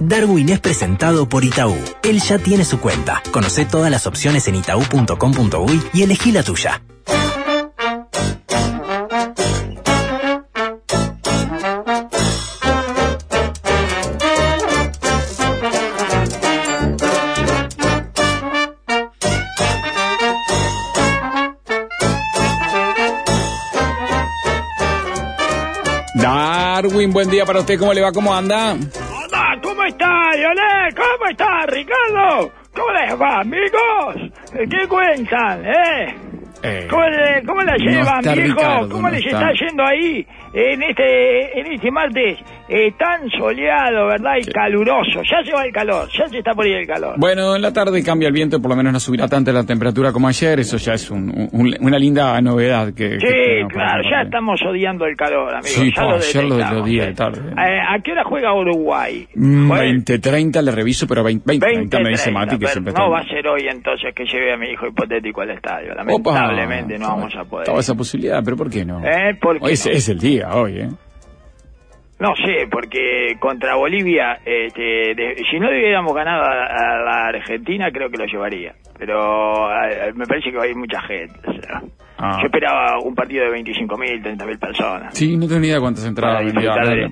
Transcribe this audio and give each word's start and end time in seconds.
Darwin 0.00 0.48
es 0.48 0.60
presentado 0.60 1.28
por 1.28 1.44
Itaú. 1.44 1.76
Él 2.02 2.20
ya 2.20 2.38
tiene 2.38 2.64
su 2.64 2.80
cuenta. 2.80 3.22
Conoce 3.32 3.66
todas 3.66 3.90
las 3.90 4.06
opciones 4.06 4.48
en 4.48 4.54
itaú.com.uy 4.56 5.82
y 5.92 6.02
elegí 6.02 6.32
la 6.32 6.42
tuya. 6.42 6.82
Darwin, 26.14 27.12
buen 27.12 27.28
día 27.28 27.44
para 27.44 27.60
usted. 27.60 27.78
¿Cómo 27.78 27.92
le 27.92 28.00
va? 28.00 28.12
¿Cómo 28.12 28.34
anda? 28.34 28.76
Está, 31.30 31.66
Ricardo? 31.66 32.52
¿Cómo 32.74 32.92
les 32.92 33.20
va, 33.20 33.40
amigos? 33.40 34.32
¿Qué 34.52 34.86
cuentan, 34.88 35.64
eh? 35.66 36.14
Eh, 36.62 36.86
¿Cómo, 36.90 37.02
le- 37.08 37.42
cómo 37.46 37.62
la 37.62 37.72
no 37.72 37.78
llevan, 37.78 38.18
está 38.20 38.34
viejo? 38.34 38.48
Ricardo, 38.58 38.88
¿Cómo 38.90 39.02
no 39.08 39.10
les 39.14 39.24
está. 39.24 39.50
está 39.50 39.64
yendo 39.64 39.82
ahí 39.84 40.26
en 40.52 40.82
este 40.82 41.58
en 41.60 41.72
este 41.72 41.90
martes 41.90 42.38
eh, 42.70 42.92
tan 42.96 43.28
soleado, 43.30 44.06
verdad? 44.06 44.34
Y 44.40 44.50
caluroso. 44.50 45.22
Ya 45.28 45.44
se 45.44 45.52
va 45.52 45.64
el 45.64 45.72
calor, 45.72 46.08
ya 46.16 46.28
se 46.28 46.38
está 46.38 46.52
por 46.54 46.66
ir 46.66 46.76
el 46.76 46.86
calor. 46.86 47.14
Bueno, 47.18 47.56
en 47.56 47.62
la 47.62 47.72
tarde 47.72 48.02
cambia 48.04 48.28
el 48.28 48.32
viento, 48.34 48.60
por 48.62 48.70
lo 48.70 48.76
menos 48.76 48.92
no 48.92 49.00
subirá 49.00 49.26
tanto 49.28 49.50
la 49.52 49.64
temperatura 49.64 50.12
como 50.12 50.28
ayer. 50.28 50.60
Eso 50.60 50.76
ya 50.76 50.94
es 50.94 51.10
un- 51.10 51.48
un- 51.52 51.76
una 51.80 51.98
linda 51.98 52.40
novedad 52.40 52.94
que. 52.94 53.18
Sí, 53.18 53.66
claro, 53.68 54.02
ya 54.08 54.22
estamos 54.22 54.60
odiando 54.62 55.04
el 55.06 55.16
calor, 55.16 55.48
amigos. 55.54 55.70
Sí, 55.70 55.92
ya 55.94 56.02
lo 56.04 56.14
ayer 56.16 56.44
lo- 56.44 56.56
de 56.84 57.12
tarde. 57.14 57.40
Eh, 57.50 57.80
¿A 57.88 57.98
qué 58.02 58.12
hora 58.12 58.24
juega 58.24 58.54
Uruguay? 58.54 59.26
Mm, 59.34 59.68
Juega- 59.68 59.82
20-30 59.84 60.62
le 60.62 60.70
reviso, 60.70 61.06
pero 61.06 61.22
20-30 61.24 61.98
me 62.00 62.10
dice 62.10 62.30
30, 62.30 62.38
Mati 62.40 62.58
que 62.58 62.66
siempre 62.68 62.92
No 62.92 62.98
está. 63.00 63.10
va 63.10 63.18
a 63.20 63.24
ser 63.26 63.46
hoy 63.48 63.66
entonces 63.68 64.14
que 64.14 64.24
lleve 64.24 64.52
a 64.52 64.56
mi 64.56 64.68
hijo 64.68 64.86
hipotético 64.86 65.40
al 65.40 65.50
estadio. 65.50 65.94
Lamentablemente 65.94 66.98
no 66.98 67.08
vamos 67.08 67.34
a 67.36 67.44
poder. 67.44 67.64
Estaba 67.64 67.80
esa 67.80 67.94
posibilidad, 67.94 68.42
pero 68.44 68.56
¿por 68.56 68.70
qué 68.70 68.84
no? 68.84 69.04
¿Eh? 69.04 69.34
¿Por 69.40 69.58
qué 69.58 69.64
Hoy 69.66 69.72
es, 69.72 69.86
no? 69.86 69.92
es 69.92 70.08
el 70.08 70.18
día, 70.18 70.50
hoy, 70.54 70.78
¿eh? 70.80 70.88
No 72.20 72.34
sé, 72.36 72.66
porque 72.70 73.36
contra 73.40 73.74
Bolivia, 73.76 74.38
este, 74.44 75.14
de- 75.14 75.42
si 75.50 75.58
no 75.58 75.68
hubiéramos 75.70 76.14
ganado 76.14 76.42
a, 76.44 76.64
a 76.66 76.98
la 77.02 77.26
Argentina, 77.28 77.90
creo 77.90 78.10
que 78.10 78.18
lo 78.18 78.26
llevaría. 78.26 78.74
Pero 78.98 79.68
me 80.14 80.26
parece 80.26 80.50
que 80.50 80.58
va 80.58 80.64
a 80.64 80.68
ir 80.68 80.76
mucha 80.76 81.00
gente. 81.00 81.40
o 81.48 81.52
sea. 81.54 81.80
Ah. 82.18 82.36
Yo 82.42 82.46
esperaba 82.46 82.98
un 83.02 83.14
partido 83.14 83.50
de 83.50 83.58
25.000, 83.62 84.22
30.000 84.36 84.58
personas. 84.58 85.14
Sí, 85.16 85.34
no 85.38 85.48
idea 85.68 85.80
cuántas 85.80 86.04
entradas 86.04 86.44
vendía. 86.44 86.74
le, 86.74 87.08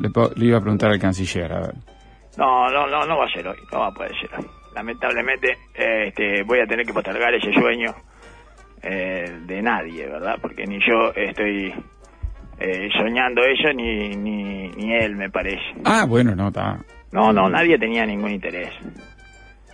le 0.00 0.10
le 0.34 0.44
iba 0.46 0.58
a 0.58 0.60
preguntar 0.60 0.90
al 0.90 0.98
canciller, 0.98 1.52
a 1.52 1.60
ver. 1.60 1.74
No, 2.36 2.68
no, 2.68 2.86
no, 2.88 3.06
no 3.06 3.18
va 3.18 3.24
a 3.26 3.28
ser 3.28 3.46
hoy, 3.46 3.56
no 3.72 3.78
va 3.80 3.86
a 3.86 3.92
poder 3.92 4.10
ser 4.20 4.30
hoy. 4.36 4.44
Lamentablemente, 4.74 5.56
este, 5.74 6.42
voy 6.42 6.58
a 6.60 6.66
tener 6.66 6.84
que 6.84 6.92
postergar 6.92 7.32
ese 7.34 7.52
sueño 7.52 7.94
eh, 8.82 9.38
de 9.46 9.62
nadie, 9.62 10.06
¿verdad? 10.08 10.36
Porque 10.40 10.64
ni 10.66 10.78
yo 10.80 11.12
estoy 11.14 11.72
eh, 12.60 12.88
soñando 12.98 13.42
eso, 13.42 13.72
ni, 13.74 14.10
ni, 14.16 14.68
ni 14.68 14.94
él, 14.94 15.16
me 15.16 15.30
parece. 15.30 15.62
Ah, 15.84 16.04
bueno, 16.08 16.34
no, 16.34 16.48
está. 16.48 16.78
No, 17.12 17.32
no, 17.32 17.48
nadie 17.48 17.78
tenía 17.78 18.04
ningún 18.04 18.30
interés. 18.32 18.70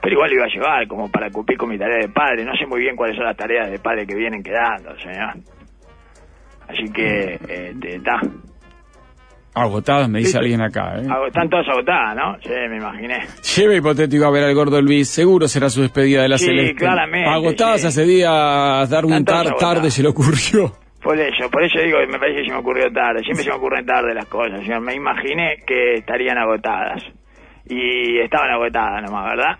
Pero 0.02 0.14
igual 0.14 0.30
lo 0.30 0.36
iba 0.36 0.44
a 0.44 0.48
llevar, 0.48 0.86
como 0.86 1.10
para 1.10 1.30
cumplir 1.30 1.56
con 1.58 1.70
mi 1.70 1.78
tarea 1.78 1.96
de 1.98 2.08
padre. 2.10 2.44
No 2.44 2.54
sé 2.56 2.66
muy 2.66 2.80
bien 2.80 2.94
cuáles 2.94 3.16
son 3.16 3.24
las 3.24 3.36
tareas 3.36 3.70
de 3.70 3.78
padre 3.78 4.06
que 4.06 4.14
vienen 4.14 4.42
quedando, 4.42 4.90
señor. 4.98 5.34
Así 6.68 6.92
que, 6.92 7.34
este, 7.34 7.96
está. 7.96 8.20
Agotadas, 9.56 10.08
me 10.08 10.18
dice 10.18 10.32
Sí, 10.32 10.38
alguien 10.38 10.60
acá, 10.62 10.96
¿eh? 10.98 11.06
Están 11.28 11.48
todas 11.48 11.68
agotadas, 11.68 12.16
¿no? 12.16 12.36
Sí, 12.42 12.50
me 12.68 12.76
imaginé. 12.78 13.20
Lleve 13.56 13.76
hipotético 13.76 14.24
a 14.24 14.30
ver 14.30 14.42
al 14.44 14.54
gordo 14.54 14.82
Luis, 14.82 15.08
seguro 15.08 15.46
será 15.46 15.70
su 15.70 15.80
despedida 15.82 16.22
de 16.22 16.28
la 16.28 16.38
Sí, 16.38 16.46
Celeste. 16.46 16.74
claramente, 16.74 17.28
Agotadas 17.30 17.82
sí. 17.82 17.86
hace 17.86 18.04
días, 18.04 18.82
Están 18.90 19.24
todas 19.24 19.44
tar- 19.46 19.56
tarde 19.56 19.90
se 19.92 20.02
le 20.02 20.08
ocurrió. 20.08 20.72
Por 21.04 21.18
eso, 21.20 21.50
por 21.50 21.62
eso 21.62 21.78
digo 21.80 21.98
que 22.00 22.06
me 22.06 22.18
parece 22.18 22.40
que 22.40 22.46
se 22.48 22.52
me 22.52 22.58
ocurrió 22.60 22.90
tarde. 22.90 23.20
Siempre 23.22 23.44
se 23.44 23.50
me 23.50 23.56
ocurren 23.56 23.84
tarde 23.86 24.14
las 24.14 24.26
cosas. 24.26 24.60
señor. 24.62 24.80
Me 24.80 24.94
imaginé 24.94 25.58
que 25.66 25.94
estarían 25.96 26.38
agotadas. 26.38 27.02
Y 27.68 28.18
estaban 28.20 28.50
agotadas 28.50 29.02
nomás, 29.02 29.24
¿verdad? 29.36 29.56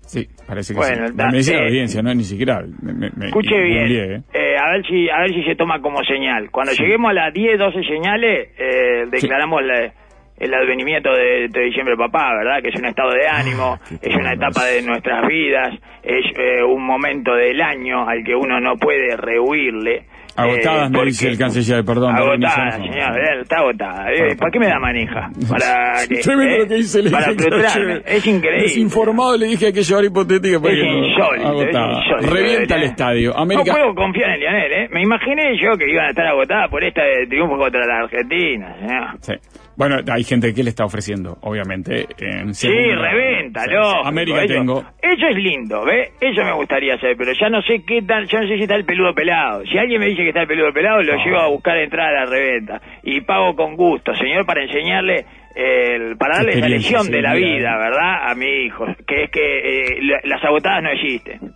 Sí, 0.00 0.26
parece 0.46 0.72
que 0.72 0.78
Bueno, 0.78 1.08
sí. 1.08 1.14
me 1.16 1.36
dice 1.38 1.54
la 1.54 1.60
eh, 1.62 1.66
audiencia, 1.66 2.02
no 2.02 2.14
ni 2.14 2.22
siquiera. 2.24 2.62
Me, 2.82 2.92
me- 2.92 3.26
Escuche 3.26 3.60
bien, 3.60 3.86
¿eh? 3.90 4.22
eh, 4.34 4.56
a 4.56 4.70
ver 4.72 4.86
si 4.86 5.08
a 5.10 5.20
ver 5.20 5.30
si 5.34 5.42
se 5.44 5.56
toma 5.56 5.80
como 5.80 6.02
señal. 6.04 6.50
Cuando 6.50 6.72
Sí. 6.72 6.82
lleguemos 6.82 7.10
a 7.10 7.14
las 7.14 7.32
10, 7.34 7.58
12 7.58 7.82
señales, 7.82 8.50
eh, 8.58 9.06
declaramos 9.10 9.62
la- 9.64 9.92
el 10.38 10.52
advenimiento 10.54 11.10
de, 11.12 11.48
de 11.48 11.60
diciembre 11.62 11.96
papá, 11.96 12.30
¿verdad? 12.38 12.62
Que 12.62 12.68
es 12.68 12.76
un 12.78 12.84
estado 12.84 13.10
de 13.10 13.26
ánimo, 13.26 13.78
Ah, 13.80 13.96
qué 14.00 14.10
es 14.10 14.14
una 14.16 14.34
etapa 14.34 14.64
de 14.66 14.82
nuestras 14.82 15.26
vidas, 15.26 15.74
es 16.02 16.24
eh, 16.38 16.62
un 16.62 16.84
momento 16.84 17.34
del 17.34 17.60
año 17.60 18.06
al 18.06 18.22
que 18.22 18.34
uno 18.34 18.60
no 18.60 18.76
puede 18.76 19.16
rehuirle. 19.16 20.04
Agotadas, 20.36 20.86
eh, 20.90 20.90
me 20.92 21.04
dice 21.06 21.28
el 21.28 21.38
canciller, 21.38 21.84
perdón. 21.84 22.14
Darwin, 22.14 22.44
Agotada, 22.44 22.78
no, 22.78 22.78
no, 22.78 22.86
no. 22.86 22.92
señor, 22.92 23.40
está 23.42 23.56
agotada. 23.58 24.12
Eh, 24.12 24.36
¿Para 24.36 24.50
qué 24.50 24.58
me 24.58 24.66
da 24.66 24.78
manija? 24.80 25.30
Para 25.48 26.06
que, 26.08 26.14
eh, 26.14 26.58
lo 26.60 26.68
que 26.68 26.74
dice 26.74 27.02
le 27.02 27.10
para 27.10 27.26
que 27.34 27.42
frustrarme. 27.44 28.02
Es 28.06 28.26
increíble. 28.26 28.62
Desinformado 28.62 29.36
le 29.36 29.46
dije 29.46 29.58
que 29.58 29.66
hay 29.66 29.72
que 29.72 29.82
llevar 29.82 30.04
hipotética 30.04 30.60
porque 30.60 30.80
Es 30.80 30.84
no- 30.92 31.06
insólito, 31.06 31.48
agotada. 31.48 31.92
es 31.92 31.98
insólito. 32.06 32.34
Revienta 32.34 32.74
el 32.76 32.82
¿eh? 32.82 32.86
estadio. 32.86 33.36
América. 33.38 33.72
No 33.72 33.78
puedo 33.78 33.94
confiar 33.94 34.30
en 34.30 34.40
Lionel, 34.40 34.72
¿eh? 34.72 34.88
Me 34.90 35.02
imaginé 35.02 35.42
yo 35.62 35.76
que 35.78 35.90
iban 35.90 36.06
a 36.06 36.10
estar 36.10 36.26
agotadas 36.26 36.68
por 36.70 36.84
esta 36.84 37.02
de 37.02 37.26
triunfo 37.26 37.56
contra 37.56 37.86
la 37.86 37.98
Argentina, 38.04 38.74
señor. 38.78 39.04
Sí. 39.20 39.32
Bueno, 39.76 39.96
hay 40.10 40.24
gente 40.24 40.54
que 40.54 40.62
le 40.62 40.70
está 40.70 40.84
ofreciendo, 40.84 41.36
obviamente. 41.42 42.06
En 42.18 42.54
Sí, 42.54 42.68
revéntalo. 42.68 43.82
Sí. 43.90 43.96
América 44.04 44.42
eso, 44.44 44.54
tengo. 44.54 44.80
Eso 45.02 45.26
es 45.28 45.36
lindo, 45.36 45.84
¿ves? 45.84 46.12
Eso 46.20 46.42
me 46.44 46.52
gustaría 46.54 46.94
hacer, 46.94 47.14
pero 47.16 47.32
ya 47.38 47.48
no 47.50 47.60
sé 47.62 47.82
qué 47.86 48.00
tal, 48.02 48.26
ya 48.26 48.40
no 48.40 48.48
sé 48.48 48.56
si 48.56 48.62
está 48.62 48.74
el 48.74 48.84
peludo 48.86 49.14
pelado. 49.14 49.64
Si 49.66 49.76
alguien 49.76 50.00
me 50.00 50.06
dice 50.06 50.22
que 50.22 50.28
está 50.28 50.42
el 50.42 50.48
peludo 50.48 50.72
pelado, 50.72 51.02
lo 51.02 51.12
Ah. 51.14 51.24
llevo 51.24 51.38
a 51.38 51.48
buscar 51.48 51.76
entrada 51.76 52.08
a 52.08 52.24
la 52.24 52.26
reventa. 52.30 52.80
Y 53.02 53.20
pago 53.20 53.54
con 53.54 53.76
gusto, 53.76 54.14
señor, 54.14 54.46
para 54.46 54.62
enseñarle, 54.64 55.26
el, 55.54 56.16
para 56.16 56.36
darle 56.36 56.50
esa 56.50 56.58
Experiencia, 56.60 56.90
lección 56.98 57.12
de 57.12 57.22
la 57.22 57.34
vida. 57.34 57.76
¿verdad? 57.78 58.30
A 58.30 58.34
mi 58.34 58.46
hijo. 58.66 58.86
Que 59.06 59.24
es 59.24 59.30
que 59.30 59.40
eh, 59.58 59.98
la- 60.02 60.20
las 60.24 60.42
agotadas 60.44 60.82
no 60.82 60.90
existen. 60.90 61.52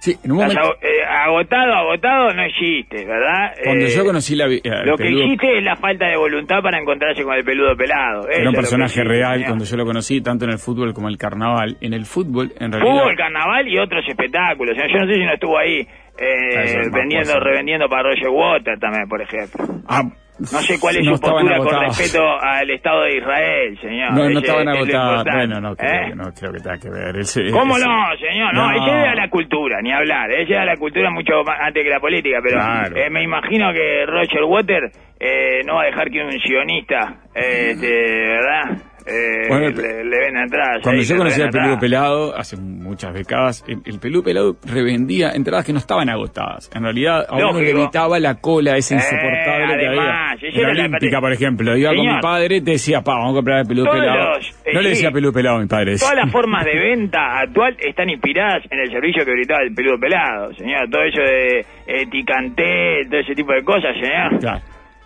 Sí, 0.00 0.16
en 0.24 0.32
un 0.32 0.38
Las 0.38 0.54
momento. 0.54 0.62
ago- 0.72 0.80
eh, 0.82 1.04
agotado, 1.06 1.74
agotado 1.74 2.32
no 2.32 2.42
existe, 2.42 3.04
¿verdad? 3.04 3.52
Cuando 3.62 3.84
Eh, 3.84 3.90
yo 3.90 4.04
conocí 4.04 4.34
la. 4.34 4.46
el 4.46 4.60
Lo 4.86 4.96
que 4.96 5.08
existe 5.08 5.58
es 5.58 5.62
la 5.64 5.76
falta 5.76 6.06
de 6.06 6.16
voluntad 6.16 6.62
para 6.62 6.78
encontrarse 6.78 7.22
con 7.22 7.34
el 7.34 7.44
peludo 7.44 7.76
pelado. 7.76 8.26
Era 8.28 8.48
un 8.48 8.54
personaje 8.56 9.04
real 9.04 9.44
cuando 9.44 9.64
yo 9.66 9.76
lo 9.76 9.84
conocí, 9.84 10.22
tanto 10.22 10.46
en 10.46 10.52
el 10.52 10.58
fútbol 10.58 10.94
como 10.94 11.08
en 11.08 11.12
el 11.12 11.18
carnaval. 11.18 11.76
En 11.82 11.92
el 11.92 12.06
fútbol, 12.06 12.50
en 12.58 12.72
realidad. 12.72 12.94
Fútbol, 12.94 13.16
carnaval 13.16 13.68
y 13.68 13.78
otros 13.78 14.02
espectáculos. 14.08 14.74
Yo 14.76 14.84
no 14.98 15.06
sé 15.06 15.14
si 15.14 15.24
no 15.24 15.34
estuvo 15.34 15.58
ahí 15.58 15.86
eh, 16.18 16.88
vendiendo, 16.92 17.38
revendiendo 17.38 17.88
para 17.88 18.04
Roger 18.10 18.28
Water 18.28 18.78
también, 18.78 19.08
por 19.08 19.20
ejemplo. 19.22 19.64
Ah, 19.88 20.02
No 20.40 20.58
sé 20.60 20.80
cuál 20.80 20.96
es 20.96 21.04
no 21.04 21.10
su 21.10 21.14
estaban 21.16 21.46
postura 21.46 21.58
con 21.58 21.84
respecto 21.86 22.22
al 22.40 22.70
Estado 22.70 23.02
de 23.04 23.16
Israel, 23.18 23.78
señor. 23.80 24.12
No, 24.12 24.24
Ese 24.24 24.32
no 24.34 24.40
estaban 24.40 24.68
es 24.68 24.74
lo 24.74 24.98
agotadas. 25.00 25.24
Bueno, 25.36 25.60
no 25.60 25.76
creo, 25.76 25.92
¿eh? 25.92 26.08
que, 26.08 26.14
no 26.16 26.24
creo 26.32 26.52
que 26.52 26.58
tenga 26.60 26.78
que 26.78 26.90
ver. 26.90 27.16
Ese- 27.18 27.50
¿Cómo 27.52 27.76
ese- 27.76 27.86
no, 27.86 28.16
señor? 28.18 28.54
No, 28.54 28.70
No. 28.70 28.72
ella 28.72 28.96
llega 28.96 29.10
a 29.12 29.14
la 29.16 29.28
cultura, 29.30 29.80
ni 29.82 29.92
hablar. 29.92 30.30
Ella 30.30 30.44
llega 30.48 30.62
a 30.62 30.66
la 30.66 30.76
cultura 30.76 31.10
mucho 31.10 31.32
antes 31.46 31.84
que 31.84 31.90
la 31.90 32.00
política, 32.00 32.38
pero 32.42 32.56
Claro. 32.58 32.96
eh, 32.96 33.10
me 33.10 33.22
imagino 33.22 33.72
que 33.72 34.06
Roger 34.06 34.44
Water 34.44 34.82
eh, 35.22 35.60
no 35.66 35.74
va 35.74 35.82
a 35.82 35.86
dejar 35.86 36.10
que 36.10 36.22
un 36.24 36.32
sionista, 36.40 37.16
eh, 37.34 37.72
este, 37.72 37.90
¿verdad? 37.90 38.82
Eh, 39.10 39.48
Bueno, 39.48 39.68
le, 39.70 40.04
le 40.04 40.18
venda 40.20 40.42
entradas. 40.44 40.82
Cuando 40.82 41.00
ahí, 41.00 41.06
yo 41.06 41.14
le 41.14 41.18
conocí 41.18 41.42
al 41.42 41.50
peludo 41.50 41.78
pelado, 41.78 42.36
hace 42.36 42.56
muchas 42.56 43.12
décadas, 43.12 43.64
el, 43.66 43.78
el 43.84 43.98
peludo 43.98 44.22
pelado 44.22 44.56
revendía 44.64 45.30
entradas 45.32 45.64
que 45.66 45.72
no 45.72 45.78
estaban 45.78 46.08
agotadas. 46.08 46.70
En 46.74 46.82
realidad, 46.84 47.26
a 47.28 47.34
uno 47.36 47.60
le 47.60 47.72
gritaba 47.72 48.18
la 48.20 48.36
cola 48.40 48.76
esa 48.76 48.94
Eh, 48.94 48.98
insoportable 48.98 49.78
que 49.78 49.86
había. 49.88 50.30
En 50.42 50.62
la 50.62 50.68
Olímpica, 50.70 51.20
por 51.20 51.32
ejemplo, 51.32 51.76
iba 51.76 51.90
con 51.94 52.06
mi 52.06 52.20
padre, 52.20 52.60
te 52.60 52.70
decía, 52.72 53.00
pa, 53.02 53.14
vamos 53.14 53.32
a 53.32 53.34
comprar 53.36 53.58
el 53.60 53.66
peludo 53.66 53.90
pelado. 53.90 54.30
los- 54.36 54.50
eh, 54.64 54.70
no 54.74 54.80
le 54.80 54.88
sí. 54.90 54.94
decía 54.94 55.10
peludo 55.10 55.32
pelado 55.32 55.56
a 55.56 55.60
mi 55.60 55.66
padre. 55.66 55.96
Todas 55.98 56.14
las 56.16 56.30
formas 56.32 56.64
de 56.64 56.78
venta 56.78 57.40
actual 57.40 57.76
están 57.80 58.08
inspiradas 58.10 58.62
en 58.70 58.78
el 58.78 58.90
servicio 58.90 59.24
que 59.24 59.32
gritaba 59.32 59.62
el 59.62 59.74
peludo 59.74 59.98
pelado, 59.98 60.52
señor. 60.54 60.88
Todo 60.90 61.02
eso 61.02 61.20
de 61.20 61.60
eh, 61.86 62.06
Ticanté, 62.10 63.06
todo 63.10 63.20
ese 63.20 63.34
tipo 63.34 63.52
de 63.52 63.62
cosas, 63.64 63.94
señor. 64.00 64.38
Claro. 64.40 64.60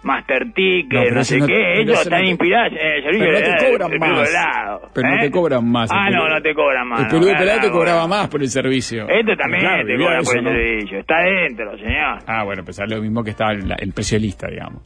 Master 0.04 0.52
Ticket, 0.52 0.92
No, 1.10 1.10
no, 1.16 1.24
sé 1.24 1.38
no- 1.38 1.46
qué, 1.46 1.80
ellos 1.80 1.98
están 2.00 2.20
no 2.20 2.24
te- 2.24 2.30
inspirados 2.30 2.72
en 2.72 2.86
el 2.86 3.02
servicio 3.02 3.26
Pero 3.26 3.32
no 3.50 3.56
te 3.56 3.70
cobran 3.70 3.90
peludo 3.90 4.08
más. 4.20 4.80
Pero 4.94 5.08
no 5.08 5.14
¿eh? 5.14 5.20
te 5.20 5.30
cobran 5.30 5.68
más. 5.70 5.90
Ah, 5.92 6.10
no, 6.10 6.28
no 6.28 6.42
te 6.42 6.54
cobran 6.54 6.88
más. 6.88 6.98
El 7.00 7.04
no, 7.06 7.10
peludo 7.10 7.28
claro, 7.30 7.38
pelado 7.40 7.60
te 7.60 7.70
cobraba 7.70 8.06
más 8.06 8.28
por 8.28 8.42
el 8.42 8.48
servicio. 8.48 9.08
Esto 9.08 9.36
también 9.36 9.60
Claro, 9.62 9.86
te 9.86 9.96
cobra 9.96 10.20
por 10.22 10.38
el 10.38 10.44
¿no? 10.44 10.50
servicio. 10.50 10.98
Está 11.00 11.20
dentro, 11.22 11.78
señor. 11.78 12.18
Ah, 12.26 12.44
bueno, 12.44 12.64
pues 12.64 12.78
es 12.78 12.90
lo 12.90 13.00
mismo 13.00 13.24
que 13.24 13.30
estaba 13.30 13.52
el, 13.52 13.60
el 13.78 13.88
especialista, 13.88 14.46
digamos. 14.48 14.82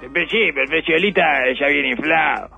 El 0.00 0.28
Sí, 0.28 0.38
pero 0.54 0.62
el 0.62 0.68
precio 0.68 0.94
de 0.94 1.00
lista 1.00 1.22
ya 1.58 1.66
viene 1.66 1.90
inflado. 1.90 2.50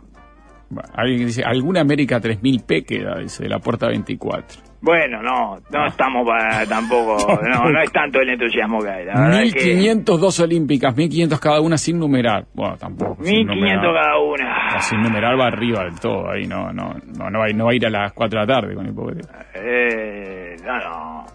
Alguien 0.95 1.27
dice, 1.27 1.43
¿alguna 1.45 1.81
América 1.81 2.21
3000P 2.21 2.85
queda? 2.87 3.19
Dice, 3.21 3.43
de 3.45 3.49
la 3.49 3.59
puerta 3.59 3.89
24. 3.89 4.63
Bueno, 4.83 5.21
no, 5.21 5.59
no 5.71 5.87
estamos 5.87 6.27
para 6.27 6.65
tampoco, 6.67 7.17
no, 7.43 7.71
no 7.71 7.83
es 7.83 7.93
tanto 7.93 8.19
el 8.21 8.31
entusiasmo 8.31 8.79
que 8.79 8.89
hay. 8.89 9.05
La 9.05 9.21
verdad 9.21 9.43
es 9.43 9.55
que 9.55 9.75
1502 9.75 10.41
olímpicas, 10.41 10.97
1500 10.97 11.39
cada 11.39 11.61
una 11.61 11.77
sin 11.77 11.99
numerar. 11.99 12.47
Bueno, 12.55 12.77
tampoco. 12.79 13.17
sin 13.23 13.47
1500 13.47 13.57
numerar. 13.57 14.05
cada 14.05 14.19
una. 14.19 14.57
Ah, 14.77 14.81
Sin 14.81 15.03
numerar 15.03 15.39
va 15.39 15.47
arriba 15.49 15.85
del 15.85 16.01
todo, 16.01 16.31
ahí 16.31 16.47
no, 16.47 16.73
no, 16.73 16.95
no, 17.19 17.29
no, 17.31 17.39
va, 17.39 17.49
no 17.49 17.65
va 17.67 17.73
a 17.73 17.75
ir 17.75 17.87
a 17.87 17.91
las 17.91 18.13
4 18.15 18.41
de 18.41 18.47
la 18.47 18.55
tarde 18.55 18.75
con 18.75 18.87
hipócrita. 18.89 19.29
Eh, 19.55 20.57
no, 20.65 20.79
no, 20.79 21.27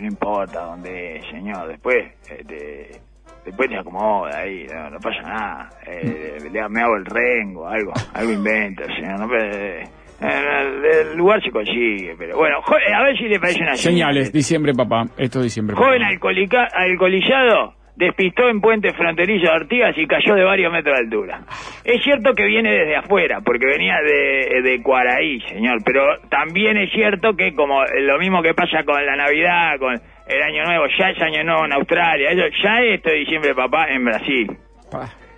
no 0.00 0.06
importa 0.06 0.60
dónde 0.64 1.18
es, 1.18 1.24
señor. 1.30 1.68
Después, 1.68 1.98
este, 2.28 3.00
después 3.48 3.68
te 3.68 3.76
acomoda 3.78 4.38
ahí, 4.38 4.66
no, 4.72 4.90
no 4.90 4.98
pasa 5.00 5.20
nada. 5.22 5.68
Eh, 5.86 6.38
le- 6.52 6.68
me 6.68 6.80
hago 6.80 6.96
el 6.96 7.04
rengo, 7.04 7.68
algo, 7.68 7.92
algo 8.14 8.32
invento, 8.32 8.84
señor. 8.94 9.20
No, 9.20 9.28
eh, 9.36 9.84
el, 10.20 11.16
lugar 11.16 11.42
se 11.42 11.50
consigue, 11.50 12.14
pero 12.18 12.36
bueno, 12.36 12.58
eh, 12.58 12.92
a 12.92 13.02
ver 13.04 13.16
si 13.16 13.24
le 13.28 13.38
parece 13.38 13.62
una 13.62 13.74
Señales, 13.76 14.32
diciembre, 14.32 14.72
papá. 14.74 15.04
Esto 15.16 15.38
es 15.38 15.44
diciembre. 15.44 15.74
papá. 15.76 15.86
Joven 15.86 16.02
alcoholica- 16.02 16.68
alcoholizado 16.74 17.74
despistó 17.96 18.48
en 18.48 18.60
puente 18.60 18.92
fronterizo 18.92 19.46
de 19.46 19.52
Artigas 19.56 19.96
y 19.98 20.06
cayó 20.06 20.34
de 20.36 20.44
varios 20.44 20.72
metros 20.72 20.94
de 20.96 21.00
altura. 21.04 21.40
Es 21.84 22.00
cierto 22.04 22.32
que 22.34 22.44
viene 22.44 22.70
desde 22.70 22.94
afuera, 22.96 23.40
porque 23.44 23.66
venía 23.66 23.96
de, 24.04 24.62
de 24.62 24.82
Cuaraí, 24.82 25.40
señor, 25.48 25.78
pero 25.84 26.02
también 26.28 26.76
es 26.76 26.92
cierto 26.92 27.34
que 27.34 27.54
como 27.54 27.82
lo 27.84 28.18
mismo 28.18 28.40
que 28.42 28.54
pasa 28.54 28.84
con 28.84 29.04
la 29.04 29.16
Navidad, 29.16 29.78
con 29.80 29.94
el 30.28 30.42
Año 30.42 30.64
Nuevo, 30.64 30.86
ya 30.98 31.10
es 31.10 31.22
Año 31.22 31.42
Nuevo 31.44 31.64
en 31.64 31.72
Australia, 31.72 32.30
eso, 32.30 32.42
ya 32.62 32.82
es 32.82 32.96
este 32.96 33.14
diciembre, 33.14 33.54
papá, 33.54 33.88
en 33.88 34.04
Brasil. 34.04 34.56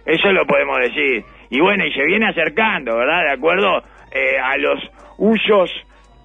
Eso 0.04 0.32
lo 0.32 0.44
podemos 0.46 0.78
decir. 0.78 1.24
Y 1.50 1.60
bueno, 1.60 1.84
y 1.84 1.92
se 1.92 2.04
viene 2.04 2.28
acercando, 2.28 2.96
¿verdad? 2.96 3.24
De 3.24 3.32
acuerdo 3.32 3.82
eh, 4.12 4.38
a 4.42 4.56
los 4.56 4.80
usos 5.18 5.70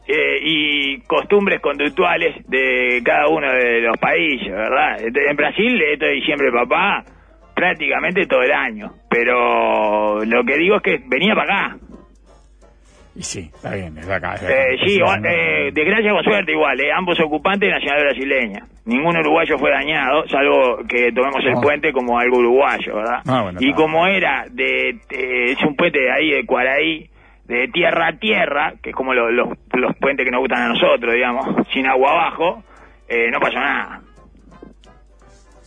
eh, 0.08 0.40
y 0.42 1.02
costumbres 1.02 1.62
conductuales 1.62 2.36
de 2.48 3.02
cada 3.04 3.28
uno 3.28 3.52
de 3.52 3.82
los 3.82 3.98
países, 3.98 4.52
¿verdad? 4.52 5.00
En 5.02 5.36
Brasil, 5.36 5.82
esto 5.82 6.06
de 6.06 6.12
diciembre, 6.14 6.52
papá, 6.52 7.04
prácticamente 7.56 8.26
todo 8.28 8.44
el 8.44 8.52
año. 8.52 8.92
Pero 9.10 10.24
lo 10.26 10.44
que 10.44 10.58
digo 10.58 10.76
es 10.78 10.82
que 10.82 11.00
venía 11.08 11.34
para 11.34 11.68
acá. 11.68 11.78
Y 13.16 13.24
sí, 13.24 13.50
está 13.54 13.74
bien, 13.74 13.98
es 13.98 14.06
de 14.08 14.14
acá. 14.14 14.34
es 14.36 14.42
de 14.42 14.48
acá. 14.48 14.62
Eh, 14.74 14.78
sí, 14.86 14.96
igual, 14.98 15.22
de 15.22 15.68
eh, 15.68 15.72
desgracia 15.72 16.12
con 16.12 16.24
suerte 16.24 16.52
igual, 16.52 16.80
eh, 16.82 16.92
ambos 16.94 17.18
ocupantes 17.22 17.68
de 17.70 17.74
nacionalidad 17.74 18.10
brasileña. 18.12 18.66
Ningún 18.86 19.18
uruguayo 19.18 19.58
fue 19.58 19.72
dañado, 19.72 20.28
salvo 20.28 20.80
que 20.88 21.12
tomemos 21.14 21.44
el 21.46 21.54
puente 21.62 21.94
como 21.94 22.20
algo 22.20 22.40
uruguayo, 22.40 22.96
¿verdad? 22.96 23.22
Ah, 23.28 23.42
bueno, 23.44 23.60
y 23.62 23.72
como 23.74 24.06
era 24.06 24.46
de, 24.52 24.90
eh, 25.10 25.52
es 25.52 25.62
un 25.64 25.76
puente 25.76 26.00
de 26.00 26.12
ahí 26.12 26.30
de 26.32 26.46
Cuaraí, 26.46 27.10
de 27.46 27.68
tierra 27.70 28.08
a 28.10 28.18
tierra, 28.18 28.74
que 28.84 28.90
es 28.90 28.96
como 28.96 29.14
lo- 29.14 29.32
los, 29.32 29.48
los 29.74 29.96
puentes 29.98 30.26
que 30.26 30.32
nos 30.32 30.42
gustan 30.42 30.64
a 30.64 30.68
nosotros, 30.70 31.14
digamos, 31.14 31.48
sin 31.74 31.88
agua 31.88 32.12
abajo, 32.12 32.64
eh, 33.08 33.30
no 33.32 33.40
pasó 33.40 33.60
nada. 33.60 34.02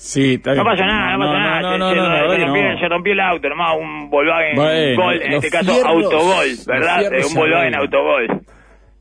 Sí, 0.01 0.35
está 0.35 0.53
bien. 0.53 0.63
No 0.65 0.71
pasó 0.71 0.85
nada, 0.85 1.13
no, 1.13 1.19
pasó 1.19 1.33
nada. 1.39 1.61
No, 1.61 1.73
se, 1.73 1.79
no, 1.79 1.91
se- 1.91 1.97
no, 1.97 2.03
la 2.03 2.15
se 2.15 2.21
verdad 2.23 2.37
que 2.37 2.45
rompió, 2.45 2.63
no. 2.73 2.79
se 2.79 2.89
rompió 2.89 3.13
el 3.15 3.21
auto, 3.21 3.49
nomás 3.49 3.77
un 3.81 4.11
Volkswagen 4.11 4.55
Bueno, 4.57 5.03
Gol, 5.03 5.23
en 5.23 5.33
este 5.33 5.51
caso 5.51 5.73
fierros- 5.73 5.87
Autogol, 6.05 6.47
¿verdad? 6.67 7.03
un 7.29 7.35
Volkswagen. 7.35 7.75
Autogol. 7.75 8.27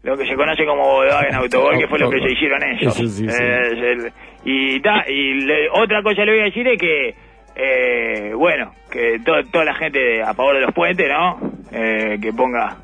Lo 0.03 0.17
que 0.17 0.25
se 0.27 0.35
conoce 0.35 0.65
como 0.65 0.83
Volkswagen 0.83 1.35
Autogol, 1.41 1.77
que 1.77 1.87
fue 1.87 1.99
lo 1.99 2.09
que 2.09 2.19
se 2.19 2.31
hicieron 2.31 2.63
ellos. 2.63 2.95
Eso 2.99 3.07
sí, 3.09 3.27
sí. 3.29 3.43
Eh, 3.43 3.91
el- 3.91 4.11
y 4.43 4.79
ta, 4.81 5.03
y 5.07 5.33
le- 5.45 5.69
otra 5.69 6.01
cosa 6.01 6.25
le 6.25 6.31
voy 6.31 6.41
a 6.41 6.45
decir 6.45 6.67
es 6.67 6.79
que, 6.79 7.13
eh, 7.55 8.33
bueno, 8.33 8.71
que 8.89 9.19
to- 9.23 9.43
toda 9.51 9.65
la 9.65 9.75
gente 9.75 10.23
a 10.23 10.33
favor 10.33 10.55
de 10.55 10.61
los 10.61 10.73
puentes, 10.73 11.07
¿no? 11.07 11.39
Eh, 11.71 12.17
que 12.21 12.33
ponga 12.33 12.77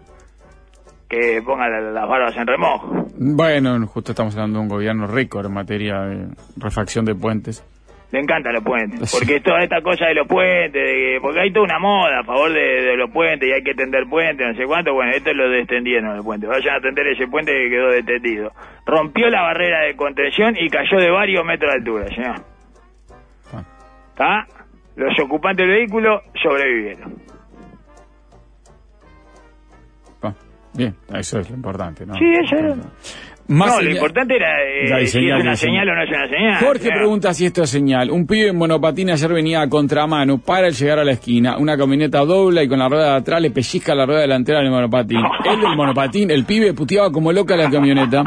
que 1.09 1.41
ponga 1.45 1.69
la- 1.69 1.79
las 1.81 2.07
barbas 2.09 2.35
en 2.37 2.47
remojo. 2.47 3.07
Bueno, 3.17 3.85
justo 3.87 4.11
estamos 4.11 4.35
hablando 4.35 4.57
de 4.59 4.63
un 4.63 4.69
gobierno 4.69 5.05
récord 5.07 5.45
en 5.45 5.53
materia 5.53 5.99
de 6.01 6.27
refacción 6.57 7.05
de 7.05 7.13
puentes. 7.15 7.63
Le 8.13 8.19
encantan 8.19 8.53
los 8.53 8.63
puentes, 8.63 9.11
porque 9.11 9.39
toda 9.39 9.63
esta 9.63 9.81
cosa 9.81 10.05
de 10.05 10.13
los 10.13 10.27
puentes, 10.27 10.71
de 10.71 11.17
porque 11.19 11.39
hay 11.39 11.51
toda 11.51 11.65
una 11.65 11.79
moda 11.79 12.19
a 12.19 12.23
favor 12.23 12.53
de, 12.53 12.59
de 12.59 12.95
los 12.95 13.09
puentes 13.09 13.49
y 13.49 13.51
hay 13.51 13.63
que 13.63 13.73
tender 13.73 14.03
puentes, 14.07 14.45
no 14.47 14.53
sé 14.53 14.67
cuánto, 14.67 14.93
bueno, 14.93 15.11
esto 15.15 15.33
lo 15.33 15.49
destendieron 15.49 16.15
el 16.15 16.21
puente, 16.21 16.45
vayan 16.45 16.75
a 16.75 16.79
tender 16.79 17.07
ese 17.07 17.25
puente 17.25 17.51
que 17.51 17.69
quedó 17.71 17.87
detendido. 17.87 18.51
Rompió 18.85 19.31
la 19.31 19.41
barrera 19.41 19.81
de 19.87 19.95
contención 19.95 20.55
y 20.59 20.69
cayó 20.69 20.99
de 20.99 21.09
varios 21.09 21.43
metros 21.43 21.71
de 21.71 21.77
altura, 21.79 22.07
señor. 22.09 22.35
Ah. 23.51 23.63
¿Está? 24.09 24.47
Los 24.95 25.19
ocupantes 25.19 25.65
del 25.65 25.75
vehículo 25.75 26.21
sobrevivieron. 26.39 27.15
Ah, 30.21 30.33
bien, 30.77 30.95
eso 31.15 31.39
es 31.39 31.49
lo 31.49 31.55
importante, 31.55 32.05
¿no? 32.05 32.13
Sí, 32.13 32.31
eso 32.31 32.57
era. 32.57 32.75
Más 33.47 33.75
no, 33.75 33.81
lo 33.81 33.91
importante 33.91 34.35
era 34.37 34.61
eh, 34.63 34.87
Ya 34.89 34.97
si 34.99 35.03
es 35.03 35.11
señal, 35.11 35.41
una 35.41 35.51
hay 35.51 35.57
señal. 35.57 35.85
señal 35.85 35.89
o 35.89 35.95
no 35.95 36.03
es 36.03 36.09
una 36.09 36.27
señal. 36.29 36.63
Jorge 36.65 36.89
pregunta 36.89 37.33
si 37.33 37.45
esto 37.45 37.63
es 37.63 37.69
señal. 37.69 38.09
Un 38.09 38.25
pibe 38.25 38.47
en 38.49 38.57
monopatín 38.57 39.09
ayer 39.09 39.33
venía 39.33 39.61
a 39.61 39.67
contramano 39.69 40.37
para 40.37 40.67
el 40.67 40.73
llegar 40.73 40.99
a 40.99 41.03
la 41.03 41.11
esquina. 41.11 41.57
Una 41.57 41.77
camioneta 41.77 42.19
dobla 42.19 42.63
y 42.63 42.67
con 42.69 42.79
la 42.79 42.87
rueda 42.87 43.11
de 43.11 43.17
atrás 43.17 43.41
le 43.41 43.51
pellizca 43.51 43.93
la 43.95 44.05
rueda 44.05 44.21
delantera 44.21 44.59
del 44.61 44.69
monopatín. 44.71 45.19
Él 45.45 45.59
del 45.59 45.75
monopatín, 45.75 46.31
el 46.31 46.45
pibe 46.45 46.73
puteaba 46.73 47.11
como 47.11 47.31
loca 47.33 47.55
la 47.57 47.69
camioneta. 47.69 48.23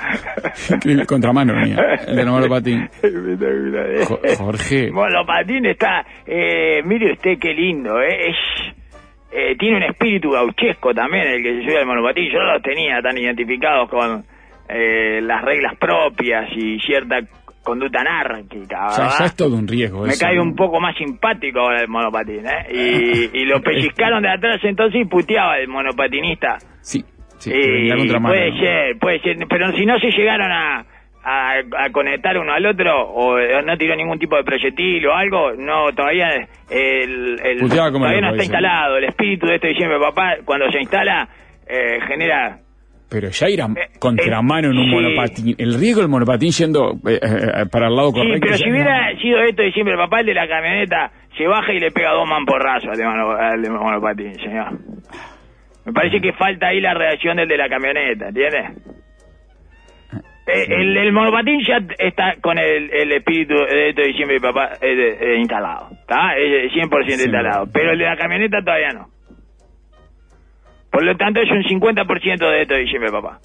Contramano 1.06 1.52
venía, 1.54 1.76
el 2.06 2.16
del 2.16 2.26
monopatín. 2.28 2.88
Jo- 4.08 4.20
Jorge. 4.38 4.90
Monopatín 4.90 5.66
está, 5.66 6.04
eh, 6.26 6.80
mire 6.84 7.12
usted 7.12 7.38
qué 7.40 7.52
lindo, 7.54 8.00
eh, 8.00 8.30
es, 8.30 8.36
eh, 9.32 9.56
tiene 9.58 9.76
un 9.78 9.82
espíritu 9.84 10.30
gauchesco 10.30 10.94
también 10.94 11.26
el 11.26 11.42
que 11.42 11.54
se 11.60 11.62
sube 11.68 11.78
al 11.78 11.86
monopatín. 11.86 12.30
Yo 12.32 12.38
no 12.38 12.52
los 12.54 12.62
tenía 12.62 13.00
tan 13.02 13.16
identificados 13.18 13.88
con 13.90 14.24
eh, 14.72 15.20
las 15.22 15.42
reglas 15.42 15.74
propias 15.78 16.48
y 16.56 16.78
cierta 16.80 17.20
conducta 17.62 18.00
anárquica, 18.00 18.86
O 18.86 18.90
sea, 18.90 19.26
es 19.26 19.36
todo 19.36 19.54
un 19.54 19.68
riesgo. 19.68 20.02
Me 20.04 20.12
eso, 20.12 20.24
cae 20.24 20.40
un 20.40 20.56
poco 20.56 20.80
más 20.80 20.96
simpático 20.96 21.60
ahora 21.60 21.82
el 21.82 21.88
monopatín, 21.88 22.46
¿eh? 22.46 22.66
Y, 22.72 23.38
y 23.40 23.44
lo 23.44 23.60
pellizcaron 23.60 24.22
de 24.22 24.30
atrás 24.30 24.60
entonces 24.64 25.02
y 25.02 25.04
puteaba 25.04 25.58
el 25.58 25.68
monopatinista. 25.68 26.56
Sí, 26.80 27.04
sí, 27.38 27.50
Y 27.54 27.90
puede 28.30 28.52
ser, 28.58 28.98
puede 28.98 29.20
ser, 29.20 29.36
pero 29.48 29.70
si 29.72 29.84
no 29.84 29.98
se 29.98 30.10
llegaron 30.10 30.50
a, 30.50 30.86
a, 31.22 31.52
a 31.84 31.90
conectar 31.92 32.38
uno 32.38 32.50
al 32.52 32.64
otro 32.64 32.98
o 33.10 33.36
no 33.62 33.76
tiró 33.76 33.94
ningún 33.94 34.18
tipo 34.18 34.36
de 34.36 34.42
proyectil 34.44 35.06
o 35.06 35.14
algo, 35.14 35.52
no, 35.52 35.92
todavía 35.94 36.48
el, 36.70 37.38
el- 37.44 37.60
todavía 37.68 38.20
no 38.22 38.30
está 38.30 38.42
instalado. 38.44 38.96
El 38.96 39.04
espíritu 39.04 39.46
de 39.46 39.56
este 39.56 39.68
diciembre, 39.68 39.98
papá, 40.00 40.36
cuando 40.46 40.70
se 40.70 40.80
instala, 40.80 41.28
eh, 41.68 41.98
genera... 42.08 42.58
Pero 43.10 43.28
ya 43.30 43.48
ir 43.48 43.60
a 43.60 43.66
Eh, 43.66 43.88
contramano 43.98 44.70
en 44.70 44.78
un 44.78 44.84
sí. 44.84 44.90
monopatín. 44.90 45.54
El 45.58 45.74
riesgo 45.80 46.00
del 46.02 46.10
monopatín 46.10 46.50
yendo 46.52 46.92
eh, 47.08 47.18
eh, 47.20 47.66
para 47.70 47.88
el 47.88 47.96
lado 47.96 48.10
Sí, 48.10 48.18
correcto. 48.18 48.38
pero 48.40 48.52
ya 48.52 48.56
si 48.58 48.64
no. 48.64 48.70
hubiera 48.70 49.20
sido 49.20 49.42
esto 49.42 49.62
diciembre, 49.62 49.96
papá, 49.96 50.20
el 50.20 50.26
de 50.26 50.34
la 50.34 50.46
camioneta 50.48 51.10
se 51.36 51.46
baja 51.46 51.72
y 51.72 51.80
le 51.80 51.90
pega 51.90 52.12
dos 52.12 52.28
mamporrazos 52.28 52.90
al 52.90 52.96
de, 52.96 53.62
de 53.62 53.70
monopatín, 53.70 54.34
señor. 54.36 54.78
Me 55.86 55.92
parece 55.92 56.20
que 56.20 56.32
falta 56.34 56.68
ahí 56.68 56.80
la 56.80 56.94
reacción 56.94 57.36
del 57.38 57.48
de 57.48 57.56
la 57.56 57.68
camioneta, 57.68 58.28
¿entiendes? 58.28 58.76
Eh, 60.46 60.66
el, 60.68 60.96
el 60.96 61.12
monopatín 61.12 61.60
ya 61.66 61.78
está 61.98 62.34
con 62.40 62.58
el, 62.58 62.90
el 62.92 63.12
espíritu 63.12 63.54
de 63.54 63.90
esto 63.90 64.02
de 64.02 64.08
diciembre, 64.08 64.40
papá, 64.40 64.70
eh, 64.80 64.94
de- 64.96 65.34
eh, 65.34 65.38
instalado, 65.38 65.88
¿está? 65.92 66.36
Es 66.36 66.72
100% 66.72 67.16
Sí. 67.18 67.22
instalado, 67.24 67.66
pero 67.72 67.92
el 67.92 67.98
de 67.98 68.04
la 68.04 68.16
camioneta 68.16 68.58
todavía 68.60 68.90
no. 68.92 69.08
Por 70.90 71.04
lo 71.04 71.16
tanto, 71.16 71.40
es 71.40 71.50
un 71.50 71.62
50% 71.62 72.50
de 72.50 72.62
esto 72.62 72.74
de 72.74 72.80
diciembre, 72.80 73.10
papá. 73.12 73.38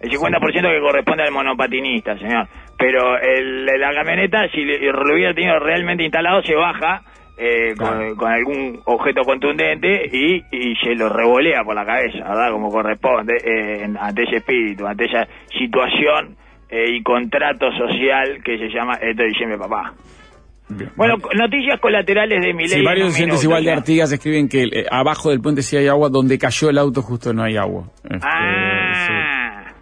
El 0.00 0.10
50% 0.10 0.40
que 0.52 0.80
corresponde 0.80 1.22
al 1.22 1.32
monopatinista, 1.32 2.18
señor. 2.18 2.46
Pero 2.78 3.18
el, 3.18 3.64
la 3.64 3.94
camioneta, 3.94 4.48
si 4.50 4.62
lo 4.64 5.14
hubiera 5.14 5.32
tenido 5.32 5.58
realmente 5.58 6.02
instalado, 6.04 6.42
se 6.42 6.54
baja 6.54 7.02
eh, 7.38 7.74
con, 7.76 7.88
Claro. 7.88 8.16
con 8.16 8.30
algún 8.32 8.80
objeto 8.84 9.22
contundente 9.22 10.08
y, 10.12 10.42
y 10.50 10.74
se 10.76 10.94
lo 10.94 11.08
revolea 11.08 11.62
por 11.64 11.74
la 11.74 11.84
cabeza, 11.86 12.18
¿verdad? 12.18 12.50
Como 12.50 12.70
corresponde, 12.70 13.34
eh, 13.44 13.86
ante 13.98 14.24
ese 14.24 14.36
espíritu, 14.36 14.86
ante 14.86 15.04
esa 15.06 15.26
situación 15.58 16.36
eh, 16.68 16.90
y 16.96 17.02
contrato 17.02 17.70
social 17.72 18.42
que 18.44 18.58
se 18.58 18.68
llama 18.68 18.94
esto 19.00 19.22
diciembre, 19.22 19.58
papá. 19.58 19.92
Bien. 20.68 20.90
Bueno, 20.96 21.14
noticias 21.36 21.78
colaterales 21.80 22.42
de 22.42 22.52
mi. 22.52 22.66
Sí, 22.66 22.82
varios 22.82 23.14
oyentes 23.14 23.44
igual 23.44 23.64
de 23.64 23.72
Artigas 23.72 24.10
escriben 24.10 24.48
que 24.48 24.64
eh, 24.64 24.86
abajo 24.90 25.30
del 25.30 25.40
puente 25.40 25.62
sí 25.62 25.76
hay 25.76 25.86
agua, 25.86 26.08
donde 26.08 26.38
cayó 26.38 26.70
el 26.70 26.78
auto 26.78 27.02
justo 27.02 27.32
no 27.32 27.44
hay 27.44 27.56
agua. 27.56 27.84
Este, 28.02 28.18
Ah, 28.22 29.72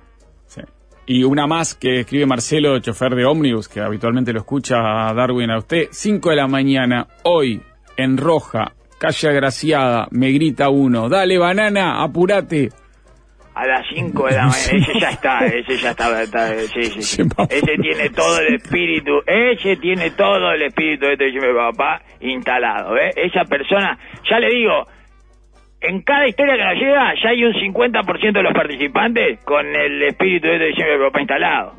sí, 0.46 0.60
sí. 0.60 0.66
Y 1.06 1.24
una 1.24 1.46
más 1.46 1.74
que 1.74 2.00
escribe 2.00 2.26
Marcelo, 2.26 2.78
chofer 2.80 3.14
de 3.14 3.24
ómnibus, 3.24 3.68
que 3.68 3.80
habitualmente 3.80 4.32
lo 4.32 4.40
escucha 4.40 5.08
a 5.08 5.14
Darwin 5.14 5.50
a 5.50 5.58
usted. 5.58 5.88
5 5.90 6.30
de 6.30 6.36
la 6.36 6.46
mañana, 6.48 7.06
hoy, 7.22 7.62
en 7.96 8.18
Roja, 8.18 8.72
calle 8.98 9.28
Agraciada, 9.28 10.06
me 10.10 10.32
grita 10.32 10.68
uno, 10.68 11.08
dale 11.08 11.38
banana, 11.38 12.02
apurate. 12.02 12.70
A 13.54 13.66
las 13.66 13.86
5 13.94 14.26
de 14.26 14.32
la 14.34 14.42
mañana, 14.46 14.56
ese 14.72 14.98
ya 14.98 15.10
está, 15.10 15.46
ese 15.46 15.76
ya 15.76 15.90
está, 15.90 16.22
está- 16.22 16.48
sí, 16.58 16.82
sí. 17.02 17.22
Ese 17.50 17.76
tiene 17.80 18.10
todo 18.10 18.40
el 18.40 18.54
espíritu, 18.56 19.22
ese 19.26 19.76
tiene 19.76 20.10
todo 20.10 20.50
el 20.52 20.62
espíritu 20.62 21.06
de 21.06 21.12
este 21.12 21.24
diciembre, 21.26 21.54
papá 21.54 22.02
instalado, 22.20 22.96
¿eh? 22.98 23.10
Esa 23.14 23.44
persona, 23.44 23.96
ya 24.28 24.40
le 24.40 24.48
digo, 24.50 24.86
en 25.80 26.02
cada 26.02 26.26
historia 26.26 26.56
que 26.56 26.64
nos 26.64 26.74
llega 26.74 27.14
ya 27.22 27.28
hay 27.28 27.44
un 27.44 27.52
50% 27.52 28.32
de 28.32 28.42
los 28.42 28.52
participantes 28.54 29.38
con 29.44 29.66
el 29.66 30.02
espíritu 30.02 30.48
de 30.48 30.54
este 30.54 30.66
diciembre 30.68 30.98
de 30.98 31.04
papá 31.04 31.20
instalado. 31.20 31.72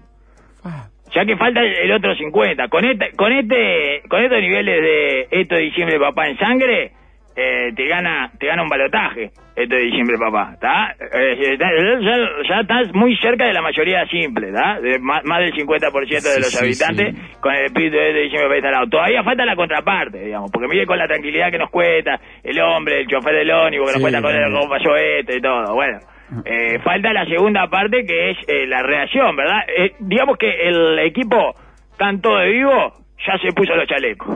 Ya 1.13 1.23
que 1.25 1.37
falta 1.37 1.61
el 1.61 1.91
otro 1.91 2.13
50. 2.15 2.67
Con 2.67 2.83
este, 2.85 3.11
con 3.15 3.31
este, 3.31 4.01
con 4.09 4.21
estos 4.23 4.39
niveles 4.41 4.81
de 4.81 5.27
esto 5.41 5.55
de 5.55 5.61
diciembre 5.61 5.99
papá 5.99 6.27
en 6.27 6.37
sangre, 6.37 6.91
eh, 7.35 7.71
te 7.75 7.87
gana, 7.87 8.31
te 8.39 8.47
gana 8.47 8.63
un 8.63 8.69
balotaje 8.69 9.31
esto 9.55 9.75
de 9.75 9.81
diciembre 9.83 10.17
papá, 10.17 10.51
¿está? 10.53 10.95
Eh, 10.99 11.53
está- 11.53 11.69
ya, 12.01 12.17
ya 12.49 12.59
estás 12.61 12.93
muy 12.93 13.15
cerca 13.17 13.45
de 13.45 13.53
la 13.53 13.61
mayoría 13.61 14.05
simple, 14.07 14.49
¿está? 14.49 14.79
De 14.81 14.99
más, 14.99 15.23
más 15.23 15.39
del 15.39 15.53
50% 15.53 16.29
de 16.29 16.39
los 16.39 16.49
Sí, 16.51 16.57
habitantes 16.65 17.15
sí. 17.15 17.37
con 17.39 17.53
el 17.55 17.65
espíritu 17.65 17.95
de 17.97 18.13
diciembre 18.13 18.43
papá 18.47 18.55
instalado. 18.57 18.87
Todavía 18.89 19.23
falta 19.23 19.45
la 19.45 19.55
contraparte, 19.55 20.19
digamos, 20.25 20.51
porque 20.51 20.67
mire 20.67 20.85
con 20.85 20.97
la 20.97 21.07
tranquilidad 21.07 21.51
que 21.51 21.57
nos 21.57 21.69
cuesta 21.69 22.19
el 22.43 22.59
hombre, 22.59 22.99
el 23.01 23.07
chofer 23.07 23.33
del 23.35 23.51
ónibus, 23.51 23.87
que 23.87 23.93
nos 23.93 23.95
Sí, 23.97 24.01
cuenta 24.01 24.21
con 24.21 24.35
el 24.35 24.69
pasó 24.69 24.95
esto 24.97 25.35
y 25.37 25.41
todo, 25.41 25.73
bueno. 25.73 25.99
Eh, 26.43 26.79
falta 26.83 27.13
la 27.13 27.25
segunda 27.25 27.67
parte 27.67 28.03
que 28.05 28.31
es 28.31 28.37
eh, 28.47 28.65
la 28.67 28.81
reacción, 28.81 29.35
¿verdad? 29.35 29.59
Eh, 29.77 29.91
digamos 29.99 30.37
que 30.37 30.49
el 30.67 30.99
equipo, 30.99 31.53
tanto 31.97 32.35
de 32.37 32.49
vivo, 32.49 32.93
ya 33.25 33.37
se 33.37 33.53
puso 33.53 33.75
los 33.75 33.87
chalecos. 33.87 34.27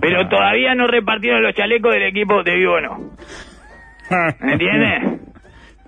Pero 0.00 0.28
todavía 0.28 0.74
no 0.74 0.86
repartieron 0.86 1.42
los 1.42 1.54
chalecos 1.54 1.92
del 1.92 2.04
equipo 2.04 2.42
de 2.42 2.54
vivo, 2.54 2.80
no. 2.80 2.98
¿Me 4.40 4.52
entiendes? 4.52 5.20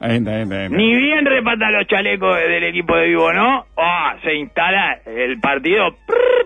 Ahí 0.01 0.17
está, 0.17 0.33
ahí 0.33 0.43
está, 0.43 0.57
ahí 0.57 0.65
está. 0.65 0.77
Ni 0.77 0.95
bien 0.97 1.25
repartan 1.25 1.73
los 1.73 1.87
chalecos 1.87 2.37
del 2.37 2.65
equipo 2.65 2.97
de 2.97 3.07
vivo, 3.07 3.33
¿no? 3.33 3.67
Ah, 3.77 4.17
se 4.23 4.35
instala 4.35 4.99
el 5.07 5.39
partido, 5.41 5.97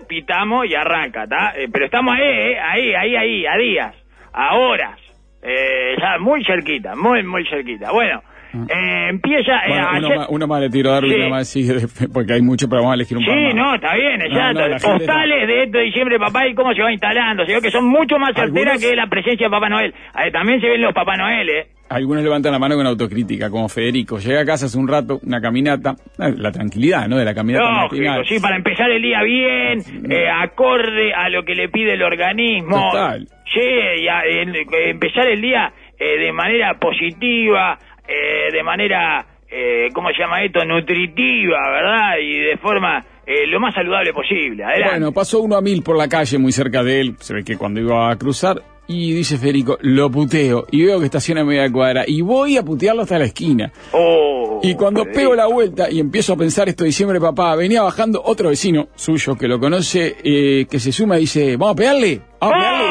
pitamos 0.07 0.65
y 0.67 0.75
arranca, 0.75 1.23
¿está? 1.23 1.53
Eh, 1.57 1.67
pero 1.71 1.85
estamos 1.85 2.15
ahí, 2.15 2.23
¿eh? 2.23 2.59
ahí, 2.59 2.93
ahí, 2.93 3.15
ahí, 3.15 3.45
a 3.45 3.57
días, 3.57 3.95
a 4.33 4.55
horas, 4.55 4.99
eh, 5.41 5.95
ya 5.99 6.19
muy 6.19 6.43
cerquita, 6.45 6.95
muy, 6.95 7.23
muy 7.23 7.45
cerquita. 7.47 7.91
Bueno, 7.91 8.21
eh, 8.53 9.07
empieza... 9.09 9.53
eh, 9.65 9.69
Bueno, 9.69 9.87
uno, 9.97 10.07
ayer- 10.07 10.17
más, 10.17 10.27
uno 10.29 10.47
más 10.47 10.61
le 10.61 10.69
tiro 10.69 10.89
a 10.89 10.93
Darwin, 10.93 11.11
Sí. 11.13 11.19
uno 11.19 11.29
más 11.29 11.47
sigue, 11.47 11.73
porque 12.13 12.33
hay 12.33 12.41
mucho, 12.41 12.67
pero 12.69 12.81
vamos 12.81 12.93
a 12.93 12.95
elegir 12.95 13.17
un 13.17 13.25
par 13.25 13.35
Sí, 13.35 13.53
no, 13.55 13.75
está 13.75 13.95
bien, 13.95 14.19
No, 14.19 14.25
exacto. 14.25 14.67
no, 14.67 14.97
Postales 14.97 15.47
de 15.47 15.63
esto 15.63 15.77
de 15.77 15.83
diciembre, 15.85 16.19
papá, 16.19 16.47
y 16.47 16.53
cómo 16.55 16.73
se 16.73 16.81
va 16.81 16.91
instalando. 16.91 17.45
Se 17.45 17.53
ve 17.53 17.61
que 17.61 17.71
son 17.71 17.85
mucho 17.85 18.17
más 18.17 18.33
certeras 18.35 18.73
Algunos- 18.73 18.81
que 18.81 18.95
la 18.95 19.07
presencia 19.07 19.47
de 19.47 19.51
Papá 19.51 19.69
Noel. 19.69 19.93
Eh, 20.25 20.31
también 20.31 20.59
se 20.61 20.67
ven 20.67 20.81
los 20.81 20.93
Papá 20.93 21.15
Noel, 21.17 21.49
¿eh? 21.49 21.67
Algunos 21.91 22.23
levantan 22.23 22.51
la 22.51 22.59
mano 22.59 22.75
con 22.75 22.85
autocrítica, 22.85 23.49
como 23.49 23.67
Federico. 23.67 24.19
Llega 24.19 24.41
a 24.41 24.45
casa 24.45 24.67
hace 24.67 24.77
un 24.77 24.87
rato, 24.87 25.19
una 25.25 25.41
caminata, 25.41 25.95
eh, 26.19 26.33
la 26.37 26.51
tranquilidad, 26.51 27.07
¿no? 27.07 27.17
De 27.17 27.25
la 27.25 27.33
caminata 27.33 27.65
Lógico, 27.65 27.95
matinal. 27.95 28.25
sí, 28.27 28.39
para 28.39 28.57
empezar 28.57 28.91
el 28.91 29.01
día 29.01 29.23
bien, 29.23 29.79
eh, 30.11 30.29
acorde 30.29 31.13
a 31.15 31.29
lo 31.29 31.43
que 31.43 31.55
le 31.55 31.67
pide 31.69 31.93
el 31.93 32.03
organismo. 32.03 32.91
Total. 32.91 33.27
Sí, 33.51 33.59
y 34.03 34.07
a- 34.07 34.21
en- 34.23 34.55
eh, 34.55 34.65
empezar 34.91 35.27
el 35.29 35.41
día 35.41 35.71
eh, 36.01 36.17
de 36.17 36.31
manera 36.31 36.75
positiva, 36.79 37.77
eh, 38.09 38.51
de 38.51 38.63
manera, 38.63 39.25
eh, 39.49 39.87
¿cómo 39.93 40.09
se 40.09 40.17
llama 40.19 40.43
esto? 40.43 40.65
Nutritiva, 40.65 41.59
¿verdad? 41.71 42.17
Y 42.21 42.39
de 42.39 42.57
forma 42.57 43.05
eh, 43.25 43.45
lo 43.47 43.59
más 43.59 43.73
saludable 43.75 44.11
posible. 44.13 44.63
Adelante. 44.63 44.89
Bueno, 44.95 45.11
pasó 45.11 45.39
uno 45.41 45.55
a 45.55 45.61
mil 45.61 45.83
por 45.83 45.95
la 45.97 46.07
calle, 46.07 46.37
muy 46.39 46.51
cerca 46.51 46.83
de 46.83 47.01
él. 47.01 47.15
Se 47.19 47.33
ve 47.33 47.43
que 47.43 47.57
cuando 47.57 47.79
iba 47.79 48.09
a 48.11 48.15
cruzar, 48.15 48.61
y 48.87 49.13
dice 49.13 49.37
Federico, 49.37 49.77
lo 49.81 50.09
puteo. 50.09 50.65
Y 50.71 50.83
veo 50.83 50.99
que 50.99 51.05
estaciona 51.05 51.41
a 51.41 51.43
media 51.45 51.71
cuadra. 51.71 52.05
Y 52.07 52.21
voy 52.21 52.57
a 52.57 52.63
putearlo 52.63 53.03
hasta 53.03 53.19
la 53.19 53.25
esquina. 53.25 53.71
Oh, 53.91 54.59
Y 54.63 54.73
cuando 54.73 55.01
Federico. 55.03 55.19
pego 55.19 55.35
la 55.35 55.45
vuelta 55.45 55.91
y 55.91 55.99
empiezo 55.99 56.33
a 56.33 56.37
pensar 56.37 56.67
esto 56.69 56.83
de 56.83 56.87
diciembre, 56.87 57.19
papá, 57.19 57.55
venía 57.55 57.83
bajando 57.83 58.19
otro 58.25 58.49
vecino 58.49 58.87
suyo 58.95 59.35
que 59.35 59.47
lo 59.47 59.59
conoce, 59.59 60.15
eh, 60.23 60.65
que 60.67 60.79
se 60.79 60.91
suma 60.91 61.17
y 61.17 61.21
dice, 61.21 61.55
vamos 61.55 61.73
a 61.73 61.75
pegarle, 61.75 62.21
vamos 62.41 62.55
a 62.55 62.57
pegarle. 62.59 62.85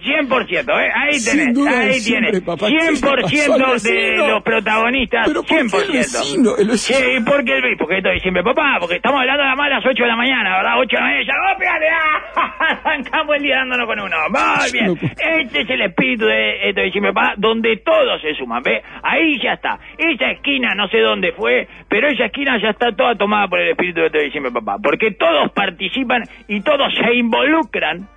¡Oh! 0.00 0.10
Es 0.10 0.28
100%, 0.28 0.80
¿eh? 0.80 0.92
Ahí 0.94 1.24
tenés, 1.24 1.54
duda 1.54 1.70
ahí 1.80 1.94
siempre, 1.94 2.30
tienes. 2.30 2.46
papá, 2.46 2.66
¿qué 2.68 2.74
le 2.74 2.80
100% 2.92 3.00
pasó 3.00 3.54
al 3.54 3.60
de 3.60 3.92
vecino? 3.92 4.28
los 4.28 4.42
protagonistas, 4.42 5.26
Pero 5.28 5.42
¿por 5.42 5.46
qué 5.48 5.58
el 5.60 5.68
100%. 5.70 5.92
vecino? 5.92 6.56
El 6.56 6.68
vecino. 6.68 6.98
Sí, 6.98 7.04
porque 7.24 7.52
el 7.58 7.76
porque 7.76 7.96
esto 7.98 8.08
es 8.08 8.14
diciembre, 8.14 8.42
papá, 8.42 8.76
porque 8.80 8.96
estamos 8.96 9.20
hablando 9.20 9.42
de 9.44 9.56
más 9.56 9.66
a 9.66 9.74
las 9.76 9.84
8 9.86 10.02
de 10.02 10.08
la 10.08 10.16
mañana, 10.16 10.56
¿verdad? 10.56 10.72
8 10.78 10.88
de 10.88 10.96
la 10.96 11.06
mañana, 11.06 11.24
ya, 11.26 11.34
¡oh! 11.34 11.56
¡Ah! 12.36 12.80
Arrancamos 12.84 13.36
el 13.36 13.42
día 13.42 13.56
dándonos 13.56 13.86
con 13.86 14.00
uno. 14.00 14.16
Muy 14.30 14.72
bien. 14.72 14.98
Este 15.40 15.60
es 15.62 15.70
el 15.70 15.80
espíritu 15.82 16.26
de 16.26 16.68
esto 16.68 16.80
de 16.80 16.86
diciembre, 16.86 17.12
papá, 17.12 17.34
donde 17.36 17.76
todos 17.78 18.20
se 18.22 18.34
suman, 18.34 18.62
¿ve? 18.62 18.82
Ahí 19.02 19.38
ya 19.42 19.54
está. 19.54 19.78
Esa 19.98 20.30
esquina, 20.30 20.74
no 20.74 20.88
sé 20.88 20.98
dónde 21.00 21.32
fue, 21.32 21.68
pero 21.88 22.08
esa 22.08 22.26
esquina 22.26 22.58
ya 22.60 22.70
está 22.70 22.92
toda 22.92 23.14
tomada 23.16 23.48
por 23.48 23.60
el 23.60 23.70
espíritu 23.70 24.00
de 24.00 24.06
esto 24.06 24.18
de 24.18 24.24
diciembre, 24.24 24.52
papá. 24.52 24.76
Porque 24.82 25.12
todos 25.12 25.50
participan 25.52 26.22
y 26.48 26.60
todos 26.62 26.92
se 26.94 27.14
involucran 27.14 28.08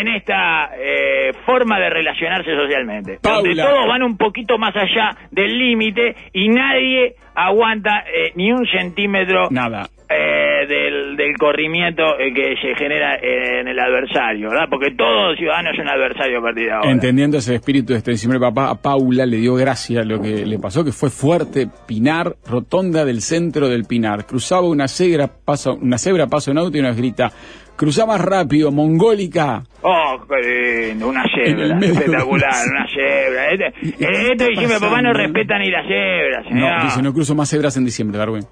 en 0.00 0.08
esta 0.08 0.70
eh, 0.76 1.32
forma 1.46 1.78
de 1.78 1.90
relacionarse 1.90 2.50
socialmente. 2.54 3.18
Donde 3.22 3.50
Paula. 3.56 3.64
todos 3.64 3.88
van 3.88 4.02
un 4.02 4.16
poquito 4.16 4.58
más 4.58 4.74
allá 4.76 5.16
del 5.30 5.56
límite 5.58 6.14
y 6.32 6.48
nadie 6.48 7.14
aguanta 7.34 8.04
eh, 8.06 8.32
ni 8.36 8.52
un 8.52 8.64
centímetro 8.66 9.48
Nada. 9.50 9.88
eh, 10.08 10.66
del, 10.68 11.16
del 11.16 11.36
corrimiento 11.36 12.04
que 12.18 12.54
se 12.62 12.74
genera 12.76 13.16
en 13.16 13.66
el 13.68 13.78
adversario, 13.78 14.50
¿verdad? 14.50 14.66
Porque 14.70 14.94
todo 14.96 15.34
ciudadano 15.36 15.70
es 15.72 15.78
un 15.78 15.88
adversario 15.88 16.38
a 16.38 16.42
partir 16.42 16.66
de 16.66 16.72
ahora. 16.72 16.90
Entendiendo 16.90 17.38
ese 17.38 17.56
espíritu 17.56 17.92
de 17.92 17.98
este 17.98 18.12
diciembre, 18.12 18.38
papá, 18.40 18.70
a 18.70 18.74
Paula 18.80 19.26
le 19.26 19.38
dio 19.38 19.54
gracia 19.54 20.04
lo 20.04 20.20
que 20.20 20.46
le 20.46 20.58
pasó, 20.58 20.84
que 20.84 20.92
fue 20.92 21.10
fuerte, 21.10 21.66
Pinar, 21.86 22.34
rotonda 22.48 23.04
del 23.04 23.20
centro 23.20 23.68
del 23.68 23.84
Pinar. 23.84 24.26
Cruzaba 24.26 24.68
una 24.68 24.86
cebra, 24.88 25.28
pasa, 25.44 25.72
una 25.72 25.98
cebra, 25.98 26.26
pasa 26.28 26.50
un 26.52 26.58
auto 26.58 26.78
y 26.78 26.82
nos 26.82 26.96
grita, 26.96 27.30
cruza 27.76 28.06
más 28.06 28.20
rápido, 28.20 28.70
mongólica. 28.70 29.62
Oh, 29.86 30.18
qué 30.26 30.88
lindo, 30.88 31.08
una 31.08 31.22
cebra, 31.34 31.78
espectacular, 31.78 32.52
una 32.70 32.86
cebra. 32.88 33.50
Este, 33.50 33.86
¿Y 33.86 33.92
qué 33.92 34.04
eh, 34.04 34.08
esto 34.12 34.32
está 34.32 34.46
diciembre, 34.46 34.78
papá, 34.80 35.02
no 35.02 35.12
respeta 35.12 35.58
ni 35.58 35.70
las 35.70 35.86
cebras, 35.86 36.46
señor. 36.48 36.70
No, 36.78 36.84
dice, 36.84 37.02
no 37.02 37.12
cruzo 37.12 37.34
más 37.34 37.50
cebras 37.50 37.76
en 37.76 37.84
diciembre, 37.84 38.16
Darwin. 38.18 38.44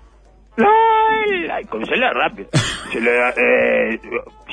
No, 0.59 0.69
cruzala 1.71 2.11
rápido. 2.13 2.49
Se 2.93 3.01
lo- 3.01 3.11
eh, 3.11 3.99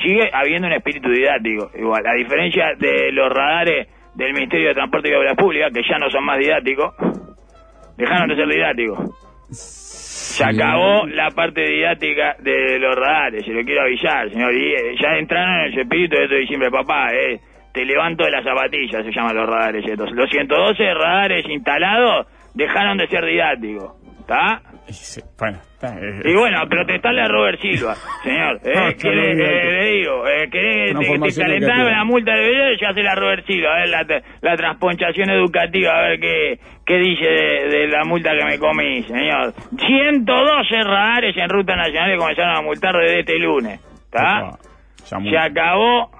sigue 0.02 0.30
habiendo 0.32 0.68
un 0.68 0.72
espíritu 0.72 1.10
didáctico, 1.10 1.70
igual. 1.78 2.06
A 2.06 2.14
diferencia 2.14 2.68
de 2.78 3.12
los 3.12 3.28
radares 3.28 3.86
del 4.14 4.32
Ministerio 4.32 4.68
de 4.68 4.74
Transporte 4.74 5.10
y 5.10 5.14
Obras 5.14 5.36
Públicas, 5.36 5.70
que 5.74 5.82
ya 5.86 5.98
no 5.98 6.08
son 6.10 6.24
más 6.24 6.38
didácticos, 6.38 6.94
dejaron 7.98 8.28
de 8.28 8.36
ser 8.36 8.48
didácticos. 8.48 9.89
Se 10.30 10.44
acabó 10.44 11.06
la 11.08 11.30
parte 11.32 11.60
didáctica 11.60 12.36
de 12.38 12.78
los 12.78 12.94
radares, 12.94 13.44
se 13.44 13.52
lo 13.52 13.64
quiero 13.64 13.82
avisar, 13.82 14.30
señor. 14.30 14.54
Y 14.54 14.74
eh, 14.74 14.94
ya 15.00 15.18
entraron 15.18 15.54
en 15.54 15.72
el 15.72 15.78
espíritu 15.80 16.16
de 16.16 16.22
esto 16.22 16.34
de 16.34 16.40
diciembre, 16.40 16.70
papá, 16.70 17.12
eh. 17.12 17.40
Te 17.72 17.84
levanto 17.84 18.24
de 18.24 18.30
las 18.30 18.44
zapatillas, 18.44 19.04
se 19.04 19.12
llaman 19.12 19.36
los 19.36 19.48
radares 19.48 19.84
estos. 19.84 20.10
Los 20.12 20.30
112 20.30 20.94
radares 20.94 21.48
instalados 21.48 22.26
dejaron 22.54 22.96
de 22.98 23.08
ser 23.08 23.24
didácticos. 23.24 23.92
¿Está? 24.20 24.62
Y 24.90 24.92
se- 24.92 25.22
Bueno, 25.38 25.58
está, 25.74 25.94
eh, 25.98 26.20
Y 26.24 26.34
bueno, 26.34 26.58
a 26.60 26.66
protestarle 26.66 27.22
a 27.22 27.28
Robert 27.28 27.60
Silva, 27.60 27.94
señor. 28.24 28.60
Ah, 28.74 28.88
Eh, 28.90 28.96
que 29.00 29.08
le, 29.08 29.32
eh, 29.32 29.70
le 29.72 29.84
digo, 29.98 30.26
eh, 30.28 30.48
querés 30.50 30.92
que 30.98 30.98
te 30.98 31.56
educativa. 31.76 31.90
la 31.92 32.04
multa 32.04 32.34
de 32.34 32.40
video, 32.48 32.72
ya 32.80 32.88
hace 32.90 33.02
la 33.04 33.14
Robert 33.14 33.46
Silva, 33.46 33.70
a 33.72 33.78
ver 33.78 33.88
la, 33.88 34.22
la 34.40 34.56
transponchación 34.56 35.30
educativa, 35.30 35.96
a 35.96 36.02
ver 36.08 36.18
qué, 36.20 36.58
qué 36.84 36.96
dice 36.98 37.24
de, 37.24 37.68
de 37.68 37.86
la 37.88 38.04
multa 38.04 38.32
que 38.36 38.44
me 38.44 38.58
comí, 38.58 39.02
señor. 39.04 39.54
112 39.86 40.82
radares 40.82 41.36
en 41.36 41.48
ruta 41.48 41.76
nacional 41.76 42.10
que 42.10 42.16
comenzaron 42.16 42.56
a 42.56 42.62
multar 42.62 42.94
desde 42.96 43.20
este 43.20 43.38
lunes, 43.38 43.80
¿está? 44.04 44.58
Se 45.30 45.38
acabó 45.38 46.10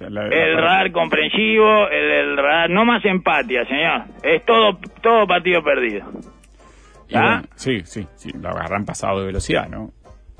la- 0.00 0.26
el 0.26 0.56
radar 0.56 0.90
comprensivo, 0.92 1.88
el, 1.88 2.10
el 2.10 2.36
radar, 2.36 2.68
no 2.70 2.84
más 2.84 3.04
empatía, 3.04 3.64
señor. 3.64 4.02
Es 4.22 4.44
todo, 4.44 4.78
todo 5.02 5.26
partido 5.26 5.62
perdido. 5.62 6.04
¿Ah? 7.14 7.40
bueno, 7.40 7.42
sí, 7.54 7.80
sí, 7.84 8.06
sí, 8.14 8.30
lo 8.32 8.50
agarran 8.50 8.84
pasado 8.84 9.20
de 9.20 9.26
velocidad, 9.26 9.68
¿no? 9.68 9.92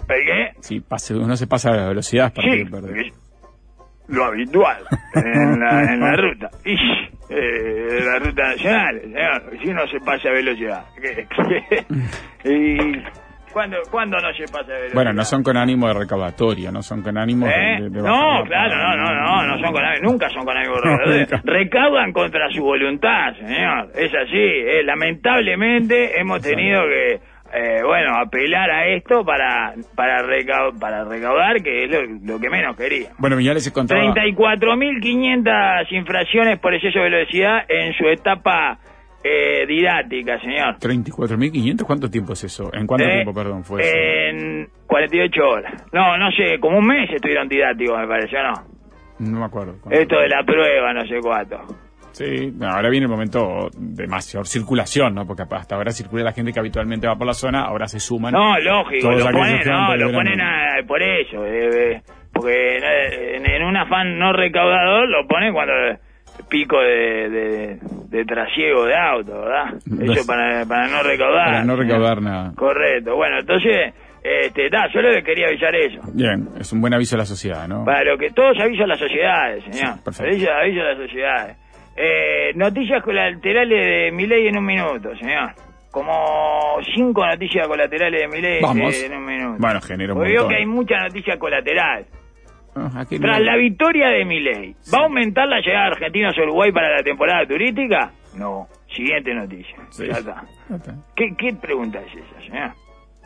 ¿El 0.09 0.25
qué? 0.25 0.61
Sí, 0.61 0.81
pase, 0.81 1.15
uno 1.15 1.37
se 1.37 1.47
pasa 1.47 1.73
de 1.73 1.89
velocidad, 1.89 2.33
partido 2.33 2.81
Sí, 2.95 3.13
lo 4.09 4.25
habitual 4.25 4.85
en 5.15 5.61
la, 5.61 5.83
en 5.93 6.01
la 6.01 6.17
ruta. 6.17 6.51
Y, 6.65 6.75
eh, 7.31 8.01
la 8.05 8.19
ruta 8.19 8.49
nacional, 8.49 9.01
señor, 9.03 9.59
si 9.63 9.69
uno 9.69 9.87
se 9.87 10.01
pasa 10.01 10.29
a 10.29 10.33
velocidad. 10.33 10.85
y 12.45 13.03
¿cuándo, 13.53 13.77
¿Cuándo 13.91 14.17
no 14.19 14.33
se 14.35 14.45
pasa 14.45 14.67
velocidad? 14.69 14.95
Bueno, 14.95 15.13
no 15.13 15.25
son 15.25 15.43
con 15.43 15.57
ánimo 15.57 15.89
de 15.89 15.95
recaudatorio, 15.95 16.71
no 16.73 16.83
son 16.83 17.03
con 17.03 17.17
ánimo 17.19 17.47
de- 17.47 17.53
¿Eh? 17.53 17.81
de, 17.83 17.91
de 17.91 18.03
No, 18.03 18.43
claro, 18.47 18.77
no, 18.77 18.97
no, 18.97 19.15
no, 19.15 19.47
no 19.47 19.59
son 19.65 19.73
con 19.73 19.85
ánimo- 19.85 20.11
nunca 20.11 20.29
son 20.31 20.45
con 20.45 20.57
ánimo 20.57 20.75
de. 20.77 21.19
Nunca. 21.21 21.41
Recaudan 21.45 22.13
contra 22.13 22.49
su 22.51 22.63
voluntad, 22.63 23.35
señor. 23.35 23.91
Es 23.95 24.13
así. 24.15 24.37
eh, 24.37 24.83
lamentablemente 24.85 26.19
hemos 26.21 26.41
tenido 26.41 26.83
que, 26.89 27.15
eh, 27.55 27.83
bueno, 27.85 28.17
apelar 28.17 28.71
a 28.71 28.87
esto 28.87 29.25
para 29.25 29.73
para, 29.95 30.23
recau- 30.23 30.79
para 30.79 31.05
recaudar, 31.05 31.63
que 31.63 31.85
es 31.85 31.91
lo, 31.91 32.03
lo 32.35 32.41
que 32.41 32.51
menos 32.51 32.77
quería. 32.77 33.09
Bueno, 33.19 33.37
Viñales 33.37 33.65
se 33.65 33.73
contaba... 33.73 34.01
34.500 34.15 35.87
infracciones 35.93 36.59
por 36.59 36.75
exceso 36.75 36.99
de 36.99 37.11
velocidad 37.11 37.65
en 37.69 37.93
su 37.95 38.07
etapa 38.07 38.79
eh, 39.29 39.67
didáctica, 39.67 40.39
señor. 40.41 40.77
34.500, 40.79 41.85
¿cuánto 41.85 42.11
tiempo 42.11 42.33
es 42.33 42.45
eso? 42.45 42.71
¿En 42.73 42.87
cuánto 42.87 43.07
Eh, 43.07 43.13
tiempo, 43.13 43.35
perdón, 43.35 43.65
fue 43.65 43.81
eso? 43.83 43.93
En 43.97 44.69
48 44.87 45.41
horas. 45.49 45.85
No, 45.93 46.17
no 46.17 46.31
sé, 46.33 46.59
como 46.61 46.79
un 46.79 46.87
mes 46.87 47.11
estuvieron 47.11 47.49
didácticos, 47.49 47.99
me 47.99 48.07
pareció, 48.09 48.39
¿no? 48.43 48.53
No 49.21 49.41
me 49.41 49.45
acuerdo. 49.47 49.75
Esto 49.91 50.19
de 50.21 50.29
la 50.29 50.43
prueba, 50.45 50.93
no 50.93 51.05
sé 51.07 51.19
cuánto. 51.21 51.59
Sí, 52.13 52.53
ahora 52.63 52.89
viene 52.89 53.05
el 53.07 53.11
momento 53.11 53.69
de 53.77 54.07
mayor 54.09 54.47
circulación, 54.47 55.15
¿no? 55.15 55.27
Porque 55.27 55.43
hasta 55.49 55.77
ahora 55.77 55.91
circula 55.93 56.25
la 56.25 56.33
gente 56.33 56.53
que 56.53 56.59
habitualmente 56.59 57.07
va 57.07 57.17
por 57.17 57.27
la 57.27 57.35
zona, 57.35 57.63
ahora 57.63 57.87
se 57.87 58.01
suman. 58.01 58.33
No, 58.33 58.59
lógico, 58.59 59.11
lo 59.13 59.25
ponen, 59.31 59.61
no, 59.67 59.97
lo 59.97 60.13
ponen 60.13 60.41
a- 60.41 60.83
por 60.87 61.01
eso, 61.03 61.45
eh, 61.47 61.69
eh, 61.93 62.03
porque 62.33 62.79
en, 63.37 63.49
en 63.49 63.63
un 63.63 63.77
afán 63.77 64.19
no 64.19 64.33
recaudador 64.33 65.09
lo 65.09 65.27
ponen 65.29 65.53
cuando 65.53 65.73
pico 66.49 66.81
de, 66.81 67.29
de, 67.31 67.79
de 68.09 68.25
trasiego 68.25 68.85
de 68.85 68.97
auto, 68.97 69.41
¿verdad? 69.41 69.75
Eso 70.01 70.27
para, 70.27 70.65
para 70.67 70.89
no 70.89 71.03
recaudar. 71.03 71.47
Para 71.47 71.65
no 71.65 71.77
recaudar 71.77 72.23
nada. 72.23 72.53
Correcto, 72.57 73.17
bueno, 73.17 73.39
entonces, 73.41 73.95
este, 74.23 74.69
da, 74.71 74.89
yo 74.93 75.01
le 75.01 75.23
quería 75.23 75.47
avisar 75.49 75.75
eso. 75.75 76.01
Bien, 76.13 76.49
es 76.59 76.73
un 76.73 76.81
buen 76.81 76.95
aviso 76.95 77.17
a 77.17 77.19
la 77.19 77.25
sociedad, 77.25 77.69
¿no? 77.69 77.85
Para 77.85 78.05
lo 78.05 78.19
que 78.19 78.31
todos 78.31 78.59
aviso 78.61 78.85
a 78.85 78.87
las 78.87 78.99
sociedades, 78.99 79.65
señor. 79.65 79.95
Sí, 79.95 80.01
perfecto. 80.05 80.33
aviso, 80.33 80.53
aviso 80.53 80.81
a 80.81 80.85
las 80.85 80.99
sociedades. 80.99 81.57
Eh, 81.97 82.53
noticias 82.55 83.03
colaterales 83.03 83.87
de 83.87 84.13
Milei 84.13 84.47
en 84.47 84.57
un 84.57 84.65
minuto, 84.65 85.17
señor. 85.17 85.51
Como 85.91 86.77
cinco 86.95 87.27
noticias 87.27 87.67
colaterales 87.67 88.31
de 88.31 88.39
eh, 88.39 88.61
en 89.07 89.17
un 89.17 89.25
minuto. 89.27 89.57
Bueno, 89.59 89.81
genera 89.81 90.13
un 90.13 90.19
Porque 90.19 90.33
veo 90.33 90.47
que 90.47 90.57
hay 90.57 90.67
mucha 90.67 90.97
noticia 91.01 91.39
colateral. 91.39 92.05
Aquí 92.97 93.19
Tras 93.19 93.39
no- 93.39 93.45
la 93.45 93.57
victoria 93.57 94.09
de 94.11 94.25
Milei, 94.25 94.75
¿va 94.93 94.99
a 95.01 95.03
aumentar 95.05 95.49
la 95.49 95.61
llegada 95.61 95.87
de 95.87 95.93
argentinos 95.93 96.37
a 96.39 96.43
Uruguay 96.43 96.73
para 96.73 96.97
la 96.97 97.03
temporada 97.03 97.47
turística? 97.47 98.11
No. 98.37 98.67
Siguiente 98.95 99.35
noticia. 99.35 99.77
Sí. 99.91 100.07
Ya 100.07 100.19
está. 100.19 100.43
Ya 100.71 100.77
está. 100.77 100.95
¿Qué, 101.17 101.35
qué 101.37 101.55
pregunta 101.55 102.01
es 102.01 102.15
esa, 102.15 102.41
señor? 102.47 102.71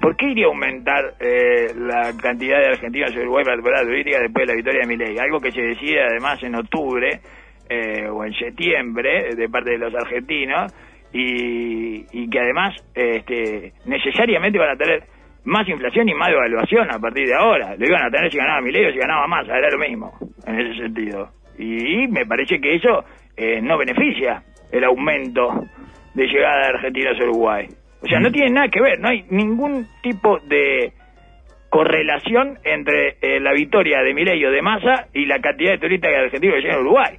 ¿Por 0.00 0.16
qué 0.16 0.26
iría 0.30 0.46
a 0.46 0.48
aumentar 0.48 1.14
eh, 1.20 1.72
la 1.76 2.12
cantidad 2.20 2.58
de 2.58 2.66
argentinos 2.68 3.12
en 3.12 3.20
Uruguay 3.22 3.44
para 3.44 3.56
la 3.56 3.62
temporada 3.62 3.84
turística 3.86 4.18
después 4.20 4.46
de 4.46 4.52
la 4.52 4.56
victoria 4.56 4.80
de 4.80 4.86
Milei? 4.86 5.18
Algo 5.18 5.40
que 5.40 5.52
se 5.52 5.60
decide 5.60 6.02
además 6.02 6.42
en 6.42 6.54
octubre 6.56 7.20
eh, 7.68 8.08
o 8.08 8.24
en 8.24 8.32
septiembre 8.34 9.34
de 9.36 9.48
parte 9.48 9.70
de 9.70 9.78
los 9.78 9.94
argentinos 9.94 10.72
y, 11.12 12.04
y 12.12 12.28
que 12.28 12.40
además 12.40 12.74
este, 12.94 13.72
necesariamente 13.86 14.58
van 14.58 14.70
a 14.70 14.76
tener 14.76 15.04
más 15.44 15.68
inflación 15.68 16.08
y 16.08 16.14
más 16.14 16.28
devaluación 16.28 16.90
a 16.90 16.98
partir 16.98 17.26
de 17.26 17.34
ahora. 17.34 17.74
Lo 17.76 17.86
iban 17.86 18.02
a 18.02 18.10
tener 18.10 18.30
si 18.30 18.38
ganaba 18.38 18.60
Milei 18.60 18.86
o 18.86 18.92
si 18.92 18.98
ganaba 18.98 19.26
Massa, 19.26 19.56
era 19.56 19.70
lo 19.70 19.78
mismo 19.78 20.12
en 20.46 20.60
ese 20.60 20.82
sentido. 20.82 21.30
Y 21.58 22.08
me 22.08 22.26
parece 22.26 22.60
que 22.60 22.76
eso 22.76 23.04
eh, 23.36 23.60
no 23.60 23.78
beneficia 23.78 24.42
el 24.70 24.84
aumento 24.84 25.66
de 26.14 26.26
llegada 26.26 26.60
de 26.60 26.66
argentinos 26.74 27.20
a 27.20 27.24
Uruguay. 27.24 27.68
O 28.02 28.06
sea, 28.06 28.18
no 28.18 28.30
tiene 28.32 28.50
nada 28.50 28.68
que 28.68 28.80
ver, 28.80 28.98
no 28.98 29.08
hay 29.08 29.24
ningún 29.30 29.86
tipo 30.02 30.38
de 30.40 30.92
correlación 31.70 32.58
entre 32.64 33.16
eh, 33.22 33.40
la 33.40 33.52
victoria 33.52 34.02
de 34.02 34.12
Milei 34.12 34.44
o 34.44 34.50
de 34.50 34.60
Massa 34.60 35.06
y 35.14 35.24
la 35.24 35.40
cantidad 35.40 35.72
de 35.72 35.78
turistas 35.78 36.10
argentinos 36.14 36.56
que 36.56 36.62
llegan 36.62 36.78
a 36.78 36.82
Uruguay. 36.82 37.18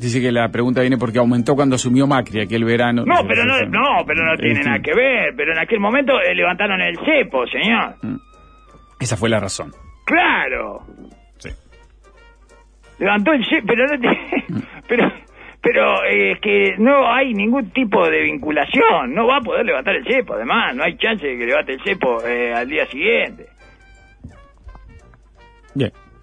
Dice 0.00 0.18
que 0.18 0.32
la 0.32 0.48
pregunta 0.48 0.80
viene 0.80 0.96
porque 0.96 1.18
aumentó 1.18 1.54
cuando 1.54 1.74
asumió 1.76 2.06
Macri 2.06 2.40
aquel 2.40 2.64
verano. 2.64 3.04
No, 3.04 3.16
pero 3.28 3.44
no, 3.44 3.60
no, 3.66 4.02
pero 4.06 4.24
no 4.24 4.34
tiene 4.38 4.60
En 4.60 4.64
nada 4.64 4.78
que 4.78 4.94
ver. 4.94 5.34
Pero 5.36 5.52
en 5.52 5.58
aquel 5.58 5.78
momento 5.78 6.18
eh, 6.18 6.34
levantaron 6.34 6.80
el 6.80 6.96
cepo, 7.04 7.46
señor. 7.46 7.96
Esa 8.98 9.18
fue 9.18 9.28
la 9.28 9.38
razón. 9.40 9.72
Claro. 10.06 10.86
Sí. 11.36 11.50
Levantó 12.98 13.32
el 13.32 13.44
cepo, 13.44 13.66
pero 13.66 13.86
no 13.88 14.00
tiene... 14.00 14.64
Pero, 14.88 15.12
pero 15.62 16.02
eh, 16.04 16.32
es 16.32 16.40
que 16.40 16.74
no 16.78 17.12
hay 17.12 17.32
ningún 17.32 17.70
tipo 17.70 18.08
de 18.08 18.22
vinculación. 18.22 19.14
No 19.14 19.28
va 19.28 19.36
a 19.36 19.40
poder 19.40 19.64
levantar 19.64 19.94
el 19.94 20.04
cepo, 20.04 20.34
además. 20.34 20.74
No 20.74 20.82
hay 20.82 20.96
chance 20.96 21.24
de 21.24 21.38
que 21.38 21.46
levante 21.46 21.74
el 21.74 21.80
cepo 21.84 22.26
eh, 22.26 22.52
al 22.52 22.66
día 22.68 22.86
siguiente. 22.86 23.46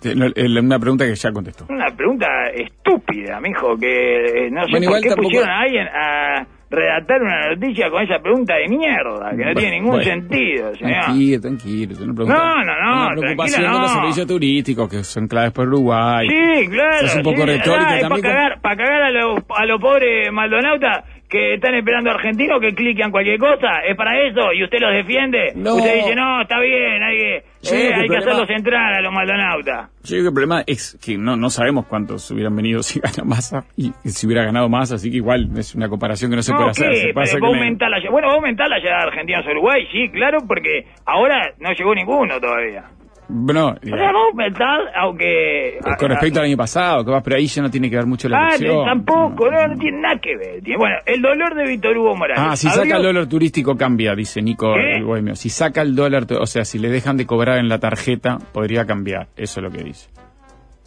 Una 0.03 0.79
pregunta 0.79 1.05
que 1.05 1.15
ya 1.15 1.31
contestó. 1.31 1.65
Una 1.69 1.87
pregunta 1.95 2.27
estúpida, 2.53 3.39
mijo, 3.41 3.75
que 3.77 4.47
eh, 4.47 4.51
no 4.51 4.63
sé 4.65 4.71
Bueno, 4.71 4.89
por 4.91 5.01
qué 5.01 5.09
tampoco- 5.09 5.23
pusieron 5.29 5.49
a 5.49 5.59
alguien 5.61 5.87
a 5.87 6.47
redactar 6.69 7.21
una 7.21 7.55
noticia 7.55 7.89
con 7.89 8.03
esa 8.03 8.19
pregunta 8.19 8.55
de 8.55 8.67
mierda, 8.67 9.29
que 9.31 9.45
no 9.45 9.53
tiene 9.53 9.71
ningún 9.77 9.91
Bueno, 9.91 10.03
sentido, 10.03 10.75
señor. 10.75 11.01
Tranquilo, 11.05 11.41
tranquilo. 11.41 11.95
una 12.03 12.13
No, 12.13 12.25
no, 12.25 12.63
no, 12.65 12.91
Una 13.07 13.15
preocupación 13.15 13.61
tranquila, 13.61 13.71
de 13.71 13.79
los 13.79 13.91
no. 13.95 13.99
servicios 14.01 14.27
turísticos 14.27 14.89
que 14.89 15.03
son 15.05 15.27
claves 15.27 15.51
para 15.53 15.67
Uruguay. 15.69 16.27
Sí, 16.29 16.67
claro. 16.67 17.05
Es 17.05 17.15
un 17.15 17.23
poco 17.23 17.37
sí, 17.41 17.45
retórica 17.45 17.95
ah, 17.95 17.99
también. 18.01 18.09
Para 18.09 18.21
cagar, 18.21 18.61
para 18.61 18.75
cagar 18.75 19.01
a 19.03 19.11
los 19.11 19.39
a 19.57 19.65
los 19.65 19.79
pobres 19.81 20.31
maldonautas 20.31 21.05
que 21.29 21.55
están 21.55 21.75
esperando 21.75 22.09
argentinos 22.09 22.61
que 22.61 22.73
cliquen 22.73 23.11
cualquier 23.11 23.37
cosa. 23.37 23.79
Es 23.85 23.95
para 23.97 24.17
eso 24.21 24.53
y 24.53 24.63
usted 24.63 24.79
los 24.79 24.93
defiende. 24.93 25.51
No. 25.55 25.75
Usted 25.75 25.95
dice, 25.95 26.15
no, 26.15 26.41
está 26.41 26.59
bien, 26.59 27.03
hay 27.03 27.17
que, 27.17 27.43
Sí, 27.59 27.75
eh, 27.75 27.93
hay 27.93 28.07
que 28.07 28.17
hacerlos 28.17 28.49
entrar 28.49 28.93
a 28.93 29.01
los 29.01 29.11
maldonautas. 29.11 29.89
Yo 30.03 30.09
creo 30.11 30.21
que 30.23 30.27
el 30.29 30.33
problema 30.33 30.63
es 30.65 30.97
que 31.03 31.17
no, 31.17 31.35
no 31.35 31.49
sabemos 31.49 31.85
cuántos 31.87 32.31
hubieran 32.31 32.55
venido 32.55 32.81
si 32.83 32.99
gana 33.01 33.23
Massa 33.25 33.65
y 33.75 33.91
si 34.05 34.25
hubiera 34.25 34.43
ganado 34.45 34.69
más, 34.69 34.91
así 34.93 35.11
que 35.11 35.17
igual 35.17 35.49
es 35.57 35.75
una 35.75 35.89
comparación 35.89 36.31
que 36.31 36.37
no 36.37 36.41
se 36.43 36.51
no, 36.53 36.59
puede 36.59 36.69
hacer. 36.71 36.89
¿qué? 36.91 36.95
Se 36.95 37.13
puede 37.13 37.23
hacer 37.25 37.43
va 37.43 37.47
a 37.47 37.51
que 37.51 37.55
me- 37.55 37.59
aumentar 37.63 37.89
la 37.89 37.97
lle- 37.99 38.09
Bueno, 38.11 38.27
va 38.27 38.33
a 38.33 38.35
aumentar 38.37 38.69
la 38.69 38.77
llegada 38.79 39.01
de 39.03 39.07
argentinos 39.09 39.45
a 39.45 39.51
Uruguay, 39.51 39.85
sí, 39.91 40.09
claro, 40.09 40.37
porque 40.47 40.85
ahora 41.05 41.51
no 41.59 41.73
llegó 41.73 41.93
ninguno 41.93 42.39
todavía. 42.39 42.85
Bueno, 43.29 43.75
O 43.81 43.85
sea, 43.85 43.95
va 43.97 44.19
a 44.19 44.23
aumentar, 44.29 44.79
aunque... 44.95 45.79
con 45.99 46.09
respecto 46.09 46.39
al 46.39 46.45
año 46.45 46.55
pasado, 46.57 47.03
que 47.03 47.11
va, 47.11 47.21
pero 47.21 47.35
ahí 47.35 47.47
ya 47.47 47.61
no 47.61 47.69
tiene 47.69 47.89
que 47.89 47.97
ver 47.97 48.05
mucho 48.05 48.29
la 48.29 48.37
Ah, 48.39 48.47
elección. 48.55 48.85
tampoco, 48.85 49.51
no, 49.51 49.67
no 49.67 49.77
tiene 49.77 49.99
nada 49.99 50.17
que 50.19 50.37
ver. 50.37 50.61
Bueno, 50.77 50.95
el 51.05 51.21
dolor 51.21 51.53
de 51.55 51.63
Víctor 51.67 51.97
Hugo 51.97 52.15
Morales. 52.15 52.41
Ah, 52.45 52.55
si 52.55 52.69
saca 52.69 52.95
el 52.97 53.03
dólar 53.03 53.27
turístico 53.27 53.75
cambia, 53.75 54.15
dice 54.15 54.41
Nico 54.41 54.75
el 54.75 55.03
bohemio. 55.03 55.35
Si 55.35 55.49
saca 55.49 55.81
el 55.81 55.95
dólar, 55.95 56.23
o 56.39 56.45
sea, 56.45 56.63
si 56.63 56.79
le 56.79 56.89
dejan 56.89 57.17
de 57.17 57.25
cobrar 57.25 57.57
en 57.59 57.67
la 57.67 57.79
tarjeta, 57.79 58.37
podría 58.53 58.85
cambiar. 58.85 59.27
Eso 59.35 59.59
es 59.59 59.63
lo 59.63 59.71
que 59.71 59.83
dice. 59.83 60.09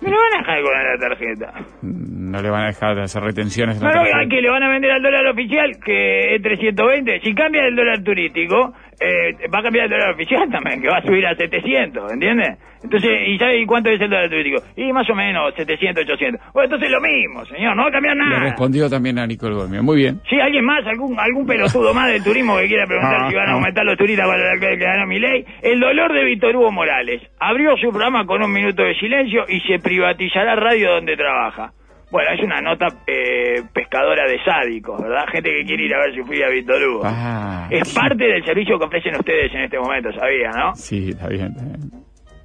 Me 0.03 0.09
lo 0.09 0.17
van 0.17 0.33
a 0.33 0.39
dejar 0.39 0.63
con 0.63 0.73
la 0.73 1.09
tarjeta. 1.09 1.53
No 1.83 2.41
le 2.41 2.49
van 2.49 2.63
a 2.63 2.67
dejar 2.69 2.97
de 2.97 3.03
hacer 3.03 3.23
retenciones 3.23 3.77
en 3.77 3.83
la 3.85 3.91
No, 3.91 3.97
no, 3.97 4.09
tarjeta. 4.09 4.29
que 4.31 4.41
le 4.41 4.51
van 4.51 4.63
a 4.63 4.69
vender 4.71 4.91
al 4.93 5.03
dólar 5.03 5.27
oficial, 5.27 5.73
que 5.85 6.37
es 6.37 6.43
320. 6.43 7.21
Si 7.21 7.35
cambia 7.35 7.67
el 7.67 7.77
dólar 7.77 8.03
turístico, 8.03 8.73
eh, 9.01 9.49
va 9.53 9.61
a 9.61 9.63
cambiar 9.63 9.87
el 9.87 9.91
dólar 9.91 10.11
oficial 10.11 10.49
también, 10.51 10.81
que 10.83 10.89
va 10.89 10.99
a 10.99 11.03
subir 11.03 11.27
a 11.27 11.35
700, 11.35 12.13
¿entiendes? 12.13 12.59
Entonces, 12.83 13.11
¿y 13.27 13.39
sabe 13.39 13.67
cuánto 13.67 13.91
es 13.91 14.01
el 14.01 14.09
dólar 14.09 14.31
turístico? 14.31 14.63
Y 14.77 14.93
más 14.93 15.09
o 15.11 15.15
menos 15.15 15.55
700, 15.55 16.05
800. 16.05 16.41
Bueno, 16.53 16.65
entonces 16.65 16.91
lo 16.91 17.01
mismo, 17.01 17.45
señor, 17.47 17.77
no 17.77 17.83
va 17.83 17.89
a 17.89 17.93
cambiar 17.93 18.17
Le 18.17 18.25
nada. 18.25 18.41
respondió 18.41 18.89
también 18.89 19.19
a 19.19 19.27
Nico 19.27 19.47
el 19.49 19.55
bohemio. 19.55 19.83
Muy 19.83 19.97
bien. 19.99 20.21
Sí, 20.29 20.41
alguien 20.41 20.65
más, 20.65 20.87
algún 20.87 21.19
algún 21.19 21.47
pelotudo 21.47 21.93
más 21.93 22.09
del 22.09 22.25
turismo 22.25 22.57
que 22.59 22.67
quiera 22.69 22.87
preguntar 22.87 23.23
Ah, 23.23 23.29
si 23.29 23.37
van 23.37 23.49
a 23.49 23.53
ah. 23.53 23.55
aumentar 23.55 23.85
los 23.85 23.99
turistas 23.99 24.27
para 24.27 24.53
el 24.55 24.61
que 24.61 24.79
que 24.79 24.85
ganó 24.85 25.07
mi 25.07 25.19
ley. 25.19 25.45
El 25.63 25.81
dolor 25.81 26.13
de 26.13 26.25
Víctor 26.25 26.57
Hugo 26.57 26.73
Morales. 26.73 27.23
Abrió 27.39 27.77
su 27.77 27.91
programa 27.91 28.25
con 28.25 28.43
un 28.43 28.53
minuto 28.53 28.83
de 28.83 28.95
silencio 28.95 29.45
y 29.49 29.61
se 29.61 29.79
privatizará 29.79 30.57
radio 30.57 30.93
donde 30.93 31.17
trabaja. 31.17 31.73
Bueno, 32.11 32.31
es 32.33 32.41
una 32.43 32.61
nota 32.61 32.87
eh, 33.07 33.63
pescadora 33.73 34.25
de 34.29 34.43
sádicos, 34.43 35.01
¿verdad? 35.01 35.27
Gente 35.31 35.51
que 35.51 35.65
quiere 35.65 35.85
ir 35.85 35.95
a 35.95 35.99
ver 36.01 36.15
sufrir 36.15 36.45
a 36.45 36.49
Víctor 36.49 36.83
Hugo. 36.83 37.03
Ah, 37.05 37.69
es 37.71 37.95
parte 37.95 38.25
del 38.25 38.45
servicio 38.45 38.79
que 38.79 38.85
ofrecen 38.85 39.15
ustedes 39.15 39.55
en 39.55 39.61
este 39.63 39.79
momento, 39.79 40.11
¿sabía, 40.13 40.51
no? 40.51 40.75
Sí, 40.75 41.11
está 41.11 41.29
bien. 41.29 41.47
está 41.53 41.63
bien. 41.65 41.91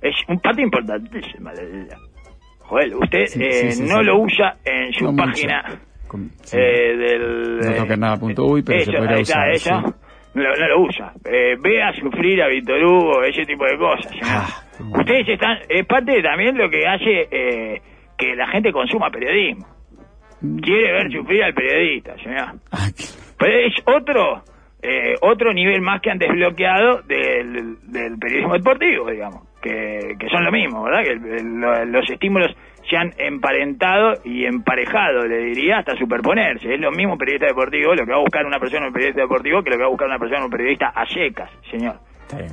Es 0.02 0.16
un 0.28 0.40
parte 0.40 0.62
importantísima 0.62 1.52
ella. 1.54 1.98
Joder, 2.60 2.96
usted 2.96 3.26
Sí, 3.26 3.44
eh, 3.44 3.72
sí, 3.72 3.84
no 3.84 4.02
lo 4.04 4.20
usa 4.20 4.58
en 4.64 4.94
su 4.94 5.06
No 5.06 5.16
página 5.16 5.64
Con- 6.08 6.30
eh, 6.54 6.96
del... 6.96 7.60
No 8.00 8.20
punto 8.20 8.46
uy, 8.46 8.64
pero 8.64 8.80
se 8.84 8.92
eso, 8.92 9.00
podría 9.00 9.20
usar. 9.20 9.82
No, 10.36 10.44
no 10.44 10.68
lo 10.68 10.82
usa. 10.82 11.14
Eh, 11.26 11.56
ve 11.60 11.82
a 11.82 11.94
sufrir 11.94 12.42
a 12.44 12.48
Víctor 12.48 12.84
Hugo, 12.84 13.24
ese 13.24 13.46
tipo 13.46 13.66
de 13.66 13.78
cosas. 13.78 14.12
Ah. 14.24 14.48
Ustedes 14.80 15.30
están... 15.30 15.58
Es 15.70 15.86
parte 15.86 16.22
también 16.22 16.58
lo 16.58 16.70
que 16.70 16.86
hace 16.86 17.28
eh, 17.32 17.82
que 18.18 18.36
la 18.36 18.48
gente 18.48 18.72
consuma 18.72 19.10
periodismo. 19.10 19.66
Quiere 20.62 20.92
ver 20.92 21.12
sufrir 21.12 21.44
al 21.44 21.54
periodista, 21.54 22.16
señor. 22.18 22.60
Ah, 22.72 22.88
Pero 23.40 23.60
es 23.60 23.74
otro 23.86 24.44
eh, 24.82 25.16
otro 25.22 25.52
nivel 25.54 25.82
más 25.82 26.00
que 26.02 26.12
han 26.12 26.20
desbloqueado 26.20 27.02
del, 27.08 27.78
del 27.92 28.18
periodismo 28.20 28.54
deportivo, 28.54 29.10
digamos, 29.10 29.42
que, 29.62 30.16
que 30.20 30.30
son 30.30 30.44
lo 30.44 30.52
mismo, 30.52 30.84
¿verdad? 30.84 31.04
Que 31.04 31.12
el- 31.14 31.26
el- 31.26 31.56
lo- 31.60 31.86
los 31.86 32.08
estímulos 32.10 32.56
se 32.88 32.96
han 32.96 33.12
emparentado 33.18 34.14
y 34.24 34.46
emparejado, 34.46 35.26
le 35.26 35.38
diría, 35.46 35.80
hasta 35.80 35.96
superponerse. 35.96 36.72
Es 36.72 36.80
lo 36.80 36.92
mismo 36.92 37.14
un 37.14 37.18
periodista 37.18 37.48
deportivo, 37.48 37.96
lo 37.96 38.06
que 38.06 38.12
va 38.12 38.18
a 38.18 38.22
buscar 38.22 38.46
una 38.46 38.60
persona 38.60 38.86
un 38.86 38.94
periodista 38.94 39.22
deportivo, 39.22 39.64
que 39.64 39.72
lo 39.72 39.78
que 39.78 39.82
va 39.82 39.88
a 39.88 39.92
buscar 39.92 40.08
una 40.08 40.20
persona 40.20 40.46
un 40.46 40.52
periodista 40.52 40.90
a 40.90 41.04
secas, 41.08 41.50
señor. 41.72 41.96
está 42.22 42.38
bien. 42.38 42.52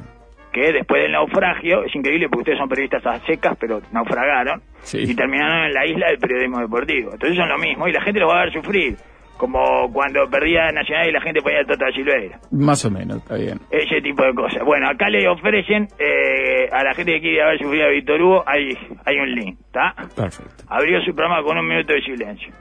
Que 0.53 0.73
después 0.73 1.03
del 1.03 1.13
naufragio, 1.13 1.85
es 1.85 1.95
increíble 1.97 2.29
porque 2.29 2.41
ustedes 2.43 2.59
son 2.59 2.69
periodistas 2.69 3.07
a 3.07 3.19
secas, 3.27 3.57
pero 3.59 3.81
naufragaron 3.93 4.61
Sí. 4.83 4.99
y 5.03 5.15
terminaron 5.15 5.65
en 5.67 5.73
la 5.73 5.87
isla 5.87 6.09
del 6.09 6.19
periodismo 6.19 6.61
deportivo. 6.61 7.13
Entonces 7.13 7.37
son 7.39 7.49
lo 7.49 7.57
mismo 7.59 7.89
y 7.89 7.93
la 7.93 8.03
gente 8.03 8.21
los 8.21 8.31
va 8.31 8.41
a 8.43 8.45
ver 8.45 8.53
sufrir, 8.53 8.97
como 9.39 9.91
cuando 9.93 10.29
perdía 10.29 10.71
Nacional 10.73 11.09
y 11.09 11.13
la 11.13 11.21
gente 11.23 11.41
ponía 11.41 11.61
el 11.61 11.67
Tota 11.67 11.87
Silveira. 11.93 12.39
Más 12.51 12.85
o 12.85 12.91
menos, 12.91 13.17
está 13.19 13.37
bien. 13.37 13.59
Ese 13.71 14.01
tipo 14.03 14.23
de 14.25 14.35
cosas. 14.35 14.63
Bueno, 14.65 14.89
acá 14.91 15.09
le 15.09 15.27
ofrecen 15.27 15.89
eh, 15.99 16.69
a 16.71 16.85
la 16.85 16.93
gente 16.95 17.13
que 17.15 17.21
quiere 17.21 17.45
ver 17.45 17.59
sufrir 17.59 17.83
a 17.83 17.89
Víctor 17.89 18.21
Hugo, 18.21 18.45
hay, 18.47 18.77
hay 19.07 19.17
un 19.17 19.35
link, 19.35 19.59
¿está? 19.67 19.95
Perfecto. 20.15 20.65
Abrió 20.69 21.01
su 21.01 21.15
programa 21.15 21.43
con 21.43 21.57
un 21.59 21.67
minuto 21.67 21.93
de 21.95 22.03
silencio. 22.03 22.53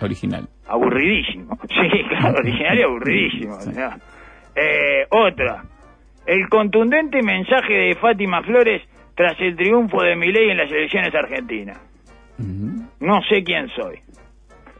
Original. 0.00 0.48
Aburridísimo. 0.68 1.58
Sí, 1.68 2.04
claro, 2.08 2.38
original 2.38 2.78
y 2.78 2.82
aburridísimo. 2.82 3.58
Eh, 4.56 5.04
otra. 5.10 5.64
El 6.26 6.48
contundente 6.48 7.22
mensaje 7.22 7.72
de 7.72 7.94
Fátima 7.96 8.42
Flores 8.42 8.82
tras 9.14 9.38
el 9.40 9.56
triunfo 9.56 10.02
de 10.02 10.16
Milei 10.16 10.50
en 10.50 10.56
las 10.56 10.70
elecciones 10.70 11.14
argentinas. 11.14 11.78
No 13.00 13.20
sé 13.28 13.44
quién 13.44 13.68
soy. 13.68 13.98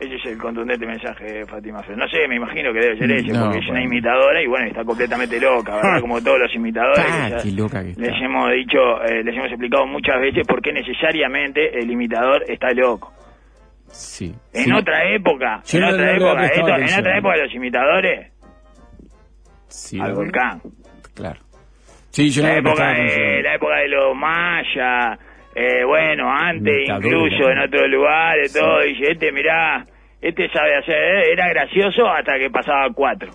Ese 0.00 0.16
es 0.16 0.26
el 0.26 0.38
contundente 0.38 0.86
mensaje 0.86 1.24
de 1.24 1.46
Fátima 1.46 1.80
Flores. 1.82 1.98
No 1.98 2.08
sé, 2.08 2.26
me 2.26 2.36
imagino 2.36 2.72
que 2.72 2.80
debe 2.80 2.98
ser 2.98 3.10
ese, 3.12 3.32
No, 3.32 3.44
porque 3.44 3.58
es 3.58 3.68
una 3.68 3.82
imitadora 3.82 4.42
y 4.42 4.46
bueno, 4.46 4.66
está 4.66 4.84
completamente 4.84 5.38
loca, 5.40 5.76
¿verdad? 5.76 6.00
Como 6.00 6.20
todos 6.20 6.40
los 6.40 6.54
imitadores. 6.54 7.04
Ah, 7.08 7.28
ya 7.30 7.36
qué 7.42 7.52
loca 7.52 7.82
que 7.82 7.90
está. 7.90 8.02
Les 8.02 8.22
hemos 8.22 8.50
dicho, 8.52 9.02
eh, 9.04 9.22
les 9.22 9.34
hemos 9.34 9.48
explicado 9.48 9.86
muchas 9.86 10.20
veces 10.20 10.46
por 10.46 10.60
qué 10.62 10.72
necesariamente 10.72 11.78
el 11.78 11.90
imitador 11.90 12.42
está 12.50 12.72
loco. 12.72 13.12
Sí. 13.86 14.34
En 14.52 14.64
sí. 14.64 14.72
otra 14.72 15.04
época, 15.14 15.62
Yo 15.64 15.78
en 15.78 15.84
no- 15.84 15.90
otra 15.92 16.16
época, 16.16 16.46
esto- 16.46 16.68
en 16.68 16.98
otra 17.00 17.18
época 17.18 17.36
los 17.36 17.54
imitadores, 17.54 18.32
Sí, 19.68 20.00
al 20.00 20.14
volcán. 20.14 20.60
Claro. 21.14 21.40
Sí, 22.10 22.30
yo 22.30 22.42
no 22.42 22.48
la 22.48 22.54
le 22.54 22.60
época, 22.60 22.92
de, 22.92 23.42
la 23.42 23.54
época 23.54 23.76
de 23.76 23.88
los 23.88 24.14
mayas, 24.16 25.18
eh, 25.54 25.84
bueno, 25.84 26.30
antes 26.30 26.88
incluso 26.88 27.50
en 27.50 27.58
¿no? 27.58 27.64
otros 27.64 27.88
lugares, 27.88 28.52
Sí. 28.52 28.58
todo, 28.58 28.80
dice, 28.82 29.12
este, 29.12 29.32
mirá, 29.32 29.84
este 30.20 30.48
sabe 30.50 30.76
hacer, 30.76 30.94
eh, 30.94 31.32
era 31.32 31.48
gracioso 31.48 32.08
hasta 32.08 32.38
que 32.38 32.50
pasaba 32.50 32.88
cuatro. 32.94 33.30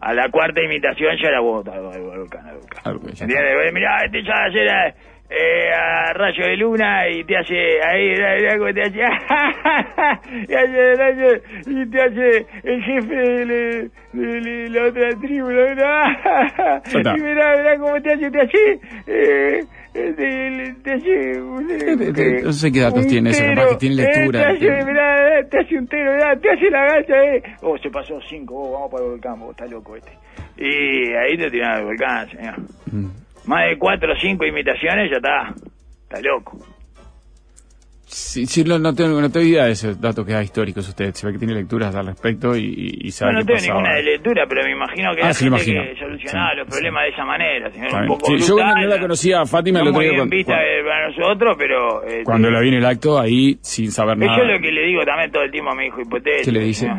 A 0.00 0.14
la 0.14 0.28
cuarta 0.30 0.62
imitación 0.62 1.16
ya 1.20 1.28
era 1.28 1.40
bota, 1.40 1.72
al 1.74 1.82
volcán, 1.82 2.46
al 2.84 2.98
volcán. 2.98 3.28
Ya 3.28 3.72
Mirá, 3.72 4.04
este 4.04 4.22
sabe 4.24 4.48
hacer 4.48 4.68
a, 4.68 4.94
eh, 5.30 5.70
a 5.74 6.12
rayo 6.14 6.44
de 6.46 6.56
luna 6.56 7.08
y 7.08 7.22
te 7.24 7.36
hace, 7.36 7.80
ahí, 7.82 8.08
mirá, 8.10 8.34
mirá 8.36 8.58
cómo 8.58 8.72
te 8.72 8.82
hace, 8.82 8.98
y, 10.48 10.54
hace 10.54 11.42
y 11.66 11.86
te 11.90 12.02
hace 12.02 12.46
el 12.64 12.82
jefe 12.82 13.14
de, 13.14 13.44
la- 13.46 13.88
de 14.12 14.40
la- 14.40 14.68
la 14.80 14.88
otra 14.88 15.10
tribu, 15.20 15.50
¿no? 15.50 15.58
Y 17.16 17.20
mirá, 17.20 17.56
mirá 17.56 17.78
cómo 17.78 18.00
te 18.02 18.12
hace, 18.14 18.30
te 18.30 18.40
hace, 18.40 18.80
eh, 19.06 19.64
eh, 19.94 20.14
te, 20.16 20.74
te 20.82 20.92
hace 20.94 21.40
un, 21.42 21.70
Eh, 21.70 22.40
no 22.42 22.52
sé 22.52 22.72
qué 22.72 22.80
datos 22.80 23.06
tiene 23.06 23.30
eso, 23.30 23.44
capaz 23.54 23.68
que 23.70 23.76
tiene 23.76 23.96
lectura, 23.96 24.40
eh, 24.52 24.56
te 24.58 24.70
hace, 24.70 24.84
mirá, 24.86 25.48
te 25.50 25.58
hace 25.60 25.78
un 25.78 25.86
tero, 25.88 26.12
mirá, 26.14 26.36
te 26.36 26.50
hace 26.50 26.70
la 26.70 26.84
gacha, 26.86 27.24
eh. 27.34 27.42
Oh, 27.62 27.76
se 27.78 27.90
pasó 27.90 28.18
cinco, 28.28 28.54
oh, 28.56 28.72
vamos 28.72 28.90
para 28.90 29.04
el 29.04 29.10
volcán, 29.10 29.40
vos, 29.40 29.50
está 29.50 29.66
loco 29.66 29.96
este. 29.96 30.12
Y 30.56 31.12
ahí 31.14 31.36
te 31.36 31.50
tiran 31.50 31.76
al 31.76 31.84
volcán, 31.84 32.28
señor. 32.30 32.54
Mm. 32.92 33.06
Más 33.48 33.68
de 33.70 33.78
cuatro 33.78 34.12
o 34.12 34.16
cinco 34.20 34.44
imitaciones, 34.46 35.10
ya 35.10 35.16
está. 35.16 35.54
Está 36.02 36.20
loco. 36.20 36.58
Sí, 38.10 38.46
sí, 38.46 38.64
no, 38.64 38.78
no 38.78 38.94
tengo, 38.94 39.20
no 39.20 39.30
tengo 39.30 39.44
idea 39.46 39.64
de 39.66 39.72
esos 39.72 40.00
datos 40.00 40.24
que 40.24 40.32
da 40.32 40.42
históricos 40.42 40.88
usted. 40.88 41.12
Se 41.12 41.26
ve 41.26 41.32
que 41.34 41.38
tiene 41.40 41.52
lecturas 41.54 41.94
al 41.94 42.06
respecto 42.06 42.56
y, 42.56 43.00
y- 43.02 43.10
sabe 43.10 43.32
No, 43.32 43.40
no 43.40 43.44
qué 43.44 43.52
tengo 43.52 43.58
pasaba. 43.60 43.80
ninguna 43.80 43.96
de 43.96 44.02
lectura, 44.02 44.44
pero 44.48 44.62
me 44.64 44.72
imagino 44.72 45.14
que 45.14 45.22
Ah, 45.22 45.26
hay 45.28 45.34
sí, 45.34 45.44
gente 45.44 45.56
imagino. 45.56 45.82
que 45.82 45.98
solucionaba 46.00 46.50
Sí, 46.52 46.56
los 46.56 46.68
problemas 46.68 47.02
de 47.04 47.08
esa 47.10 47.24
manera, 47.26 47.68
Un 48.00 48.06
poco 48.06 48.26
Sí, 48.26 48.38
yo 48.38 48.54
brutal, 48.56 48.74
no 48.80 48.86
la 48.88 49.00
conocía 49.00 49.40
a 49.42 49.46
Fátima 49.46 49.80
día 49.82 49.90
bien 49.90 50.14
cuando- 50.16 50.36
vista 50.36 50.54
cuando- 50.54 50.88
para 50.88 51.08
nosotros, 51.08 51.56
pero... 51.58 52.04
eh, 52.08 52.22
Cuando 52.24 52.50
la 52.50 52.60
vi 52.60 52.68
en 52.68 52.74
el 52.74 52.84
acto, 52.86 53.18
ahí, 53.20 53.58
sin 53.60 53.90
saber 53.92 54.16
Eso 54.16 54.26
nada. 54.26 54.42
es 54.42 54.48
lo 54.56 54.60
que 54.62 54.72
le 54.72 54.86
digo 54.86 55.04
también 55.04 55.30
todo 55.30 55.42
el 55.42 55.50
tiempo 55.50 55.70
a 55.70 55.74
mi 55.74 55.84
hijo 55.86 56.00
hipotético. 56.00 56.44
¿Qué 56.46 56.52
le 56.52 56.60
dice? 56.64 56.90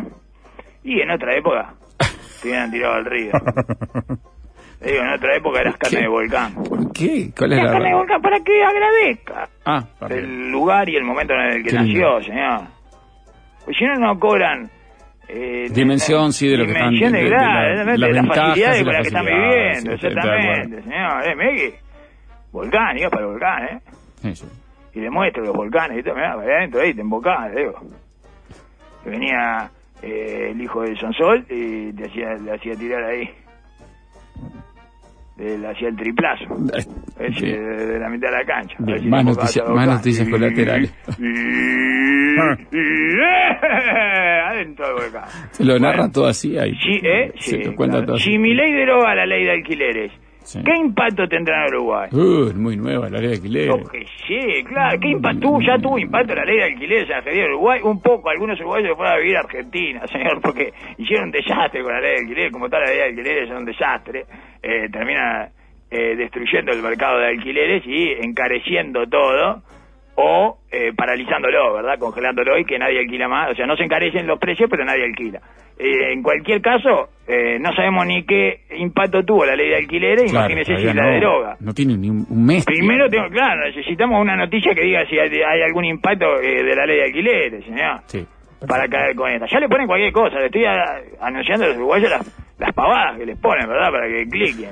Y 0.84 1.02
en 1.02 1.10
otra 1.10 1.36
época, 1.36 1.74
te 2.44 2.48
hubieran 2.50 2.70
tirado 2.72 2.94
al 2.94 3.06
río. 3.06 3.32
Le 4.82 4.92
digo, 4.92 5.04
en 5.04 5.10
otra 5.10 5.36
época 5.36 5.60
eras 5.62 5.76
carne 5.78 5.98
¿Qué? 5.98 6.04
de 6.04 6.08
volcán. 6.10 6.54
¿Por 6.56 6.94
qué? 6.94 7.32
¿Cuál 7.38 7.54
es 7.54 7.64
la 7.64 7.72
carne 7.72 7.90
de 7.90 7.96
volcán 7.96 8.22
para 8.22 8.40
que 8.40 8.64
agradezca 8.64 9.50
Ah, 9.66 9.84
el 10.10 10.50
lugar 10.52 10.88
y 10.90 10.96
el 10.96 11.04
momento 11.04 11.34
en 11.34 11.40
el 11.42 11.64
que 11.64 11.70
Qué 11.72 11.80
lindo. 11.80 12.10
nació, 12.18 12.24
señor. 12.34 12.62
Pues 13.66 13.78
si 13.78 13.86
no, 13.86 13.96
no 13.96 14.20
cobran... 14.20 14.70
eh, 15.28 15.68
Dimensión, 15.72 16.32
sí, 16.34 16.48
de 16.48 16.58
lo 16.58 16.66
que 16.66 16.72
están- 16.72 16.92
dimensión 16.92 17.12
de, 17.12 17.18
de- 17.20 17.24
de 17.26 17.30
la- 17.98 18.08
de 18.08 18.14
las 18.14 18.28
facilidades 18.28 18.84
con 18.84 18.94
las 18.94 19.02
que 19.02 19.08
están 19.10 19.26
viviendo, 19.26 19.80
sí, 19.80 19.88
de 19.88 19.94
exactamente, 20.08 20.84
señor. 20.84 21.28
Eh, 21.28 21.74
volcán, 22.52 22.98
iba 22.98 23.10
para 23.10 23.22
el 23.26 23.32
volcán, 23.32 23.64
¿eh? 23.66 23.80
Sí, 24.22 24.36
sí. 24.36 24.46
y 24.96 25.00
le 25.02 25.10
muestro 25.12 25.44
los 25.44 25.54
volcanes 25.56 26.00
y 26.00 26.04
todo, 26.04 26.16
mirá, 26.16 26.36
para 26.36 26.58
adentro 26.58 26.82
ahí 26.82 26.94
te 26.94 27.02
embocás, 27.02 27.54
le 27.54 27.60
digo. 27.62 27.74
Que 29.04 29.10
venía 29.12 29.70
eh, 30.02 30.48
el 30.52 30.62
hijo 30.62 30.82
del 30.82 30.98
Sonsol 30.98 31.46
y 31.50 31.94
te 31.94 32.06
hacía, 32.08 32.34
le 32.36 32.54
hacía 32.54 32.76
tirar 32.76 33.04
ahí. 33.04 33.30
Le 35.40 35.68
hacía 35.68 35.88
el 35.88 35.96
triplazo. 35.96 36.46
Ese, 37.18 37.46
Bien. 37.46 37.64
de, 37.64 37.86
de 37.88 38.00
la 38.00 38.10
mitad 38.10 38.28
de 38.30 38.38
la 38.38 38.46
cancha. 38.46 38.76
Si 38.78 38.84
más 39.08 39.20
al 39.66 39.74
más 39.74 39.88
noticias 39.88 40.28
colaterales. 40.30 40.94
adentro 44.48 44.86
del 44.88 44.96
volcán. 44.96 45.24
Se 45.52 45.64
lo 45.64 45.80
narra 45.80 45.98
Bueno. 45.98 46.12
todo 46.12 46.28
así 46.28 46.58
ahí. 46.58 46.74
Sí, 46.76 47.00
¿eh? 47.04 47.32
Se 47.38 47.52
Sí, 47.58 47.64
lo 47.64 47.76
cuenta 47.76 47.98
claro. 47.98 48.06
todo 48.08 48.16
así. 48.18 48.32
Si 48.32 48.38
mi 48.38 48.54
ley 48.54 48.72
deroga 48.74 49.16
la 49.16 49.26
ley 49.26 49.44
de 49.46 49.52
alquileres, 49.52 50.12
Sí. 50.44 50.60
¿qué 50.64 50.76
impacto 50.78 51.28
tendrá 51.28 51.68
en 51.68 51.76
Uruguay? 51.76 52.10
Uh, 52.12 52.54
muy 52.56 52.76
nueva 52.76 53.10
la 53.10 53.20
ley 53.20 53.28
de 53.28 53.36
alquiler. 53.36 53.70
Que 53.92 54.06
sí, 54.28 54.64
claro. 54.64 55.00
¿Qué 55.00 55.10
impacto 55.10 55.40
tuvo? 55.42 55.62
Ya 55.62 55.78
tuvo 55.78 56.00
impacto 56.00 56.34
la 56.34 56.46
ley 56.46 56.58
de 56.58 56.64
alquileres 56.64 57.10
en 57.10 57.38
y 57.38 57.44
Uruguay. 57.44 57.82
Un 57.84 58.02
poco, 58.02 58.30
algunos 58.30 58.60
uruguayos 58.60 58.90
se 58.90 58.96
fueron 58.96 59.14
a 59.14 59.18
vivir 59.18 59.38
a 59.38 59.42
Argentina, 59.42 60.08
señor, 60.12 60.42
porque 60.42 60.74
hicieron 60.98 61.26
un 61.26 61.32
desastre 61.32 61.84
con 61.84 61.94
la 61.94 62.02
ley 62.02 62.12
de 62.14 62.20
alquileres. 62.20 62.52
Como 62.52 62.70
tal, 62.70 62.82
la 62.82 62.88
ley 62.88 62.98
de 62.98 63.04
alquileres 63.04 63.50
es 63.50 63.56
un 63.56 63.66
desastre. 63.66 64.26
Eh, 64.64 64.90
termina 64.92 65.50
eh, 65.92 66.16
destruyendo 66.16 66.72
el 66.72 66.82
mercado 66.82 67.20
de 67.20 67.28
alquileres 67.28 67.84
y 67.86 68.12
encareciendo 68.22 69.08
todo 69.08 69.64
o 70.22 70.58
eh, 70.70 70.92
paralizándolo, 70.96 71.74
¿verdad? 71.76 71.98
Congelándolo 71.98 72.58
y 72.58 72.66
que 72.66 72.78
nadie 72.78 73.00
alquila 73.00 73.28
más. 73.30 73.52
O 73.52 73.56
sea, 73.56 73.66
no 73.66 73.78
se 73.78 73.84
encarecen 73.84 74.28
los 74.28 74.38
precios, 74.38 74.70
pero 74.70 74.84
nadie 74.84 75.06
alquila. 75.06 75.40
Eh, 75.78 76.12
en 76.12 76.22
cualquier 76.22 76.62
caso, 76.62 77.08
eh, 77.26 77.58
no 77.58 77.72
sabemos 77.74 78.06
ni 78.06 78.26
qué 78.26 78.64
impacto 78.78 79.24
tuvo 79.24 79.46
la 79.46 79.56
ley 79.56 79.70
de 79.70 79.78
alquileres. 79.78 80.30
Claro, 80.30 80.52
Imagínese 80.52 80.76
si 80.78 80.94
la 80.94 81.04
no, 81.04 81.10
deroga. 81.10 81.56
No 81.62 81.74
tiene 81.74 81.96
ni 81.98 82.10
un, 82.10 82.26
mes. 82.46 82.66
Primero 82.66 83.08
tengo, 83.10 83.30
claro, 83.30 83.66
necesitamos 83.66 84.22
una 84.22 84.36
noticia 84.36 84.76
que 84.76 84.82
diga 84.82 85.06
si 85.06 85.18
hay, 85.18 85.30
hay 85.30 85.62
algún 85.62 85.86
impacto 85.86 86.26
eh, 86.42 86.64
de 86.64 86.76
la 86.76 86.86
ley 86.86 86.98
de 86.98 87.04
alquileres, 87.06 87.64
señor. 87.64 88.02
Sí. 88.08 88.26
Para 88.68 88.90
caer 88.90 89.16
con 89.16 89.32
esta. 89.32 89.46
Ya 89.46 89.60
le 89.62 89.70
ponen 89.70 89.88
cualquier 89.88 90.12
cosa, 90.12 90.38
le 90.38 90.48
estoy 90.48 90.66
a- 90.66 91.00
anunciando 91.22 91.64
a 91.64 91.68
los 91.70 91.78
uruguayos 91.78 92.10
las, 92.10 92.56
las 92.60 92.74
pavadas 92.74 93.18
que 93.18 93.26
les 93.26 93.40
ponen, 93.40 93.70
¿verdad? 93.70 93.90
Para 93.90 94.08
que 94.10 94.28
cliquen. 94.28 94.72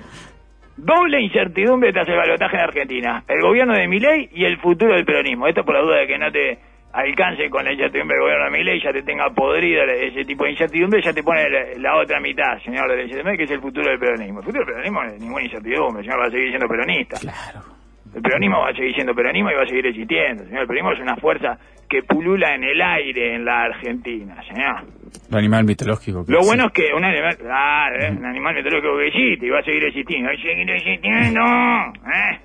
Doble 0.78 1.22
incertidumbre 1.22 1.92
tras 1.92 2.08
el 2.08 2.16
balotaje 2.16 2.56
en 2.56 2.62
Argentina. 2.62 3.24
El 3.28 3.42
gobierno 3.42 3.74
de 3.74 3.88
Milei 3.88 4.30
y 4.32 4.46
el 4.46 4.58
futuro 4.60 4.94
del 4.94 5.06
peronismo. 5.06 5.48
Esto 5.48 5.66
por 5.66 5.76
la 5.76 5.82
duda 5.82 5.98
de 5.98 6.08
que 6.08 6.18
no 6.18 6.32
te 6.32 6.60
alcance 6.94 7.50
con 7.50 7.66
la 7.66 7.74
incertidumbre 7.74 8.16
del 8.16 8.24
gobierno 8.24 8.46
de 8.46 8.52
Milei, 8.52 8.82
ya 8.82 8.92
te 8.92 9.04
tenga 9.04 9.30
podrido 9.32 9.84
ese 9.84 10.24
tipo 10.26 10.46
de 10.46 10.52
incertidumbre, 10.52 11.02
ya 11.02 11.14
te 11.14 11.24
pone 11.24 11.50
la, 11.50 11.66
la 11.78 11.98
otra 11.98 12.20
mitad, 12.20 12.60
señor 12.64 12.90
de 12.90 12.96
la 12.96 13.02
incertidumbre, 13.04 13.38
que 13.38 13.44
es 13.44 13.52
el 13.52 13.62
futuro 13.62 13.90
del 13.90 14.00
peronismo. 14.00 14.40
El 14.40 14.46
futuro 14.46 14.66
del 14.66 14.74
peronismo 14.74 15.04
no 15.04 15.10
es 15.10 15.20
ninguna 15.20 15.44
incertidumbre, 15.44 16.00
el 16.00 16.06
señor 16.06 16.22
va 16.22 16.28
a 16.28 16.32
seguir 16.32 16.50
siendo 16.50 16.68
peronista. 16.68 17.18
Claro. 17.20 17.77
El 18.16 18.22
peronismo 18.22 18.60
va 18.60 18.70
a 18.70 18.74
seguir 18.74 18.94
siendo 18.96 19.14
peronismo 19.14 19.52
y 19.52 19.56
va 19.56 19.64
a 19.64 19.68
seguir 19.68 19.86
existiendo, 19.86 20.44
señor. 20.46 20.62
El 20.62 20.68
peronismo 20.68 20.92
es 20.94 21.00
una 21.00 21.16
fuerza 21.18 21.58
que 21.90 22.04
pulula 22.04 22.54
en 22.56 22.64
el 22.64 22.82
aire 22.82 23.36
en 23.36 23.46
la 23.46 23.64
Argentina, 23.64 24.36
señor. 24.44 24.84
El 25.32 25.38
animal 25.38 25.64
mitológico. 25.64 26.26
que 26.26 26.32
Lo 26.32 26.40
bueno 26.42 26.66
es 26.68 26.74
que 26.74 26.94
un 26.94 27.04
animal, 27.04 27.38
claro, 27.38 27.96
¿eh? 28.00 28.12
un 28.12 28.26
animal 28.26 28.56
mitológico 28.56 28.98
que 28.98 29.08
existe 29.08 29.46
y 29.46 29.50
va 29.50 29.60
a 29.60 29.64
seguir 29.64 29.86
existiendo. 29.86 30.28
Va 30.30 30.34
a 30.34 30.38
seguir 30.38 30.70
existiendo, 30.70 31.42
¿eh? 31.42 32.40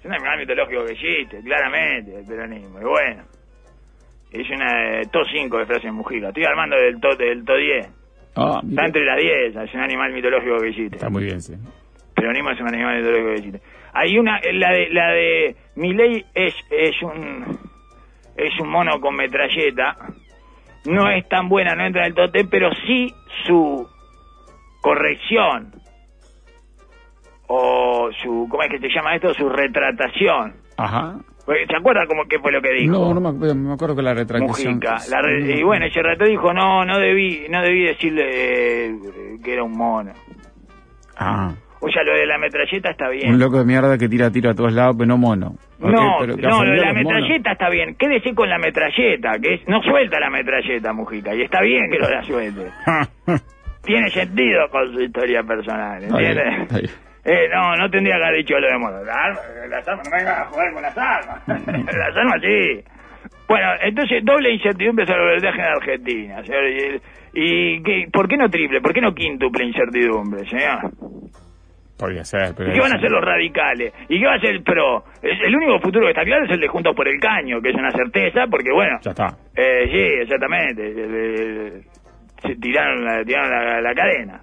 Es 0.00 0.04
un 0.06 0.12
animal 0.14 0.38
mitológico 0.38 0.84
que 0.86 0.92
existe, 0.92 1.40
claramente, 1.42 2.18
el 2.18 2.26
peronismo. 2.26 2.80
Y 2.80 2.84
bueno, 2.84 3.22
es 4.32 4.50
una 4.50 5.00
eh, 5.00 5.02
top 5.12 5.26
5 5.32 5.58
de 5.58 5.66
frases 5.66 5.92
Mujica. 5.92 6.28
Estoy 6.28 6.44
armando 6.44 6.76
del 6.76 7.00
top 7.00 7.18
del 7.18 7.44
top 7.44 7.56
10. 7.56 7.88
Ah, 8.36 8.60
Está 8.68 8.86
entre 8.86 9.04
las 9.04 9.18
10, 9.18 9.56
es 9.56 9.74
un 9.74 9.80
animal 9.80 10.12
mitológico 10.12 10.56
que 10.58 10.68
existe. 10.68 10.96
Está 10.96 11.10
muy 11.10 11.24
bien, 11.24 11.42
sí. 11.42 11.54
peronismo 12.14 12.50
es 12.50 12.60
un 12.60 12.68
animal 12.68 12.96
mitológico 12.98 13.28
que 13.28 13.34
existe. 13.34 13.60
Hay 13.92 14.18
una, 14.18 14.40
la 14.52 14.70
de, 14.72 14.88
la 14.90 15.10
de 15.10 15.56
Milei 15.76 16.24
es, 16.34 16.54
es 16.70 17.02
un, 17.02 17.58
es 18.36 18.58
un 18.60 18.68
mono 18.68 19.00
con 19.00 19.16
metralleta. 19.16 19.96
No 20.86 21.10
es 21.10 21.28
tan 21.28 21.48
buena, 21.48 21.74
no 21.74 21.84
entra 21.84 22.02
en 22.02 22.08
el 22.08 22.14
tote, 22.14 22.44
pero 22.44 22.70
sí 22.86 23.12
su 23.46 23.86
corrección 24.80 25.72
o 27.48 28.10
su, 28.22 28.46
¿cómo 28.50 28.62
es 28.62 28.70
que 28.70 28.78
se 28.78 28.88
llama 28.94 29.14
esto? 29.16 29.34
Su 29.34 29.48
retratación. 29.48 30.54
Ajá. 30.76 31.16
Porque, 31.44 31.66
¿Se 31.66 31.76
acuerdan 31.76 32.06
cómo 32.06 32.22
qué 32.28 32.38
fue 32.38 32.52
lo 32.52 32.62
que 32.62 32.72
dijo? 32.72 32.92
No, 32.92 33.12
no 33.12 33.20
me, 33.20 33.28
acuerdo- 33.30 33.54
me 33.56 33.72
acuerdo 33.74 33.96
que 33.96 34.02
la 34.02 34.14
retractación. 34.14 34.74
Mujica. 34.74 34.96
La 35.10 35.20
re- 35.20 35.58
y 35.58 35.62
bueno, 35.62 35.86
ese 35.86 36.00
rato 36.02 36.24
dijo, 36.24 36.52
no, 36.54 36.84
no 36.84 36.98
debí, 36.98 37.46
no 37.50 37.60
debí 37.62 37.82
decirle 37.84 38.86
eh, 38.86 38.94
que 39.42 39.52
era 39.52 39.64
un 39.64 39.76
mono. 39.76 40.12
Ah. 41.18 41.52
O 41.82 41.88
sea, 41.90 42.02
lo 42.04 42.12
de 42.14 42.26
la 42.26 42.36
metralleta 42.38 42.90
está 42.90 43.08
bien. 43.08 43.32
Un 43.32 43.38
loco 43.40 43.58
de 43.58 43.64
mierda 43.64 43.96
que 43.96 44.08
tira 44.08 44.30
tiro 44.30 44.50
a 44.50 44.54
todos 44.54 44.72
lados, 44.72 44.96
pero 44.98 45.08
no 45.08 45.16
mono. 45.16 45.54
No, 45.78 46.16
pero 46.20 46.36
no, 46.36 46.62
lo 46.64 46.70
de 46.72 46.76
la 46.76 46.92
monos. 46.92 47.04
metralleta 47.14 47.52
está 47.52 47.70
bien. 47.70 47.94
Quédese 47.94 48.34
con 48.34 48.48
la 48.50 48.58
metralleta, 48.58 49.32
que 49.42 49.54
es, 49.54 49.68
no 49.68 49.80
suelta 49.82 50.20
la 50.20 50.28
metralleta, 50.30 50.92
Mujica, 50.92 51.34
y 51.34 51.42
está 51.42 51.62
bien 51.62 51.90
que 51.90 51.98
no 51.98 52.08
la 52.10 52.22
suelte. 52.22 52.66
Tiene 53.82 54.10
sentido 54.10 54.68
con 54.70 54.92
su 54.92 55.00
historia 55.00 55.42
personal, 55.42 56.02
¿entiendes? 56.04 57.00
Eh, 57.22 57.48
no, 57.54 57.76
no 57.76 57.90
tendría 57.90 58.16
que 58.16 58.24
haber 58.24 58.36
dicho 58.38 58.58
lo 58.58 58.66
de 58.66 58.78
mono. 58.78 59.04
Las 59.04 59.14
armas, 59.14 59.42
las 59.68 59.86
armas, 59.86 60.08
no 60.10 60.16
vengan 60.16 60.40
a 60.40 60.44
jugar 60.46 60.72
con 60.72 60.82
las 60.82 60.96
armas. 60.96 61.42
las 61.48 62.16
armas 62.16 62.40
sí. 62.40 62.82
Bueno, 63.46 63.68
entonces 63.82 64.24
doble 64.24 64.54
incertidumbre 64.54 65.04
sobre 65.06 65.20
el 65.34 65.40
balotaje 65.42 65.60
en 65.60 65.66
Argentina, 65.66 66.42
señor. 66.46 66.64
¿Y, 66.64 67.00
y 67.34 67.82
qué- 67.82 68.08
por 68.10 68.26
qué 68.26 68.38
no 68.38 68.48
triple? 68.48 68.80
¿Por 68.80 68.94
qué 68.94 69.02
no 69.02 69.12
quíntuple 69.14 69.64
incertidumbre, 69.66 70.48
señor? 70.48 70.78
Podría 72.00 72.24
ser, 72.24 72.54
pero... 72.56 72.70
¿Y 72.70 72.72
qué 72.72 72.80
van 72.80 72.94
a 72.94 72.96
hacer 72.96 73.10
los 73.10 73.22
radicales? 73.22 73.92
¿Y 74.08 74.18
qué 74.18 74.24
va 74.26 74.32
a 74.32 74.36
hacer 74.36 74.50
el 74.52 74.62
PRO? 74.62 75.04
El 75.22 75.54
único 75.54 75.78
futuro 75.80 76.06
que 76.06 76.12
está 76.12 76.24
claro 76.24 76.46
es 76.46 76.50
el 76.50 76.60
de 76.60 76.68
Juntos 76.68 76.96
por 76.96 77.06
el 77.06 77.20
Caño, 77.20 77.60
que 77.60 77.68
es 77.68 77.74
una 77.76 77.90
certeza, 77.90 78.46
porque 78.50 78.72
bueno... 78.72 78.98
Ya 79.02 79.10
está. 79.10 79.26
Eh, 79.54 79.84
sí, 79.92 80.22
exactamente. 80.22 80.82
Eh, 80.88 81.76
eh, 81.76 81.82
Se 82.40 82.54
tiraron, 82.56 83.04
la, 83.04 83.22
tiraron 83.22 83.50
la, 83.50 83.80
la 83.82 83.94
cadena. 83.94 84.40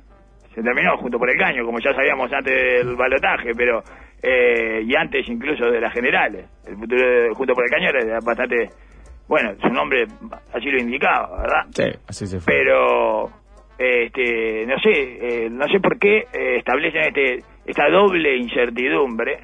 Se 0.53 0.61
terminó 0.61 0.97
junto 0.97 1.17
por 1.17 1.29
el 1.29 1.37
caño, 1.37 1.65
como 1.65 1.79
ya 1.79 1.93
sabíamos 1.93 2.31
antes 2.31 2.53
del 2.53 2.95
balotaje, 2.95 3.51
pero 3.55 3.81
eh, 4.23 4.81
y 4.83 4.95
antes 4.95 5.27
incluso 5.29 5.69
de 5.69 5.79
las 5.79 5.93
generales. 5.93 6.49
El 6.65 6.75
futuro 6.77 7.07
de 7.07 7.29
junto 7.35 7.53
por 7.53 7.63
el 7.63 7.69
caño 7.69 7.89
era 7.89 8.19
bastante, 8.25 8.69
bueno, 9.27 9.51
su 9.61 9.69
nombre 9.69 10.05
así 10.53 10.71
lo 10.71 10.79
indicaba, 10.79 11.41
¿verdad? 11.41 11.65
Sí, 11.69 11.83
así 12.07 12.25
se 12.27 12.39
fue. 12.39 12.53
Pero, 12.53 13.29
este, 13.77 14.65
no 14.65 14.77
sé, 14.79 14.91
eh, 15.45 15.49
no 15.49 15.67
sé 15.67 15.79
por 15.79 15.97
qué 15.99 16.25
eh, 16.33 16.57
establecen 16.57 17.01
este 17.03 17.43
esta 17.65 17.89
doble 17.89 18.35
incertidumbre, 18.37 19.39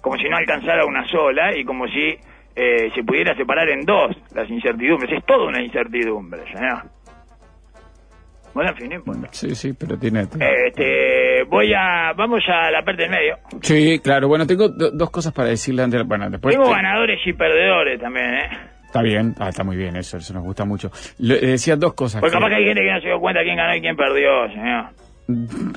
como 0.00 0.16
si 0.16 0.28
no 0.28 0.36
alcanzara 0.36 0.84
una 0.84 1.06
sola 1.08 1.56
y 1.56 1.64
como 1.64 1.86
si 1.86 2.16
eh, 2.56 2.90
se 2.94 3.04
pudiera 3.04 3.34
separar 3.36 3.68
en 3.70 3.84
dos 3.84 4.16
las 4.34 4.48
incertidumbres. 4.50 5.12
Es 5.18 5.24
toda 5.24 5.46
una 5.46 5.62
incertidumbre, 5.62 6.42
señor. 6.52 6.82
Bueno, 8.52 8.70
en 8.70 8.76
fin, 8.76 8.88
no 8.88 8.94
importa. 8.96 9.28
Sí, 9.30 9.54
sí, 9.54 9.72
pero 9.78 9.96
tiene... 9.96 10.22
Este, 10.66 11.44
voy 11.44 11.72
a, 11.72 12.12
vamos 12.16 12.42
a 12.48 12.68
la 12.72 12.82
parte 12.82 13.02
del 13.02 13.10
medio. 13.12 13.36
Sí, 13.62 14.00
claro. 14.02 14.26
Bueno, 14.26 14.44
tengo 14.44 14.68
do- 14.68 14.90
dos 14.90 15.08
cosas 15.10 15.32
para 15.32 15.50
decirle 15.50 15.84
antes. 15.84 16.04
Bueno, 16.04 16.28
después... 16.28 16.52
Tengo 16.56 16.68
te- 16.68 16.74
ganadores 16.74 17.20
y 17.24 17.32
perdedores 17.32 18.00
también, 18.00 18.26
¿eh? 18.34 18.48
Está 18.90 19.02
bien, 19.02 19.34
ah, 19.38 19.50
está 19.50 19.62
muy 19.62 19.76
bien 19.76 19.94
eso, 19.94 20.16
eso 20.16 20.34
nos 20.34 20.42
gusta 20.42 20.64
mucho. 20.64 20.90
Le, 21.20 21.38
decía 21.38 21.76
dos 21.76 21.94
cosas. 21.94 22.20
Porque 22.20 22.32
que- 22.32 22.38
capaz 22.40 22.48
que 22.50 22.56
hay 22.56 22.64
gente 22.64 22.80
que 22.82 22.92
no 22.92 23.00
se 23.00 23.06
dio 23.06 23.20
cuenta 23.20 23.40
quién 23.44 23.56
ganó 23.56 23.76
y 23.76 23.80
quién 23.80 23.94
perdió, 23.96 24.48
señor. 24.48 24.86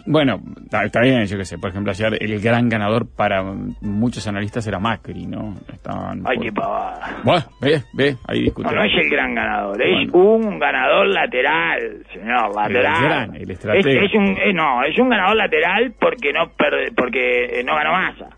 Bueno, 0.07 0.39
está, 0.83 1.01
bien, 1.01 1.23
yo 1.27 1.37
qué 1.37 1.45
sé. 1.45 1.59
Por 1.59 1.69
ejemplo, 1.69 1.91
ayer 1.91 2.17
el 2.19 2.41
gran 2.41 2.67
ganador 2.69 3.05
para 3.15 3.43
muchos 3.81 4.27
analistas 4.27 4.65
era 4.65 4.79
Macri, 4.79 5.27
¿no? 5.27 5.53
Estaban 5.71 6.23
Ay, 6.25 6.37
por- 6.37 6.43
qué 6.45 6.51
pavada. 6.53 7.17
Bueno, 7.23 7.43
ve, 7.61 7.83
ve, 7.93 8.15
ahí 8.27 8.39
No, 8.39 8.43
discuten. 8.45 8.75
no 8.75 8.83
es 8.83 8.91
el 8.99 9.09
gran 9.11 9.35
ganador, 9.35 9.79
es 9.79 10.09
un 10.11 10.57
ganador 10.57 11.05
lateral, 11.07 12.03
señor, 12.11 12.55
lateral. 12.55 13.03
gran, 13.03 13.35
el 13.35 13.51
estratega. 13.51 14.01
Es, 14.05 14.09
es 14.09 14.15
un, 14.17 14.25
eh, 14.39 14.53
no, 14.53 14.83
es 14.85 14.97
un 14.97 15.09
ganador 15.09 15.35
lateral 15.37 15.93
porque 15.99 16.33
no 16.33 16.47
perde, 16.57 16.91
porque 16.97 17.59
eh, 17.59 17.63
no 17.63 17.75
ganó 17.75 17.91
masa. 17.91 18.29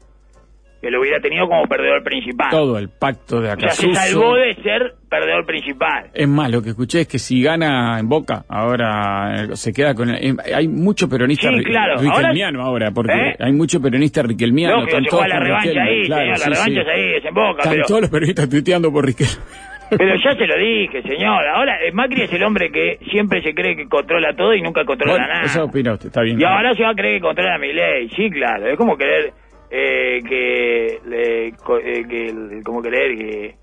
Que 0.86 0.92
lo 0.92 1.02
hubiera 1.02 1.20
tenido 1.20 1.48
como 1.48 1.64
perdedor 1.66 2.04
principal. 2.04 2.52
Todo 2.52 2.78
el 2.78 2.90
pacto 2.90 3.42
de 3.42 3.48
o 3.52 3.56
sea, 3.60 3.72
se 3.72 3.88
Acasuso. 3.88 3.94
salvó 4.14 4.36
de 4.36 4.54
ser 4.62 4.94
perdedor 5.10 5.44
principal. 5.48 6.12
Es 6.14 6.28
más, 6.28 6.52
lo 6.52 6.62
que 6.62 6.70
escuché 6.70 7.02
es 7.02 7.08
que 7.08 7.18
si 7.18 7.42
gana 7.42 7.98
en 8.00 8.08
Boca, 8.08 8.44
ahora 8.48 9.46
eh, 9.46 9.56
se 9.56 9.74
queda 9.74 9.96
con... 9.96 10.10
el- 10.12 10.24
eh, 10.24 10.54
hay 10.54 10.68
mucho 10.68 11.10
peronista 11.10 11.50
Sí, 11.50 11.56
ri- 11.56 11.64
claro. 11.66 11.98
riquelmiano 11.98 12.62
ahora, 12.62 12.92
porque 12.92 13.14
¿Eh? 13.14 13.36
hay 13.40 13.52
mucho 13.52 13.82
peronista 13.82 14.22
riquelmiano. 14.22 14.76
Lógico, 14.82 14.98
están 14.98 15.04
se 15.06 15.10
juega 15.10 15.28
la 15.28 15.40
revancha 15.40 15.82
ahí, 15.82 16.06
claro, 16.06 16.22
señor, 16.22 16.38
sí, 16.38 16.44
la 16.44 16.56
revancha 16.56 16.66
sí. 16.66 16.80
es 16.80 16.88
ahí, 16.88 17.14
es 17.18 17.26
en 17.26 17.34
Boca, 17.34 17.58
Están 17.62 17.72
pero... 17.74 17.86
todos 17.88 18.02
los 18.02 18.10
peronistas 18.12 18.50
tuiteando 18.50 18.92
por 18.92 19.06
Riquelme. 19.08 19.34
Pero 19.88 20.16
ya 20.16 20.36
se 20.36 20.48
lo 20.48 20.58
dije, 20.58 21.04
señor. 21.04 21.48
Ahora, 21.48 21.78
eh, 21.86 21.92
Macri 21.92 22.24
es 22.24 22.34
el 22.34 22.44
hombre 22.44 22.72
que 22.72 22.98
siempre 23.12 23.44
se 23.44 23.54
cree 23.54 23.76
que 23.76 23.88
controla 23.88 24.36
todo 24.36 24.52
y 24.56 24.60
nunca 24.64 24.84
controla 24.84 25.14
Bueno, 25.14 25.28
nada. 25.28 25.46
eso 25.46 25.64
opina 25.66 25.94
usted, 25.94 26.08
está 26.08 26.22
bien. 26.24 26.42
Y 26.42 26.44
ahora 26.44 26.74
se 26.74 26.82
va 26.82 26.90
a 26.90 26.96
creer 26.96 27.18
que 27.18 27.28
controla 27.28 27.60
mi 27.60 27.72
ley. 27.72 28.10
Sí, 28.16 28.32
claro. 28.32 28.66
Es 28.68 28.78
como 28.78 28.98
querer 28.98 29.32
eh, 29.78 30.20
que, 30.28 31.00
le- 31.06 31.52
co- 31.64 31.80
eh, 31.80 32.06
que 32.08 32.62
como 32.64 32.82
creer 32.82 33.18
que 33.18 33.56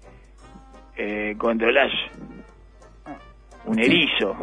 eh, 0.96 1.35
controlas 1.38 1.90
un 3.64 3.79
erizo. 3.79 4.35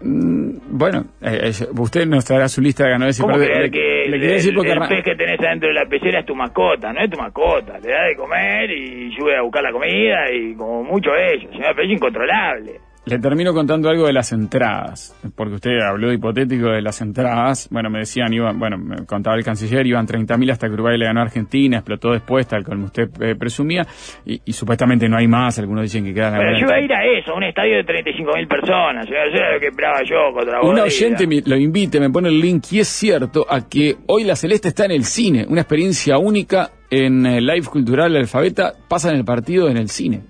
Mm, 0.00 0.44
Bueno, 0.76 1.04
eh, 1.22 1.50
usted 1.78 2.04
nos 2.06 2.24
traerá 2.24 2.48
su 2.48 2.60
lista 2.60 2.84
de 2.84 2.90
ganadores 2.90 3.18
y 3.18 3.22
¿Cómo 3.22 3.34
perdedores. 3.34 3.70
creer 3.70 4.06
Le, 4.10 4.18
que 4.18 4.26
le 4.26 4.34
decir 4.34 4.50
el- 4.50 4.56
porque 4.56 4.72
el 4.72 4.78
pez 4.88 5.04
que 5.04 5.14
tenés 5.14 5.40
adentro 5.40 5.68
de 5.68 5.74
la 5.74 5.86
pecera 5.86 6.20
es 6.20 6.26
tu 6.26 6.34
mascota? 6.34 6.92
No 6.92 7.00
es 7.00 7.10
tu 7.10 7.16
mascota. 7.16 7.78
Le 7.78 7.90
da 7.90 8.02
de 8.04 8.16
comer 8.16 8.70
y 8.70 9.14
sube 9.16 9.36
a 9.36 9.42
buscar 9.42 9.62
la 9.62 9.72
comida 9.72 10.30
y 10.32 10.54
como 10.54 10.82
mucho 10.82 11.10
ellos. 11.16 11.50
Señor, 11.52 11.74
pero 11.76 11.86
es 11.86 11.92
incontrolable. 11.92 12.72
Le 13.06 13.18
termino 13.18 13.52
contando 13.52 13.90
algo 13.90 14.06
de 14.06 14.12
las 14.14 14.32
entradas, 14.32 15.14
porque 15.36 15.56
usted 15.56 15.78
habló 15.80 16.08
de 16.08 16.14
hipotético 16.14 16.68
de 16.68 16.80
las 16.80 17.00
entradas. 17.02 17.68
Bueno, 17.70 17.90
me 17.90 17.98
decían, 17.98 18.32
iban, 18.32 18.58
bueno, 18.58 18.78
me 18.78 19.04
contaba 19.04 19.36
el 19.36 19.44
canciller, 19.44 19.86
iban 19.86 20.06
30.000 20.06 20.50
hasta 20.52 20.68
que 20.68 20.72
Uruguay 20.72 20.96
le 20.96 21.04
ganó 21.04 21.20
a 21.20 21.24
Argentina, 21.24 21.76
explotó 21.78 22.12
después, 22.12 22.46
tal 22.46 22.64
como 22.64 22.86
usted 22.86 23.08
eh, 23.20 23.34
presumía, 23.36 23.86
y, 24.24 24.40
y 24.46 24.52
supuestamente 24.54 25.06
no 25.08 25.18
hay 25.18 25.28
más, 25.28 25.58
algunos 25.58 25.82
dicen 25.82 26.02
que 26.04 26.14
quedan 26.14 26.32
Pero 26.38 26.52
yo 26.58 26.66
iba 26.66 26.74
a 26.76 26.80
ir 26.80 26.92
a 26.94 27.04
eso, 27.04 27.32
a 27.32 27.36
un 27.36 27.42
estadio 27.44 27.76
de 27.76 27.84
35.000 27.84 28.48
personas. 28.48 29.04
Eso 29.06 29.14
era 29.36 29.52
lo 29.54 29.60
que 29.60 29.66
esperaba 29.66 29.98
yo 30.08 30.32
contra 30.32 30.60
Un 30.62 30.78
oyente 30.78 31.26
me- 31.26 31.42
lo 31.44 31.56
invite, 31.56 32.00
me 32.00 32.08
pone 32.10 32.28
el 32.28 32.40
link 32.40 32.64
y 32.72 32.80
es 32.80 32.88
cierto 32.88 33.44
a 33.48 33.68
que 33.68 33.96
hoy 34.06 34.24
la 34.24 34.34
Celeste 34.36 34.68
está 34.68 34.86
en 34.86 34.92
el 34.92 35.04
cine, 35.04 35.44
una 35.48 35.60
experiencia 35.60 36.16
única 36.16 36.70
en 36.90 37.26
el 37.26 37.46
Live 37.46 37.66
Cultural 37.66 38.16
Alfabeta, 38.16 38.72
pasa 38.88 39.10
en 39.10 39.16
el 39.16 39.24
partido 39.24 39.68
en 39.68 39.76
el 39.76 39.88
cine. 39.88 40.20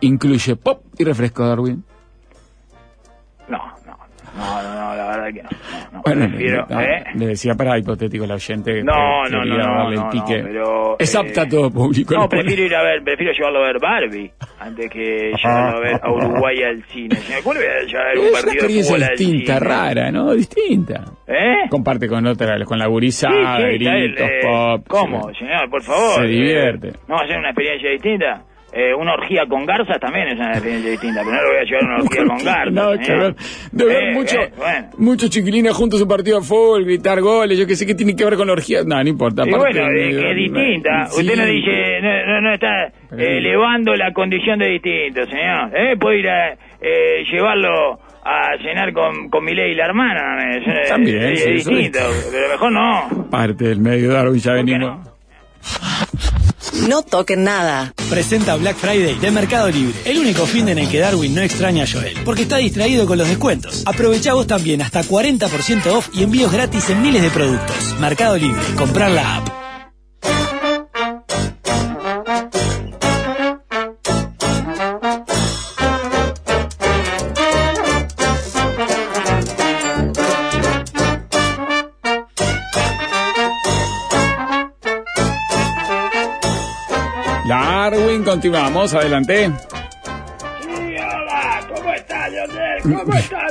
Incluye 0.00 0.56
pop 0.56 0.82
y 0.98 1.04
refresco 1.04 1.46
Darwin. 1.46 1.82
No, 3.48 3.58
no, 3.86 3.96
no, 4.36 4.62
no, 4.62 4.74
no, 4.74 4.96
la 4.96 5.06
verdad 5.06 5.26
que 5.32 5.42
no. 5.42 5.48
no, 5.50 5.92
no. 5.92 6.02
Bueno, 6.04 6.28
Prefiero, 6.28 6.66
no, 6.68 6.80
¿eh? 6.80 7.04
le 7.14 7.26
decía 7.28 7.54
para 7.54 7.78
hipotético 7.78 8.24
el 8.24 8.32
oyente. 8.32 8.82
No, 8.82 9.24
no, 9.30 9.44
no, 9.44 9.56
darle 9.56 9.96
no, 9.96 10.04
el 10.04 10.08
pique. 10.10 10.38
no, 10.38 10.48
pero, 10.48 10.96
es 10.98 11.14
eh, 11.14 11.18
apta 11.18 11.42
a 11.42 11.48
todo 11.48 11.70
público. 11.70 12.14
No, 12.14 12.28
prefiero 12.28 12.62
ir 12.64 12.74
a 12.74 12.82
ver, 12.82 13.02
prefiero 13.02 13.32
llevarlo 13.32 13.64
a 13.64 13.66
ver 13.68 13.78
Barbie 13.80 14.32
antes 14.58 14.90
que 14.90 15.32
llevarlo 15.42 15.78
a 15.78 15.80
ver 15.80 16.00
a 16.02 16.12
Uruguay 16.12 16.62
al 16.62 16.82
cine. 16.84 17.16
Señor, 17.16 17.42
¿Cómo 17.42 17.54
le 17.54 17.60
voy 17.60 17.68
a 17.68 17.86
llevar 17.86 18.18
un 18.18 18.24
Es 18.24 18.30
una 18.30 18.32
partido 18.32 18.52
de 18.52 18.58
experiencia 18.58 19.08
distinta, 19.16 19.58
rara, 19.60 20.10
¿no? 20.10 20.32
Distinta. 20.34 21.04
¿Eh? 21.26 21.68
Comparte 21.70 22.08
con 22.08 22.26
otra, 22.26 22.62
con 22.64 22.78
la 22.78 22.88
gurizada, 22.88 23.56
sí, 23.58 23.78
gritos, 23.78 24.28
eh, 24.28 24.40
pop. 24.42 24.86
¿Cómo, 24.88 25.32
señor? 25.34 25.70
Por 25.70 25.82
favor. 25.82 26.16
Se 26.16 26.24
eh, 26.24 26.28
divierte. 26.28 26.92
¿No 27.08 27.14
va 27.14 27.22
a 27.22 27.26
ser 27.26 27.38
una 27.38 27.50
experiencia 27.50 27.90
distinta? 27.90 28.42
Eh, 28.72 28.92
una 28.92 29.14
orgía 29.14 29.46
con 29.48 29.64
garzas 29.64 29.98
también 30.00 30.28
es 30.28 30.34
una 30.34 30.50
experiencia 30.52 30.90
distinta, 30.90 31.20
pero 31.24 31.36
no 31.36 31.42
lo 31.42 31.48
voy 31.48 31.58
a 31.58 31.64
llevar 31.64 31.82
a 31.82 31.86
una 31.86 31.96
orgía 32.04 32.24
con 32.26 32.38
garzas. 32.44 32.72
No, 32.72 32.90
ver. 32.90 33.34
De 33.72 33.84
ver 33.86 34.02
Eh, 34.02 34.12
mucho, 34.12 34.38
eh, 34.40 34.52
bueno. 34.56 34.88
muchos 34.98 35.30
chiquilines 35.30 35.72
juntos 35.72 36.00
a 36.00 36.02
un 36.02 36.08
partido 36.10 36.40
de 36.40 36.44
fútbol, 36.46 36.84
gritar 36.84 37.20
goles, 37.22 37.58
yo 37.58 37.66
que 37.66 37.74
sé 37.76 37.86
que 37.86 37.94
tiene 37.94 38.14
que 38.14 38.24
ver 38.24 38.36
con 38.36 38.46
la 38.48 38.52
orgía. 38.52 38.80
No, 38.84 39.02
no 39.02 39.08
importa. 39.08 39.44
Y 39.46 39.50
bueno, 39.50 39.80
eh, 39.90 40.10
es 40.10 40.16
que 40.18 40.30
es 40.30 40.36
distinta. 40.36 41.06
sí. 41.06 41.20
Usted 41.22 41.36
no 41.36 41.46
dice, 41.46 42.00
no, 42.02 42.26
no, 42.26 42.40
no 42.42 42.52
está 42.54 42.86
eh, 42.86 43.38
elevando 43.38 43.94
la 43.94 44.12
condición 44.12 44.58
de 44.58 44.68
distinto, 44.68 45.24
señor. 45.26 45.70
¿Eh? 45.74 45.96
Puede 45.98 46.18
ir 46.18 46.28
a 46.28 46.52
eh, 46.82 47.24
llevarlo 47.30 47.98
a 48.24 48.58
cenar 48.60 48.92
con, 48.92 49.30
con 49.30 49.44
Milei 49.44 49.72
y 49.72 49.74
la 49.74 49.86
hermana. 49.86 50.50
eh, 50.54 50.62
es- 50.82 50.88
También, 50.90 51.22
es, 51.22 51.44
sí, 51.44 51.50
eso 51.54 51.70
distinto, 51.70 52.00
pero 52.32 52.48
mejor 52.50 52.72
no. 52.72 53.28
Parte 53.30 53.68
del 53.68 53.80
medio 53.80 54.12
Darwin, 54.12 54.40
ya 54.40 54.50
¿Por 54.56 54.64
qué 54.66 54.72
venimos. 54.72 54.98
no? 54.98 56.35
No 56.88 57.02
toquen 57.02 57.44
nada. 57.44 57.94
Presenta 58.10 58.54
Black 58.56 58.76
Friday 58.76 59.18
de 59.18 59.30
Mercado 59.30 59.68
Libre, 59.68 59.94
el 60.04 60.18
único 60.18 60.46
fin 60.46 60.68
en 60.68 60.78
el 60.78 60.88
que 60.88 61.00
Darwin 61.00 61.34
no 61.34 61.40
extraña 61.40 61.84
a 61.84 61.86
Joel, 61.90 62.16
porque 62.24 62.42
está 62.42 62.58
distraído 62.58 63.06
con 63.06 63.18
los 63.18 63.28
descuentos. 63.28 63.82
Aprovecha 63.86 64.34
vos 64.34 64.46
también 64.46 64.82
hasta 64.82 65.02
40% 65.02 65.86
off 65.86 66.08
y 66.12 66.22
envíos 66.22 66.52
gratis 66.52 66.88
en 66.90 67.02
miles 67.02 67.22
de 67.22 67.30
productos. 67.30 67.96
Mercado 68.00 68.36
Libre, 68.36 68.62
comprar 68.76 69.10
la 69.10 69.36
app. 69.36 69.65
Continuamos, 88.26 88.92
adelante. 88.92 89.50
Sí, 90.60 90.96
hola, 90.98 91.60
¿cómo 91.72 91.92
estás, 91.94 92.32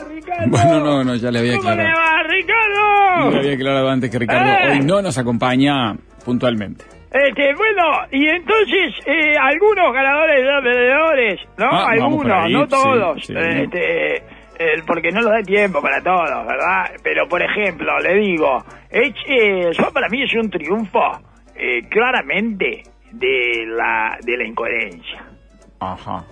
Ricardo? 0.09 0.47
Bueno, 0.49 0.79
no, 0.81 1.03
no, 1.05 1.15
ya 1.15 1.31
le 1.31 1.39
había 1.39 1.57
¿Cómo 1.57 1.69
le 1.71 1.81
aclarado. 1.81 1.99
va, 1.99 2.23
Ricardo? 2.23 3.31
Le 3.31 3.37
había 3.39 3.53
aclarado 3.53 3.89
antes 3.89 4.11
que 4.11 4.19
Ricardo 4.19 4.51
Eh. 4.51 4.71
hoy 4.73 4.79
no 4.81 5.01
nos 5.01 5.17
acompaña 5.17 5.95
puntualmente. 6.25 6.83
Este, 7.11 7.53
bueno, 7.55 7.83
y 8.11 8.27
entonces, 8.27 8.93
eh, 9.05 9.37
algunos 9.39 9.93
ganadores 9.93 10.41
de 10.43 10.61
perdedores, 10.61 11.39
¿no? 11.57 11.69
Ah, 11.71 11.91
algunos, 11.91 12.33
ahí, 12.45 12.51
no 12.53 12.67
todos. 12.67 13.25
sí. 13.25 13.33
Este, 13.33 14.17
eh, 14.17 14.81
porque 14.85 15.11
no 15.11 15.21
nos 15.21 15.31
da 15.31 15.41
tiempo 15.41 15.81
para 15.81 16.01
todos, 16.01 16.45
¿verdad? 16.45 16.91
Pero, 17.01 17.27
por 17.29 17.41
ejemplo, 17.41 17.97
le 18.01 18.15
digo, 18.15 18.61
es, 18.89 19.13
eh, 19.27 19.71
yo 19.71 19.89
para 19.93 20.09
mí 20.09 20.23
es 20.23 20.33
un 20.35 20.49
triunfo, 20.49 20.99
eh, 21.55 21.87
claramente, 21.89 22.83
de 23.19 23.65
la, 23.67 24.17
de 24.23 24.37
la 24.37 24.45
incoherencia, 24.45 25.23
Ajá. 25.79 26.25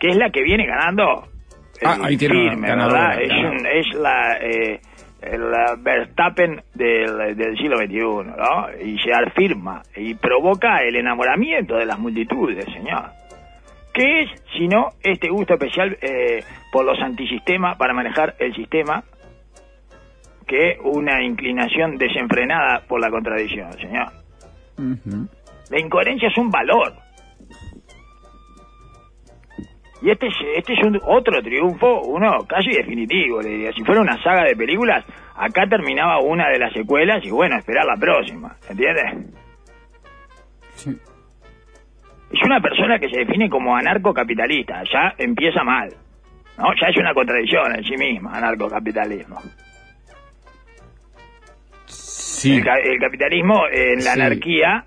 que 0.00 0.08
es 0.08 0.16
la 0.16 0.30
que 0.30 0.42
viene 0.42 0.66
ganando 0.66 1.26
Ah, 1.84 1.96
ahí 2.02 2.16
tiene 2.16 2.34
firme, 2.50 2.66
ganadora, 2.68 3.16
¿verdad? 3.16 3.22
Es, 3.22 3.28
claro. 3.28 3.50
un- 3.52 3.66
es 3.66 3.94
la... 3.94 4.36
Eh, 4.40 4.80
el 5.20 5.42
eh, 5.42 5.74
Verstappen 5.78 6.62
del, 6.74 7.36
del 7.36 7.56
siglo 7.56 7.76
XXI, 7.78 7.98
¿no? 7.98 8.68
Y 8.80 8.96
llegar 9.04 9.32
firma 9.32 9.82
y 9.96 10.14
provoca 10.14 10.78
el 10.82 10.94
enamoramiento 10.96 11.76
de 11.76 11.86
las 11.86 11.98
multitudes, 11.98 12.64
señor. 12.66 13.06
¿Qué 13.92 14.22
es 14.22 14.30
sino 14.56 14.90
este 15.02 15.28
gusto 15.28 15.54
especial 15.54 15.98
eh, 16.00 16.44
por 16.72 16.84
los 16.84 17.00
antisistemas 17.00 17.76
para 17.76 17.92
manejar 17.94 18.34
el 18.38 18.54
sistema 18.54 19.02
que 20.46 20.78
una 20.84 21.22
inclinación 21.22 21.96
desenfrenada 21.98 22.82
por 22.88 23.00
la 23.00 23.10
contradicción, 23.10 23.72
señor. 23.74 24.08
La 25.70 25.80
incoherencia 25.80 26.28
es 26.28 26.38
un 26.38 26.50
valor. 26.50 26.92
Y 30.00 30.10
este 30.10 30.28
es, 30.28 30.34
este 30.56 30.74
es 30.74 30.84
un 30.86 30.98
otro 31.04 31.42
triunfo, 31.42 32.02
uno 32.02 32.46
casi 32.46 32.70
definitivo, 32.70 33.42
le 33.42 33.48
diría. 33.48 33.72
Si 33.72 33.82
fuera 33.84 34.00
una 34.00 34.22
saga 34.22 34.44
de 34.44 34.54
películas, 34.54 35.04
acá 35.34 35.66
terminaba 35.68 36.20
una 36.20 36.48
de 36.50 36.58
las 36.58 36.72
secuelas 36.72 37.24
y 37.24 37.30
bueno, 37.30 37.56
esperar 37.58 37.84
la 37.84 37.96
próxima, 37.96 38.56
¿entiendes? 38.70 39.34
Sí. 40.74 40.96
Es 42.32 42.42
una 42.44 42.60
persona 42.60 42.98
que 43.00 43.08
se 43.08 43.18
define 43.20 43.50
como 43.50 43.74
anarcocapitalista, 43.74 44.82
ya 44.92 45.14
empieza 45.18 45.64
mal. 45.64 45.88
¿no? 46.58 46.66
Ya 46.80 46.88
es 46.88 46.96
una 46.96 47.12
contradicción 47.12 47.74
en 47.74 47.84
sí 47.84 47.96
misma, 47.96 48.32
anarcocapitalismo. 48.36 49.40
Sí. 51.86 52.56
El, 52.58 52.68
el 52.68 52.98
capitalismo 53.00 53.62
en 53.72 53.96
la 53.96 54.12
Sí. 54.14 54.20
anarquía, 54.20 54.84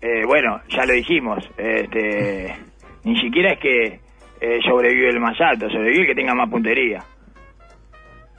eh, 0.00 0.24
bueno, 0.26 0.60
ya 0.68 0.84
lo 0.86 0.92
dijimos, 0.94 1.44
este, 1.56 2.56
ni 3.04 3.20
siquiera 3.20 3.52
es 3.52 3.58
que 3.60 3.84
eh, 4.40 4.58
sobrevive 4.68 5.10
el 5.10 5.20
más 5.20 5.38
alto, 5.40 5.68
sobrevive 5.68 6.02
el 6.02 6.06
que 6.08 6.14
tenga 6.14 6.34
más 6.34 6.48
puntería. 6.50 7.04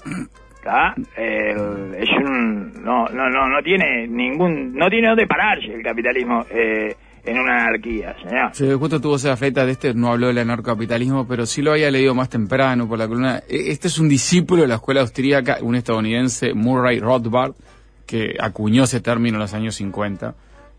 ¿Está? 0.55 0.93
El- 1.17 1.95
es 1.95 2.09
un, 2.23 2.83
no, 2.83 3.05
no, 3.07 3.29
no, 3.29 3.49
no 3.49 3.63
tiene 3.63 4.07
ningún, 4.07 4.73
no 4.75 4.89
tiene 4.89 5.07
dónde 5.07 5.25
pararse 5.27 5.73
el 5.73 5.81
capitalismo 5.81 6.45
eh, 6.51 6.95
en 7.23 7.39
una 7.39 7.65
anarquía, 7.65 8.15
señor. 8.23 8.49
Sí, 8.53 8.71
justo 8.79 8.99
tuvo 9.01 9.15
esa 9.15 9.35
feita 9.37 9.65
de 9.65 9.71
este, 9.71 9.93
no 9.95 10.11
habló 10.11 10.27
del 10.27 10.37
anarcocapitalismo, 10.39 11.27
pero 11.27 11.45
sí 11.47 11.61
lo 11.63 11.71
había 11.71 11.89
leído 11.89 12.13
más 12.13 12.29
temprano 12.29 12.87
por 12.87 12.99
la 12.99 13.07
columna. 13.07 13.39
E- 13.49 13.71
Este 13.71 13.87
es 13.87 13.97
un 13.99 14.07
discípulo 14.07 14.61
de 14.63 14.67
la 14.67 14.75
escuela 14.75 15.01
austríaca, 15.01 15.57
un 15.61 15.75
estadounidense, 15.75 16.53
Murray 16.53 16.99
Rothbard, 16.99 17.53
que 18.05 18.35
acuñó 18.39 18.83
ese 18.83 19.01
término 19.01 19.37
en 19.37 19.41
los 19.41 19.53
años 19.55 19.73
50, 19.75 20.35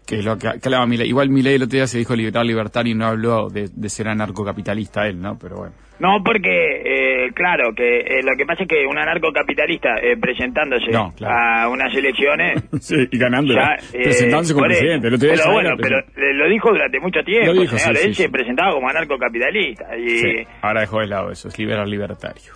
que 0.07 0.17
es 0.19 0.25
lo 0.25 0.37
que, 0.37 0.49
hablaba 0.49 0.87
Milley. 0.87 1.09
Igual 1.09 1.31
Milley 1.31 1.55
el 1.55 1.63
otro 1.63 1.77
día 1.77 1.87
se 1.87 1.99
dijo 1.99 2.15
liberal 2.17 2.47
libertario 2.47 2.93
y 2.93 2.97
no 2.97 3.07
habló 3.07 3.49
de, 3.49 3.69
de 3.75 3.89
ser 3.89 4.09
anarcocapitalista 4.09 5.07
él, 5.07 5.21
¿no? 5.21 5.39
Pero 5.39 5.57
bueno. 5.57 5.75
No, 6.01 6.17
porque, 6.25 6.49
eh, 6.51 7.31
claro, 7.33 7.73
que 7.77 8.01
eh, 8.01 8.23
lo 8.25 8.37
que 8.37 8.45
pasa 8.45 8.65
es 8.65 8.69
que 8.69 8.85
un 8.91 8.99
anarcocapitalista 8.99 9.91
eh, 10.03 10.17
presentándose 10.21 10.91
No, 10.91 11.13
claro. 11.17 11.35
a 11.37 11.69
unas 11.69 11.95
elecciones 11.95 12.61
Sí, 12.81 12.97
y 13.09 13.19
ganando, 13.19 13.55
eh, 13.55 13.59
presentándose 13.93 14.53
como 14.55 14.67
presidente. 14.67 15.07
El 15.07 15.15
otro 15.15 15.27
día 15.29 15.35
pero 15.37 15.45
ya 15.47 15.53
bueno, 15.53 15.69
era 15.69 15.77
pero 15.81 15.97
presidente. 16.05 16.35
lo 16.35 16.49
dijo 16.49 16.69
durante 16.71 16.99
mucho 17.01 17.23
tiempo, 17.23 17.53
Lo 17.53 17.61
dijo, 17.61 17.79
señor. 17.79 17.97
sí, 17.99 18.07
Él 18.09 18.15
sí, 18.17 18.23
se 18.25 18.29
presentaba 18.31 18.73
como 18.73 18.89
anarcocapitalista 18.89 19.97
y 19.97 20.45
ahora 20.63 20.81
dejó 20.81 20.99
de 21.01 21.07
lado 21.07 21.31
eso, 21.31 21.47
es 21.49 21.57
liberal 21.59 21.89
libertario. 21.89 22.53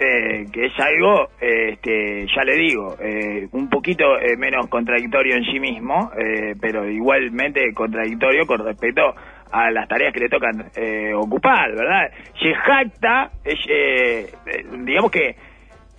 Eh, 0.00 0.46
que 0.50 0.64
es 0.66 0.72
algo, 0.80 1.28
este, 1.40 2.26
ya 2.34 2.42
le 2.42 2.56
digo, 2.56 2.96
eh, 3.00 3.46
un 3.52 3.68
poquito 3.68 4.18
eh, 4.18 4.36
menos 4.38 4.66
contradictorio 4.68 5.36
en 5.36 5.44
sí 5.44 5.60
mismo, 5.60 6.10
eh, 6.18 6.54
pero 6.60 6.88
igualmente 6.88 7.60
contradictorio 7.74 8.46
con 8.46 8.64
respecto 8.64 9.14
a 9.52 9.70
las 9.70 9.86
tareas 9.88 10.12
que 10.14 10.20
le 10.20 10.28
tocan 10.28 10.64
ocupar, 11.16 11.74
¿verdad? 11.74 12.10
Se 12.40 12.54
jacta, 12.54 13.30
digamos 14.84 15.10
que 15.10 15.34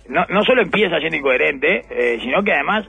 no, 0.08 0.24
no 0.30 0.42
solo 0.42 0.62
empieza 0.62 0.98
siendo 0.98 1.16
incoherente, 1.18 1.82
sino 2.20 2.42
que 2.42 2.52
además 2.52 2.88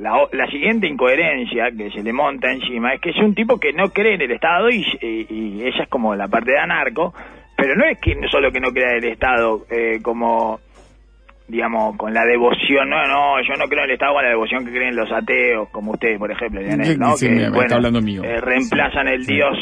la, 0.00 0.26
la 0.32 0.46
siguiente 0.48 0.86
incoherencia 0.88 1.70
que 1.76 1.90
se 1.90 2.02
le 2.02 2.12
monta 2.12 2.50
encima 2.52 2.94
es 2.94 3.00
que 3.00 3.10
es 3.10 3.16
un 3.18 3.34
tipo 3.34 3.58
que 3.58 3.72
no 3.72 3.88
cree 3.90 4.14
en 4.14 4.22
el 4.22 4.32
Estado 4.32 4.68
y, 4.68 4.84
y- 5.00 5.26
y 5.30 5.68
esa 5.68 5.84
es 5.84 5.88
como 5.88 6.14
la 6.14 6.28
parte 6.28 6.50
de 6.50 6.58
anarco, 6.58 7.14
pero 7.62 7.76
no 7.76 7.84
es 7.84 7.96
que 8.00 8.12
solo 8.28 8.50
que 8.50 8.58
no 8.58 8.72
crea 8.72 8.96
el 8.96 9.04
Estado 9.04 9.64
eh, 9.70 10.00
como 10.02 10.58
digamos, 11.46 11.96
con 11.96 12.12
la 12.14 12.24
devoción, 12.24 12.88
no, 12.88 12.96
no, 13.06 13.40
yo 13.42 13.54
no 13.58 13.66
creo 13.68 13.84
en 13.84 13.90
el 13.90 13.94
Estado 13.94 14.14
con 14.14 14.22
la 14.24 14.30
devoción 14.30 14.64
que 14.64 14.72
creen 14.72 14.96
los 14.96 15.10
ateos, 15.12 15.68
como 15.70 15.92
ustedes, 15.92 16.18
por 16.18 16.30
ejemplo, 16.32 16.60
que, 16.60 16.76
me 16.76 17.58
está 17.60 17.74
hablando 17.76 18.00
mío. 18.00 18.24
eh, 18.24 18.40
reemplazan 18.40 19.06
el 19.08 19.24
Dios, 19.26 19.58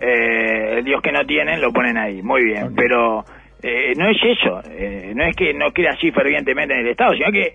eh, 0.00 0.78
el 0.78 0.84
Dios 0.84 1.02
que 1.02 1.12
no 1.12 1.24
tienen, 1.26 1.60
lo 1.60 1.72
ponen 1.72 1.98
ahí, 1.98 2.22
muy 2.22 2.42
bien, 2.44 2.64
Ok. 2.68 2.72
pero 2.74 3.24
eh, 3.62 3.92
no 3.96 4.08
es 4.08 4.16
eso, 4.24 4.62
eh, 4.70 5.12
no 5.14 5.24
es 5.24 5.36
que 5.36 5.52
no 5.52 5.70
crea 5.72 5.92
así 5.92 6.10
fervientemente 6.10 6.72
en 6.74 6.80
el 6.80 6.88
Estado, 6.88 7.12
sino 7.12 7.30
que 7.30 7.54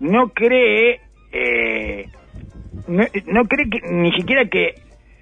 no 0.00 0.28
cree, 0.28 1.00
eh, 1.32 2.04
no, 2.86 3.02
no 3.32 3.44
cree 3.44 3.70
que, 3.70 3.80
ni 3.90 4.12
siquiera 4.12 4.44
que 4.50 4.74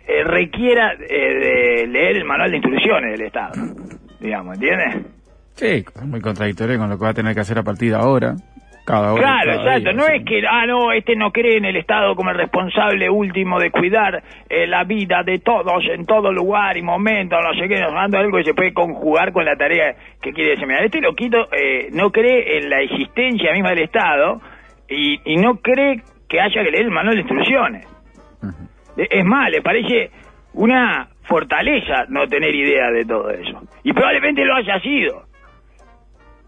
eh, 0.07 0.25
requiera 0.25 0.95
eh, 0.95 1.79
de 1.79 1.87
leer 1.87 2.17
el 2.17 2.25
manual 2.25 2.51
de 2.51 2.57
instrucciones 2.59 3.13
del 3.13 3.27
Estado, 3.29 3.53
digamos, 4.25 4.55
¿entiendes? 4.55 5.07
Sí, 5.55 5.85
es 5.95 6.07
muy 6.07 6.21
contradictorio 6.21 6.79
con 6.79 6.89
lo 6.89 6.99
que 6.99 7.05
va 7.05 7.11
a 7.11 7.15
tener 7.15 7.35
que 7.35 7.41
hacer 7.41 7.59
a 7.59 7.63
partir 7.63 7.91
de 7.91 7.97
ahora. 7.97 8.35
Cada 8.87 9.15
hora. 9.15 9.23
Claro, 9.23 9.53
exacto. 9.55 9.93
No 9.95 10.07
es 10.07 10.25
que, 10.27 10.43
ah, 10.47 10.67
no, 10.67 10.93
este 10.93 11.17
no 11.17 11.31
cree 11.31 11.57
en 11.57 11.65
el 11.65 11.77
Estado 11.77 12.15
como 12.15 12.31
el 12.31 12.37
responsable 12.37 13.09
último 13.09 13.59
de 13.59 13.71
cuidar 13.71 14.23
eh, 14.49 14.67
la 14.67 14.85
vida 14.85 15.23
de 15.25 15.39
todos 15.39 15.85
en 15.91 16.05
todo 16.05 16.31
lugar 16.31 16.77
y 16.77 16.83
momento, 16.83 17.37
no 17.41 17.55
sé 17.59 17.67
qué, 17.67 17.81
nos 17.81 17.95
manda 17.95 18.19
algo 18.19 18.37
que 18.37 18.45
se 18.45 18.53
puede 18.53 18.75
conjugar 18.75 19.33
con 19.33 19.47
la 19.47 19.57
tarea 19.57 19.95
que 20.21 20.33
quiere 20.33 20.51
desempeñar. 20.51 20.85
Este 20.85 21.01
loquito 21.01 21.49
eh, 21.51 21.89
no 21.93 22.11
cree 22.11 22.59
en 22.59 22.69
la 22.69 22.83
existencia 22.83 23.53
misma 23.55 23.71
del 23.71 23.85
Estado 23.85 24.43
y, 24.87 25.19
y 25.33 25.37
no 25.37 25.57
cree 25.57 26.03
que 26.29 26.41
haya 26.41 26.63
que 26.63 26.71
leer 26.71 26.85
el 26.85 26.91
manual 26.91 27.15
de 27.15 27.23
instrucciones. 27.23 27.87
Es 28.97 29.25
más, 29.25 29.51
le 29.51 29.63
parece 29.63 30.11
una 30.53 31.09
fortaleza 31.25 32.05
no 32.09 32.27
tener 32.27 32.55
idea 32.55 32.91
de 32.91 33.05
todo 33.05 33.31
eso. 33.31 33.63
Y 33.83 33.93
probablemente 33.93 34.45
lo 34.45 34.55
haya 34.57 34.79
sido 34.81 35.25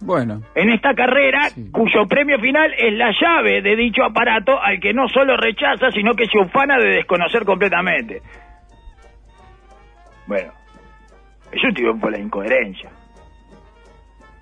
Bueno, 0.00 0.42
en 0.54 0.70
esta 0.70 0.94
carrera 0.94 1.48
Sí. 1.50 1.70
cuyo 1.72 2.06
premio 2.06 2.38
final 2.38 2.72
es 2.76 2.92
la 2.94 3.10
llave 3.20 3.62
de 3.62 3.76
dicho 3.76 4.04
aparato 4.04 4.60
al 4.60 4.78
que 4.78 4.92
no 4.92 5.08
solo 5.08 5.36
rechaza, 5.36 5.90
sino 5.90 6.12
que 6.14 6.26
se 6.26 6.38
ufana 6.38 6.78
de 6.78 6.96
desconocer 6.96 7.44
completamente. 7.44 8.20
Bueno, 10.26 10.52
es 11.52 11.64
un 11.64 11.72
triunfo 11.74 12.00
por 12.02 12.12
la 12.12 12.18
incoherencia. 12.18 12.90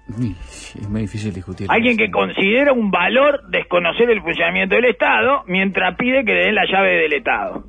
es 0.09 0.89
muy 0.89 1.03
difícil 1.03 1.33
discutir. 1.33 1.67
Alguien 1.71 1.97
que 1.97 2.11
considera 2.11 2.73
un 2.73 2.91
valor 2.91 3.49
desconocer 3.49 4.11
el 4.11 4.21
funcionamiento 4.23 4.75
del 4.75 4.87
Estado 4.87 5.45
mientras 5.47 5.97
pide 5.97 6.25
que 6.25 6.35
le 6.35 6.47
den 6.47 6.55
la 6.55 6.67
llave 6.67 6.97
del 7.03 7.13
Estado. 7.15 7.65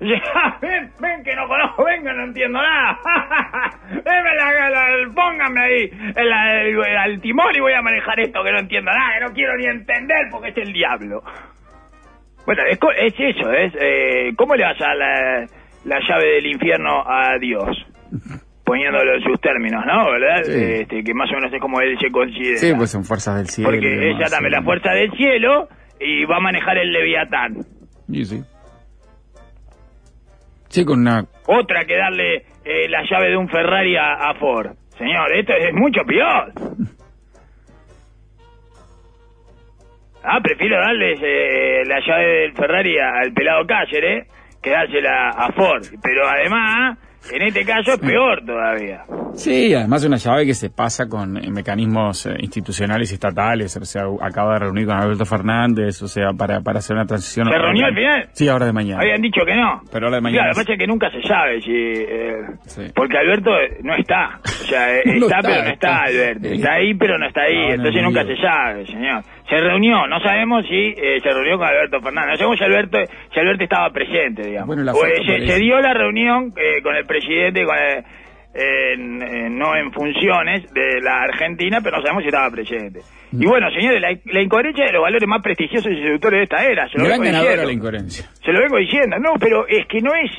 "Ja, 0.00 0.58
ven, 0.62 0.90
ven 1.00 1.22
que 1.22 1.34
no 1.36 1.46
conozco, 1.46 1.84
ven 1.84 2.02
que 2.02 2.12
no 2.12 2.24
entiendo 2.24 2.58
nada. 2.60 2.98
Deme 3.90 4.34
la, 4.36 4.70
la- 4.70 5.12
póngame 5.14 5.60
ahí 5.60 5.90
al 6.98 7.20
timón 7.20 7.54
y 7.54 7.60
voy 7.60 7.72
a 7.74 7.82
manejar 7.82 8.18
esto 8.20 8.42
que 8.42 8.52
no 8.52 8.58
entiendo 8.60 8.90
nada, 8.90 9.18
que 9.18 9.24
no 9.26 9.32
quiero 9.32 9.56
ni 9.56 9.66
entender 9.66 10.28
porque 10.30 10.48
es 10.48 10.56
el 10.56 10.72
diablo. 10.72 11.22
Bueno, 12.46 12.62
es, 12.68 12.78
es 12.98 13.14
eso, 13.36 13.52
es 13.52 13.72
eh, 13.78 14.32
¿cómo 14.36 14.54
le 14.56 14.64
vas 14.64 14.80
a 14.80 14.94
la, 14.94 15.46
la 15.84 16.00
llave 16.08 16.26
del 16.36 16.46
infierno 16.46 17.04
a 17.06 17.36
Dios? 17.38 17.86
Poniéndolo 18.64 19.14
en 19.16 19.22
sus 19.22 19.40
términos, 19.40 19.84
¿no? 19.84 20.10
¿Verdad? 20.12 20.42
Sí. 20.44 20.52
Este, 20.54 21.02
que 21.02 21.12
más 21.12 21.28
o 21.32 21.34
menos 21.34 21.52
es 21.52 21.60
como 21.60 21.80
él 21.80 21.98
se 22.00 22.08
considera. 22.10 22.56
Sí, 22.56 22.72
pues 22.76 22.90
son 22.90 23.04
fuerzas 23.04 23.36
del 23.36 23.48
cielo. 23.48 23.70
Porque 23.70 23.86
demás, 23.86 24.16
ella 24.20 24.26
dame 24.30 24.48
sí. 24.48 24.54
la 24.54 24.62
fuerza 24.62 24.92
del 24.92 25.10
cielo 25.12 25.68
y 25.98 26.24
va 26.24 26.36
a 26.36 26.40
manejar 26.40 26.78
el 26.78 26.92
Leviatán. 26.92 27.56
Y 28.08 28.24
sí. 28.24 28.40
Sí, 30.70 30.84
con 30.84 31.00
una. 31.00 31.24
Otra 31.46 31.84
que 31.84 31.96
darle 31.96 32.44
eh, 32.64 32.88
la 32.88 33.02
llave 33.02 33.30
de 33.30 33.36
un 33.36 33.48
Ferrari 33.48 33.96
a, 33.96 34.32
Ford. 34.38 34.70
Señor, 34.96 35.36
esto 35.36 35.52
es 35.52 35.74
mucho 35.74 36.02
peor. 36.04 36.52
Ah, 40.22 40.38
prefiero 40.40 40.76
darles 40.76 41.18
eh, 41.22 41.82
la 41.86 41.98
llave 42.06 42.24
del 42.24 42.52
Ferrari 42.52 42.98
al 42.98 43.32
pelado 43.32 43.66
Cáceres 43.66 44.28
que 44.62 44.70
dársela 44.70 45.30
a 45.30 45.50
Ford. 45.52 45.82
Pero 46.02 46.28
además, 46.28 46.98
en 47.32 47.42
este 47.42 47.64
caso 47.64 47.92
es 47.92 47.98
peor 47.98 48.42
todavía. 48.44 49.04
Sí, 49.34 49.72
además 49.74 50.04
una 50.04 50.16
llave 50.16 50.46
que 50.46 50.54
se 50.54 50.70
pasa 50.70 51.06
con 51.08 51.36
eh, 51.36 51.50
mecanismos 51.50 52.26
eh, 52.26 52.34
institucionales 52.40 53.10
y 53.10 53.14
estatales. 53.14 53.76
O 53.76 53.84
sea, 53.84 54.02
acaba 54.20 54.54
de 54.54 54.58
reunir 54.60 54.86
con 54.86 54.96
Alberto 54.96 55.24
Fernández, 55.24 56.02
o 56.02 56.08
sea, 56.08 56.32
para, 56.36 56.60
para 56.60 56.78
hacer 56.80 56.96
una 56.96 57.06
transición. 57.06 57.46
¿Se 57.48 57.56
reunió 57.58 57.86
al 57.86 57.94
final? 57.94 58.28
Sí, 58.32 58.48
ahora 58.48 58.66
de 58.66 58.72
mañana. 58.72 59.00
Habían 59.02 59.20
dicho 59.22 59.42
que 59.44 59.54
no. 59.54 59.82
Pero 59.92 60.06
ahora 60.06 60.16
de 60.16 60.22
mañana 60.22 60.42
Claro, 60.42 60.50
que 60.50 60.54
sí. 60.54 60.60
pasa 60.64 60.72
es 60.72 60.78
que 60.78 60.86
nunca 60.86 61.10
se 61.10 61.22
sabe 61.22 61.60
si... 61.60 61.70
eh, 61.72 62.40
Sí. 62.66 62.82
Porque 62.94 63.18
Alberto 63.18 63.50
no 63.82 63.94
está. 63.94 64.40
O 64.44 64.48
sea, 64.48 64.86
No 65.04 65.26
está, 65.26 65.38
está, 65.38 65.40
pero 65.42 65.62
no 65.62 65.70
está, 65.70 65.72
está. 65.72 66.02
Alberto. 66.04 66.48
Está 66.48 66.72
ahí 66.72 66.94
pero 66.94 67.18
no 67.18 67.26
está 67.28 67.42
ahí. 67.42 67.56
no, 67.68 67.74
Entonces 67.74 68.02
no, 68.02 68.08
nunca 68.08 68.24
se 68.24 68.36
sabe, 68.36 68.86
señor. 68.86 69.22
Se 69.50 69.60
reunió. 69.60 70.06
No 70.06 70.20
sabemos 70.20 70.64
si 70.66 70.94
eh, 70.96 71.20
se 71.22 71.28
reunió 71.30 71.58
con 71.58 71.66
Alberto 71.66 72.00
Fernández. 72.00 72.30
No 72.32 72.36
sabemos 72.38 72.58
si 72.58 72.64
Alberto, 72.64 72.98
si 73.34 73.40
Alberto 73.40 73.64
estaba 73.64 73.90
presente, 73.90 74.42
digamos. 74.46 74.68
Bueno, 74.68 74.82
la 74.84 74.92
eh, 74.92 75.46
se, 75.46 75.58
dio 75.58 75.78
la 75.80 75.92
reunión 75.92 76.52
eh, 76.56 76.80
con 76.82 76.94
el 76.96 77.04
presidente, 77.04 77.64
con 77.66 77.76
el- 77.76 78.04
en- 78.54 79.58
no 79.58 79.76
en 79.76 79.92
funciones 79.92 80.72
de 80.72 81.00
la 81.02 81.22
Argentina, 81.22 81.80
pero 81.82 81.96
no 81.98 82.02
sabemos 82.02 82.22
si 82.24 82.28
estaba 82.28 82.50
presente. 82.50 83.00
Mm. 83.32 83.42
Y 83.42 83.46
bueno, 83.46 83.70
señores, 83.70 84.00
la, 84.00 84.08
la 84.32 84.40
incoherencia 84.42 84.86
de 84.86 84.92
los 84.92 85.02
valores 85.02 85.28
más 85.28 85.42
prestigiosos 85.42 85.92
y 85.92 86.02
seductores 86.02 86.38
de 86.38 86.42
esta 86.44 86.64
era. 86.66 86.88
Se 86.88 86.98
lo 86.98 87.04
vengo 87.04 87.22
diciendo. 87.24 87.64
la 87.64 87.72
incoherencia. 87.72 88.26
Se 88.44 88.52
lo 88.52 88.60
vengo 88.60 88.76
diciendo, 88.78 89.18
no, 89.18 89.34
pero 89.38 89.66
es 89.68 89.86
que 89.86 90.00
no 90.00 90.10
es, 90.14 90.30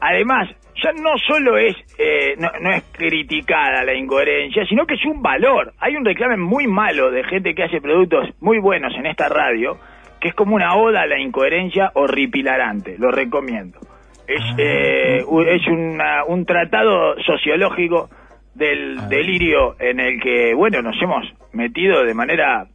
además, 0.00 0.48
ya 0.82 0.92
no 0.92 1.16
solo 1.26 1.58
es 1.58 1.74
eh, 1.98 2.34
no, 2.38 2.48
no 2.60 2.70
es 2.70 2.84
criticada 2.92 3.82
la 3.84 3.94
incoherencia, 3.94 4.64
sino 4.66 4.86
que 4.86 4.94
es 4.94 5.04
un 5.04 5.20
valor. 5.22 5.72
Hay 5.78 5.96
un 5.96 6.04
reclame 6.04 6.36
muy 6.36 6.66
malo 6.66 7.10
de 7.10 7.24
gente 7.24 7.54
que 7.54 7.64
hace 7.64 7.80
productos 7.80 8.28
muy 8.40 8.58
buenos 8.60 8.94
en 8.96 9.06
esta 9.06 9.28
radio, 9.28 9.76
que 10.20 10.28
es 10.28 10.34
como 10.34 10.54
una 10.54 10.76
oda 10.76 11.02
a 11.02 11.06
la 11.06 11.18
incoherencia 11.18 11.90
horripilarante. 11.94 12.96
Lo 12.98 13.10
recomiendo. 13.10 13.78
Es, 14.26 14.42
eh, 14.58 15.24
u- 15.26 15.40
es 15.42 15.66
una- 15.66 16.24
un 16.26 16.44
tratado 16.44 17.14
sociológico 17.22 18.08
del 18.54 19.08
delirio 19.08 19.74
en 19.80 20.00
el 20.00 20.20
que, 20.20 20.52
bueno, 20.54 20.82
nos 20.82 21.00
hemos 21.02 21.24
metido 21.52 22.04
de 22.04 22.12
manera 22.14 22.66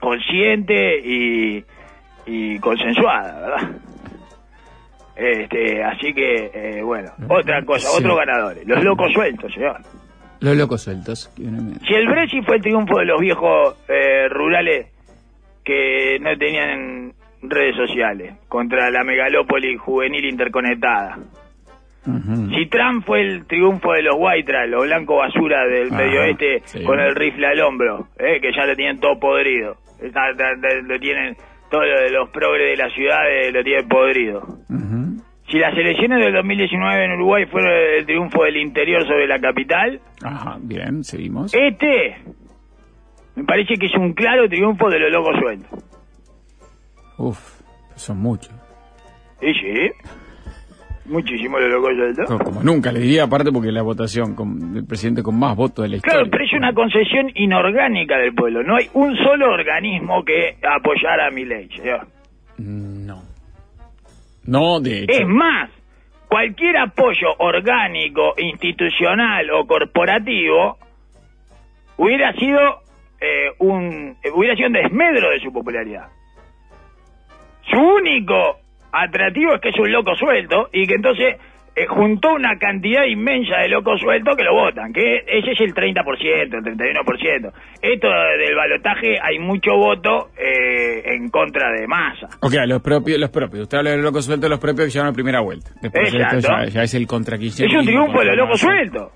consciente 0.00 0.98
y, 1.04 1.64
y 2.26 2.58
consensuada, 2.58 3.40
¿verdad? 3.40 3.70
Este, 5.16 5.82
así 5.82 6.12
que, 6.12 6.50
eh, 6.52 6.82
bueno, 6.82 7.10
otra 7.28 7.64
cosa, 7.64 7.88
Sí. 7.88 8.02
otros 8.02 8.18
ganadores, 8.18 8.66
los 8.66 8.84
locos 8.84 9.12
sueltos, 9.12 9.52
señor. 9.52 9.78
Los 10.40 10.56
locos 10.56 10.82
sueltos. 10.82 11.32
Si 11.34 11.94
el 11.94 12.06
Brexit 12.08 12.44
fue 12.44 12.56
el 12.56 12.62
triunfo 12.62 12.98
de 12.98 13.06
los 13.06 13.18
viejos 13.20 13.74
eh, 13.88 14.28
rurales 14.28 14.88
que 15.64 16.18
no 16.20 16.36
tenían 16.36 17.12
redes 17.42 17.74
sociales 17.76 18.34
contra 18.48 18.90
la 18.90 19.02
megalópoli 19.04 19.76
juvenil 19.76 20.24
interconectada. 20.26 21.18
Si 22.54 22.66
Trump 22.66 23.04
fue 23.04 23.20
el 23.22 23.46
triunfo 23.46 23.92
de 23.94 24.02
los 24.02 24.14
white 24.16 24.44
trash, 24.52 24.68
los 24.68 24.84
blancos 24.84 25.16
basura 25.18 25.66
del 25.66 25.88
Ah, 25.92 25.96
medio 25.96 26.20
oeste 26.20 26.62
sí. 26.66 26.84
con 26.84 27.00
el 27.00 27.16
rifle 27.16 27.46
al 27.48 27.60
hombro, 27.62 28.06
eh, 28.18 28.38
que 28.40 28.52
ya 28.54 28.64
lo 28.64 28.76
tienen 28.76 29.00
todo 29.00 29.18
podrido. 29.18 29.76
Lo 30.84 31.00
tienen, 31.00 31.36
todo 31.70 31.84
lo 31.84 32.00
de 32.00 32.10
los 32.10 32.30
progres 32.30 32.76
de 32.76 32.82
las 32.84 32.92
ciudades 32.92 33.52
lo 33.52 33.62
tienen 33.64 33.88
podrido. 33.88 34.42
Si 35.48 35.58
las 35.58 35.76
elecciones 35.78 36.24
del 36.24 36.34
2019 36.34 37.04
en 37.04 37.12
Uruguay 37.12 37.46
fueron 37.46 37.70
el 37.72 38.04
triunfo 38.04 38.42
del 38.42 38.56
interior 38.56 39.04
sobre 39.06 39.28
la 39.28 39.38
capital, 39.38 40.00
Ajá, 40.24 40.56
bien, 40.60 41.04
seguimos. 41.04 41.54
este 41.54 42.16
me 43.36 43.44
parece 43.44 43.74
que 43.74 43.86
es 43.86 43.94
un 43.94 44.12
claro 44.14 44.48
triunfo 44.48 44.88
de 44.90 44.98
los 44.98 45.12
locos 45.12 45.36
sueltos. 45.40 45.84
Uf, 47.18 47.60
son 47.94 48.18
muchos. 48.18 48.52
Y 49.40 49.52
sí, 49.54 49.90
muchísimo 51.08 51.58
los 51.58 51.70
locos 51.70 51.90
sueltos. 51.96 52.26
Como, 52.26 52.44
como 52.44 52.62
nunca, 52.62 52.92
le 52.92 53.00
diría 53.00 53.24
aparte 53.24 53.50
porque 53.52 53.72
la 53.72 53.82
votación 53.82 54.34
con, 54.34 54.74
del 54.74 54.86
presidente 54.86 55.22
con 55.22 55.38
más 55.38 55.56
votos 55.56 55.84
de 55.84 55.88
la 55.88 55.96
historia. 55.96 56.18
Claro, 56.18 56.30
pero 56.30 56.44
es 56.44 56.52
una 56.52 56.72
concesión 56.72 57.30
inorgánica 57.34 58.18
del 58.18 58.34
pueblo. 58.34 58.62
No 58.62 58.76
hay 58.76 58.88
un 58.94 59.16
solo 59.16 59.52
organismo 59.52 60.24
que 60.24 60.56
apoyara 60.62 61.28
a 61.28 61.30
mi 61.30 61.44
ley, 61.44 61.68
señor. 61.76 62.06
No. 62.58 63.22
No, 64.44 64.80
de 64.80 65.04
hecho. 65.04 65.12
Es 65.12 65.26
más, 65.26 65.70
cualquier 66.28 66.76
apoyo 66.76 67.28
orgánico, 67.38 68.34
institucional 68.38 69.50
o 69.50 69.66
corporativo 69.66 70.78
hubiera 71.96 72.32
sido 72.34 72.60
eh, 73.20 73.52
un 73.58 74.16
hubiera 74.34 74.54
sido 74.54 74.68
un 74.68 74.74
desmedro 74.74 75.30
de 75.30 75.40
su 75.40 75.52
popularidad. 75.52 76.08
Su 77.70 77.80
único 77.80 78.58
atractivo 79.02 79.54
es 79.54 79.60
que 79.60 79.68
es 79.70 79.78
un 79.78 79.90
loco 79.90 80.14
suelto 80.14 80.68
y 80.72 80.86
que 80.86 80.94
entonces 80.94 81.36
eh, 81.78 81.84
juntó 81.86 82.32
una 82.32 82.56
cantidad 82.58 83.04
inmensa 83.04 83.58
de 83.58 83.68
locos 83.68 84.00
sueltos 84.00 84.34
que 84.34 84.44
lo 84.44 84.54
votan, 84.54 84.94
que 84.94 85.18
ese 85.26 85.50
es 85.52 85.60
el 85.60 85.74
30%, 85.74 85.94
el 86.24 86.50
31%. 86.50 87.52
Esto 87.82 88.08
del 88.08 88.56
balotaje 88.56 89.18
hay 89.22 89.38
mucho 89.38 89.72
voto 89.76 90.30
eh, 90.38 91.02
en 91.04 91.28
contra 91.28 91.70
de 91.72 91.86
masa. 91.86 92.28
Ok, 92.40 92.54
los 92.66 92.80
propios, 92.80 93.18
los 93.18 93.28
propios. 93.28 93.64
Usted 93.64 93.76
habla 93.76 93.90
de 93.90 93.96
los 93.96 94.06
locos 94.06 94.24
sueltos, 94.24 94.48
los 94.48 94.58
propios 94.58 94.86
que 94.86 94.92
llevan 94.92 95.10
a 95.10 95.12
primera 95.12 95.40
vuelta. 95.40 95.70
Después 95.82 96.14
Exacto. 96.14 96.38
esto 96.38 96.48
ya, 96.48 96.64
ya 96.64 96.82
es 96.82 96.94
el 96.94 97.06
contra 97.06 97.36
Es 97.36 97.60
un 97.60 97.84
triunfo 97.84 98.20
de 98.20 98.24
los 98.24 98.36
locos 98.36 98.58
sueltos. 98.58 99.12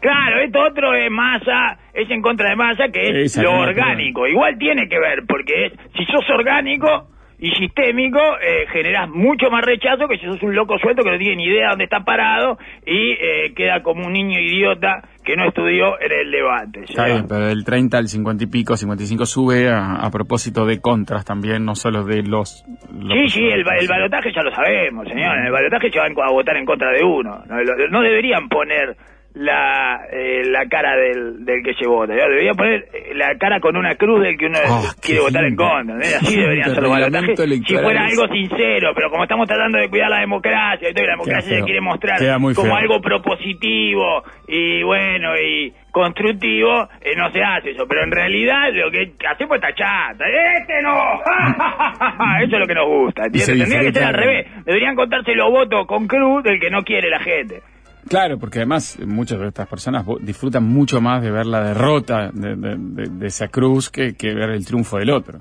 Claro, 0.00 0.38
esto 0.38 0.60
otro 0.60 0.94
es 0.94 1.10
masa, 1.10 1.78
es 1.92 2.08
en 2.10 2.22
contra 2.22 2.50
de 2.50 2.56
masa, 2.56 2.84
que 2.92 3.00
es 3.00 3.32
Esa 3.32 3.42
lo 3.42 3.58
orgánico. 3.58 4.28
Igual 4.28 4.56
tiene 4.56 4.86
que 4.86 5.00
ver, 5.00 5.24
porque 5.26 5.66
es, 5.66 5.72
si 5.96 6.04
sos 6.04 6.28
orgánico 6.30 7.08
y 7.38 7.50
sistémico, 7.52 8.18
eh, 8.18 8.66
generás 8.72 9.08
mucho 9.08 9.50
más 9.50 9.64
rechazo 9.64 10.06
que 10.08 10.18
si 10.18 10.26
sos 10.26 10.42
un 10.42 10.54
loco 10.54 10.78
suelto 10.78 11.02
que 11.02 11.10
no 11.10 11.18
tiene 11.18 11.36
ni 11.36 11.44
idea 11.44 11.70
dónde 11.70 11.84
está 11.84 12.00
parado 12.00 12.58
y 12.86 13.12
eh, 13.12 13.52
queda 13.54 13.82
como 13.82 14.06
un 14.06 14.12
niño 14.12 14.38
idiota 14.38 15.02
que 15.24 15.36
no 15.36 15.48
estudió 15.48 16.00
en 16.00 16.12
el 16.12 16.30
debate. 16.30 16.84
Está 16.88 17.06
bien, 17.06 17.26
pero 17.28 17.46
del 17.46 17.64
30 17.64 17.98
al 17.98 18.08
50 18.08 18.44
y 18.44 18.46
pico, 18.46 18.76
55 18.76 19.26
sube 19.26 19.68
a, 19.68 19.96
a 19.96 20.10
propósito 20.10 20.66
de 20.66 20.80
contras 20.80 21.24
también, 21.24 21.64
no 21.64 21.74
solo 21.74 22.04
de 22.04 22.22
los... 22.22 22.64
Sí, 22.64 23.28
sí, 23.28 23.44
el, 23.44 23.60
el 23.60 23.88
balotaje 23.88 24.32
ya 24.32 24.42
lo 24.42 24.54
sabemos, 24.54 25.08
señor. 25.08 25.38
En 25.38 25.46
el 25.46 25.52
balotaje 25.52 25.90
se 25.90 25.98
van 25.98 26.12
a 26.12 26.30
votar 26.30 26.56
en 26.56 26.66
contra 26.66 26.90
de 26.92 27.02
uno. 27.02 27.42
No, 27.46 27.56
no 27.90 28.00
deberían 28.02 28.48
poner 28.48 28.96
la, 29.34 30.06
eh, 30.12 30.42
la 30.46 30.66
cara 30.68 30.96
del, 30.96 31.44
del 31.44 31.62
que 31.64 31.74
se. 31.74 31.84
Deberían 31.84 32.54
poner 32.54 32.86
eh, 32.94 33.14
la 33.14 33.36
cara 33.36 33.58
con 33.58 33.76
una 33.76 33.96
cruz 33.96 34.22
del 34.22 34.36
que 34.38 34.46
uno 34.46 34.58
Ah, 34.64 34.82
quiere 35.02 35.20
votar 35.20 35.44
en 35.44 35.56
contra. 35.56 35.94
¿no? 35.96 36.00
Así 36.00 36.36
deberían 36.40 36.70
ser 36.72 36.82
los 36.82 36.90
balotajes. 36.92 37.38
Si 37.66 37.76
fuera 37.76 38.04
algo 38.06 38.28
sincero, 38.28 38.92
pero 38.94 39.10
como 39.10 39.24
estamos 39.24 39.48
tratando 39.48 39.78
de 39.78 39.88
cuidar 39.88 40.10
la 40.10 40.20
democracia, 40.20 40.88
y 40.88 40.94
todo, 40.94 41.04
y 41.04 41.06
la 41.08 41.12
democracia 41.14 41.58
se 41.58 41.64
quiere 41.64 41.80
mostrar 41.80 42.18
como 42.38 42.54
feo. 42.54 42.74
algo 42.76 43.00
propositivo 43.00 44.22
y 44.46 44.82
bueno 44.84 45.36
y 45.36 45.72
constructivo, 45.90 46.88
eh, 47.00 47.16
no 47.16 47.30
se 47.32 47.42
hace 47.42 47.70
eso. 47.70 47.86
Pero 47.88 48.04
en 48.04 48.12
realidad 48.12 48.70
lo 48.72 48.90
que 48.90 49.12
hacemos 49.28 49.56
está 49.56 49.74
chata. 49.74 50.24
¡Este 50.60 50.80
no! 50.82 50.94
eso 52.44 52.54
es 52.54 52.60
lo 52.60 52.66
que 52.66 52.74
nos 52.74 52.86
gusta. 52.86 53.22
Tendría 53.24 53.80
que 53.80 53.92
ser 53.92 54.04
al 54.04 54.14
revés. 54.14 54.46
Deberían 54.64 54.94
contarse 54.94 55.34
los 55.34 55.50
votos 55.50 55.86
con 55.86 56.06
cruz 56.06 56.44
del 56.44 56.60
que 56.60 56.70
no 56.70 56.82
quiere 56.82 57.10
la 57.10 57.18
gente. 57.20 57.62
Claro, 58.08 58.38
porque 58.38 58.58
además 58.58 58.98
muchas 59.04 59.40
de 59.40 59.48
estas 59.48 59.66
personas 59.66 60.04
disfrutan 60.20 60.62
mucho 60.64 61.00
más 61.00 61.22
de 61.22 61.30
ver 61.30 61.46
la 61.46 61.62
derrota 61.62 62.30
de, 62.32 62.54
de- 62.56 62.76
de- 62.76 63.08
de 63.10 63.26
esa 63.26 63.48
cruz 63.48 63.88
que, 63.90 64.14
que 64.14 64.34
ver 64.34 64.50
el 64.50 64.64
triunfo 64.66 64.98
del 64.98 65.10
otro. 65.10 65.40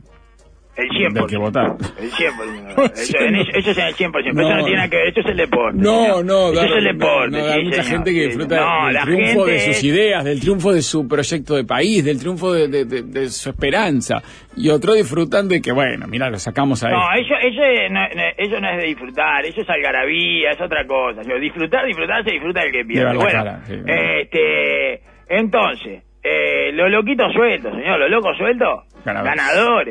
El 0.76 0.89
100%. 0.89 1.13
Del 1.13 1.26
que 1.28 1.38
votar. 1.38 1.76
El 1.99 2.09
100%. 2.11 2.91
Eso, 2.93 3.17
en 3.19 3.36
eso, 3.36 3.49
eso 3.53 3.71
es 3.71 3.78
el 3.78 3.95
100%. 3.95 4.11
Pero 4.11 4.30
eso 4.32 4.34
No. 4.34 4.49
no 4.57 4.63
tiene 4.63 4.76
nada 4.78 4.89
que 4.89 4.95
ver. 4.97 5.07
Eso 5.09 5.19
es 5.19 5.26
el 5.28 5.38
deporte. 5.38 5.78
No, 5.80 6.24
no, 6.24 6.51
Eso 6.51 6.63
es 6.63 6.71
el 6.71 6.84
deporte. 6.97 7.38
no, 7.38 7.45
da 7.45 7.53
sí, 7.53 7.61
mucha 7.63 7.84
señor, 7.84 7.97
gente 7.97 8.11
que 8.13 8.19
sí, 8.21 8.26
disfruta 8.28 8.55
no, 8.59 8.88
del 8.88 8.97
triunfo 9.03 9.45
de 9.45 9.59
sus 9.59 9.84
ideas, 9.84 10.24
del 10.26 10.39
triunfo 10.39 10.74
de 10.74 10.82
su 10.82 11.07
proyecto 11.07 11.55
de 11.55 11.63
país, 11.63 12.03
del 12.03 12.19
triunfo 12.19 12.53
de, 12.53 12.67
de- 12.67 12.86
de- 12.86 13.03
de 13.03 13.30
su 13.30 13.49
esperanza. 13.51 14.21
Y 14.57 14.69
otro 14.69 14.93
disfrutan 14.93 15.47
de 15.47 15.61
que, 15.61 15.71
bueno, 15.71 16.07
mira, 16.07 16.30
lo 16.32 16.39
sacamos 16.39 16.84
a 16.84 16.89
No, 16.89 17.01
él. 17.13 17.24
eso, 17.24 17.36
eso, 17.36 17.61
no, 17.93 17.99
no, 18.01 18.24
eso 18.38 18.59
no 18.59 18.69
es 18.71 18.78
de 18.78 18.88
disfrutar, 18.88 19.45
eso 19.45 19.61
es 19.61 19.69
algarabía, 19.69 20.51
es 20.51 20.61
otra 20.61 20.86
cosa. 20.88 21.21
Yo, 21.21 21.39
disfrutar, 21.39 21.86
disfrutar, 21.86 22.24
se 22.24 22.32
disfruta 22.32 22.61
del 22.61 22.71
que 22.71 22.84
pierde. 22.86 23.15
Bueno, 23.15 23.30
cara, 23.32 23.61
sí. 23.67 23.76
este, 23.86 25.01
entonces, 25.30 26.03
eh, 26.24 26.71
los 26.74 26.89
loquitos 26.89 27.32
sueltos, 27.34 27.74
señor, 27.76 27.99
los 27.99 28.09
locos 28.09 28.38
sueltos, 28.38 28.84
Ganadores. 29.06 29.36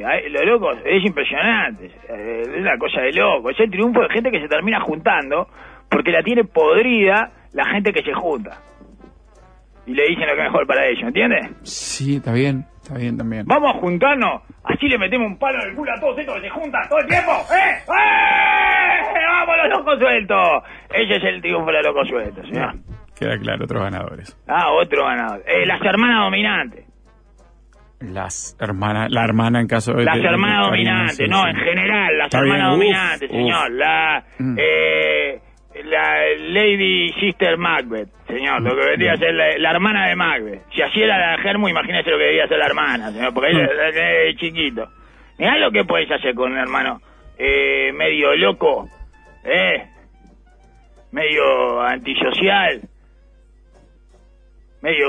ganadores, 0.02 0.32
los 0.32 0.44
locos, 0.46 0.78
es 0.84 1.04
impresionante, 1.04 1.86
es 1.86 2.48
una 2.48 2.78
cosa 2.78 3.02
de 3.02 3.12
loco, 3.12 3.50
es 3.50 3.60
el 3.60 3.70
triunfo 3.70 4.00
de 4.00 4.08
gente 4.08 4.30
que 4.30 4.40
se 4.40 4.48
termina 4.48 4.80
juntando 4.80 5.48
porque 5.90 6.10
la 6.10 6.22
tiene 6.22 6.44
podrida 6.44 7.28
la 7.52 7.66
gente 7.66 7.92
que 7.92 8.02
se 8.02 8.14
junta. 8.14 8.58
Y 9.86 9.94
le 9.94 10.04
dicen 10.08 10.26
lo 10.28 10.34
que 10.34 10.40
es 10.40 10.44
mejor 10.44 10.66
para 10.66 10.86
ellos, 10.86 11.02
¿entiendes? 11.02 11.50
Sí, 11.62 12.16
está 12.16 12.32
bien, 12.32 12.64
está 12.80 12.96
bien 12.96 13.18
también. 13.18 13.44
Vamos 13.46 13.74
a 13.74 13.78
juntarnos, 13.78 14.42
así 14.64 14.88
le 14.88 14.96
metemos 14.96 15.26
un 15.26 15.38
palo 15.38 15.60
en 15.62 15.70
el 15.70 15.76
culo 15.76 15.92
a 15.92 16.00
todos 16.00 16.18
estos 16.18 16.34
que 16.36 16.42
se 16.42 16.50
juntan 16.50 16.88
todo 16.88 16.98
el 17.00 17.06
tiempo. 17.08 17.32
¡Eh! 17.52 17.82
¡Eh! 17.88 19.26
¡Vamos 19.28 19.56
los 19.58 19.78
locos 19.78 19.98
sueltos! 19.98 20.62
Ese 20.94 21.16
es 21.16 21.24
el 21.24 21.42
triunfo 21.42 21.66
de 21.66 21.72
los 21.72 21.86
locos 21.86 22.08
sueltos, 22.08 22.46
señor. 22.48 22.74
Queda 23.18 23.38
claro, 23.38 23.64
otros 23.64 23.82
ganadores. 23.82 24.38
Ah, 24.48 24.70
otro 24.72 25.04
ganador. 25.04 25.42
Eh, 25.46 25.66
las 25.66 25.80
hermanas 25.82 26.24
dominantes. 26.24 26.86
Las 28.02 28.56
hermanas, 28.60 29.10
la 29.10 29.24
hermana 29.24 29.60
en 29.60 29.66
caso 29.68 29.92
de... 29.94 30.04
Las 30.04 30.16
de- 30.20 30.24
hermanas 30.28 30.66
dominantes, 30.66 31.28
no, 31.28 31.46
en 31.48 31.56
general, 31.56 32.18
las 32.18 32.34
hermanas 32.34 32.66
uf, 32.68 32.72
dominantes, 32.74 33.30
uf. 33.30 33.36
señor. 33.36 33.70
La, 33.72 34.24
Mm. 34.38 34.56
eh, 34.58 35.40
la 35.84 36.16
Lady 36.50 37.12
Sister 37.20 37.56
Macbeth, 37.56 38.08
señor, 38.26 38.60
lo 38.62 38.74
que 38.76 38.86
vendría 38.86 39.12
a 39.12 39.16
ser 39.16 39.34
la, 39.34 39.56
la 39.58 39.70
hermana 39.70 40.08
de 40.08 40.16
Macbeth. 40.16 40.62
Si 40.74 40.82
así 40.82 41.00
era 41.02 41.16
la 41.18 41.42
Germu, 41.42 41.68
imagínese 41.68 42.10
lo 42.10 42.18
que 42.18 42.24
debía 42.24 42.46
ser 42.48 42.58
la 42.58 42.66
hermana, 42.66 43.10
señor, 43.10 43.32
porque 43.32 43.48
ahí 43.50 43.54
Mm. 43.54 43.58
la- 43.60 44.36
chiquito. 44.38 44.88
Mirá 45.38 45.56
lo 45.58 45.70
que 45.70 45.84
podés 45.84 46.10
hacer 46.10 46.34
con 46.34 46.52
un 46.52 46.58
hermano 46.58 47.00
eh, 47.38 47.90
medio 47.94 48.36
loco, 48.36 48.88
eh, 49.44 49.84
medio 51.10 51.80
antisocial, 51.82 52.80
medio 54.82 55.06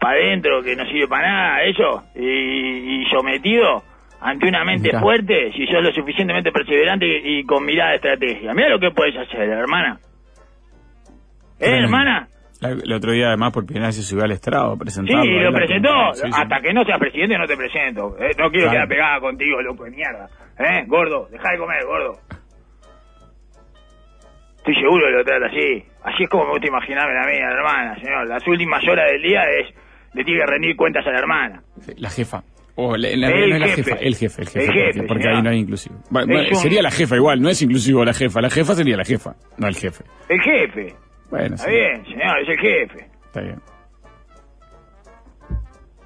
para 0.00 0.14
adentro 0.18 0.62
que 0.62 0.74
no 0.74 0.84
sirve 0.86 1.06
para 1.08 1.28
nada, 1.28 1.62
eso, 1.64 2.02
y, 2.14 3.02
y 3.02 3.04
sometido 3.10 3.82
ante 4.20 4.48
una 4.48 4.64
mente 4.64 4.88
Mirá. 4.88 5.00
fuerte, 5.00 5.52
si 5.52 5.66
sos 5.66 5.82
lo 5.82 5.92
suficientemente 5.92 6.50
perseverante 6.50 7.06
y, 7.06 7.40
y 7.40 7.44
con 7.44 7.64
mirada 7.64 7.90
de 7.90 7.96
estrategia. 7.96 8.54
Mira 8.54 8.70
lo 8.70 8.78
que 8.80 8.90
puedes 8.90 9.14
hacer, 9.16 9.40
hermana. 9.48 9.98
¿Eh, 11.60 11.78
hermana? 11.82 12.28
El 12.62 12.90
otro 12.92 13.12
día, 13.12 13.28
además, 13.28 13.52
por 13.52 13.66
primera 13.66 13.86
vez 13.88 13.96
se 13.96 14.02
subió 14.02 14.24
al 14.24 14.32
estrado 14.32 14.70
a 14.72 14.74
Sí, 14.74 14.78
presentarlo. 14.80 15.20
ahí 15.22 15.40
lo 15.40 15.52
presentó. 15.52 16.14
Sí, 16.14 16.22
sí. 16.24 16.30
Hasta 16.42 16.60
que 16.62 16.72
no 16.72 16.84
seas 16.84 16.98
presidente 16.98 17.36
no 17.36 17.46
te 17.46 17.56
presento. 17.56 18.16
Eh, 18.18 18.30
no 18.38 18.50
quiero 18.50 18.70
Claro. 18.70 18.70
quedar 18.72 18.88
pegada 18.88 19.20
contigo, 19.20 19.60
loco 19.60 19.84
de 19.84 19.90
mierda. 19.90 20.26
¿Eh? 20.58 20.84
Gordo, 20.86 21.28
deja 21.30 21.52
de 21.52 21.58
comer, 21.58 21.84
gordo. 21.84 22.12
Estoy 24.58 24.74
seguro 24.76 25.06
que 25.06 25.12
lo 25.12 25.24
trata 25.24 25.46
así. 25.46 25.84
Así 26.06 26.22
es 26.22 26.28
como 26.30 26.44
me 26.44 26.50
gusta 26.52 26.68
imaginarme 26.68 27.18
a 27.18 27.26
mí, 27.26 27.36
a 27.38 27.48
la 27.50 27.56
hermana, 27.56 27.94
señor. 28.00 28.26
Las 28.28 28.46
últimas 28.46 28.82
horas 28.88 29.10
del 29.10 29.22
día 29.22 29.42
es, 29.42 29.74
le 30.14 30.24
tiene 30.24 30.40
que 30.40 30.46
rendir 30.46 30.76
cuentas 30.76 31.04
a 31.06 31.10
la 31.10 31.18
hermana. 31.18 31.62
La 31.96 32.08
jefa. 32.10 32.42
O 32.76 32.96
la, 32.96 33.08
la- 33.16 33.28
El 33.28 33.50
no 33.50 33.54
es 33.56 33.60
la 33.60 33.66
jefe. 33.68 33.82
jefa, 33.82 33.96
el 34.02 34.14
jefe, 34.14 34.42
el 34.42 34.48
jefe. 34.48 34.60
El 34.60 34.66
porque- 34.66 34.80
jefe, 34.84 35.02
porque 35.08 35.22
señor. 35.22 35.36
ahí 35.36 35.42
no 35.42 35.50
hay 35.50 35.58
inclusivo. 35.58 35.96
Bueno, 36.10 36.32
Es 36.32 36.38
bueno, 36.38 36.48
un- 36.50 36.62
Sería 36.62 36.82
la 36.82 36.90
jefa 36.90 37.16
igual, 37.16 37.40
no 37.42 37.48
es 37.48 37.60
inclusivo 37.62 38.04
la 38.04 38.12
jefa. 38.12 38.40
La 38.40 38.50
jefa 38.50 38.74
sería 38.74 38.96
la 38.96 39.04
jefa, 39.04 39.34
no 39.58 39.66
el 39.66 39.74
jefe. 39.74 40.04
El 40.28 40.40
jefe. 40.42 40.94
Bueno, 41.30 41.54
Está 41.56 41.70
bien, 41.70 42.04
señor, 42.04 42.38
es 42.40 42.48
el 42.50 42.58
jefe. 42.58 43.06
está 43.26 43.40
bien. 43.40 43.56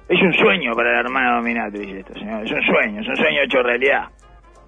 Es 0.09 0.21
un 0.21 0.33
sueño 0.33 0.73
para 0.75 0.91
la 0.93 0.99
hermana 1.01 1.35
dominatrix 1.37 1.93
esto, 1.99 2.13
señor. 2.15 2.43
Es 2.45 2.51
un 2.51 2.61
sueño, 2.63 3.01
es 3.01 3.07
un 3.07 3.15
sueño 3.15 3.41
hecho 3.43 3.61
realidad. 3.63 4.05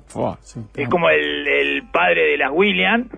Fua, 0.07 0.37
sí, 0.41 0.59
Es 0.75 0.87
como 0.89 1.09
el, 1.09 1.47
el 1.47 1.83
padre 1.91 2.31
de 2.31 2.37
las 2.37 2.51
William, 2.51 3.09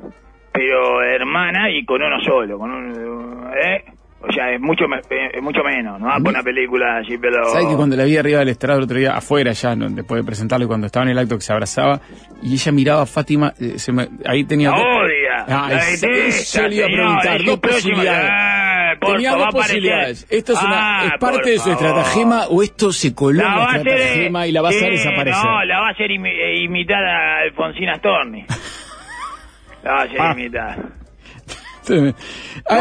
pero 0.56 1.02
hermana 1.04 1.70
y 1.70 1.84
con 1.86 2.02
uno 2.02 2.18
solo, 2.24 2.58
con 2.58 2.72
un, 2.72 3.48
¿eh? 3.62 3.84
O 4.28 4.32
sea, 4.34 4.52
es 4.52 4.60
mucho 4.60 4.88
me- 4.88 4.98
eh, 4.98 5.30
es 5.36 5.42
mucho 5.44 5.62
menos, 5.64 6.00
no 6.00 6.08
por 6.24 6.30
una 6.30 6.42
película 6.42 6.98
así, 6.98 7.16
pero... 7.20 7.44
¿Sabes 7.46 7.68
que 7.68 7.76
cuando 7.76 7.96
la 7.96 8.06
vi 8.06 8.18
arriba 8.18 8.40
del 8.40 8.50
estrado 8.50 8.80
el 8.80 8.86
otro 8.86 8.98
día, 8.98 9.12
afuera 9.16 9.52
ya, 9.52 9.76
no, 9.76 9.88
después 9.88 10.20
de 10.22 10.26
presentarle, 10.26 10.66
cuando 10.66 10.88
estaba 10.88 11.04
en 11.06 11.12
el 11.12 11.20
acto 11.20 11.36
que 11.36 11.42
se 11.44 11.54
abrazaba, 11.54 12.02
y 12.42 12.54
ella 12.54 12.72
miraba 12.72 13.02
a 13.04 13.06
Fátima, 13.06 13.54
eh, 13.60 13.78
se 13.78 13.92
me- 13.92 14.08
ahí 14.26 14.44
tenía... 14.46 14.72
La 14.72 14.78
odia, 14.78 15.46
Ah, 15.48 15.68
la 15.70 15.76
detesta, 15.86 16.08
eso 16.28 16.68
le 16.68 16.76
iba 16.76 16.86
a 16.86 16.90
preguntar, 16.90 17.44
dos 17.44 17.60
posibilidades. 17.60 18.32
Por 19.00 19.12
Tenía 19.12 19.32
dos 19.36 19.54
posibilidades. 19.54 20.28
¿Esto 20.32 20.54
es, 20.54 20.64
una, 20.64 21.02
Ah, 21.02 21.06
es 21.14 21.20
parte 21.20 21.50
de 21.52 21.58
su 21.60 21.70
favor. 21.70 21.86
estratagema 21.86 22.48
o 22.48 22.64
esto 22.64 22.92
se 22.94 23.14
coló 23.14 23.42
en 23.42 23.46
La 23.56 23.76
estratagema 23.78 24.48
y 24.48 24.52
la 24.54 24.62
va 24.64 24.70
a 24.70 24.72
hacer 24.72 24.90
desaparecer? 24.92 25.44
No, 25.46 25.66
la 25.66 25.80
va 25.82 25.88
a 25.90 25.92
hacer 25.92 26.10
imi- 26.10 26.30
eh, 26.34 26.64
imitar 26.64 27.04
a 27.06 27.40
Alfonsina 27.42 27.96
Storni. 27.98 28.42
la 28.44 28.48
va 28.48 28.54
a 28.54 28.54
hacer 28.54 28.54
Ah. 28.54 28.54
imitar. 28.56 29.74
Sí. 29.75 29.75
A 29.75 29.75
mí 30.34 30.50
me 31.90 32.14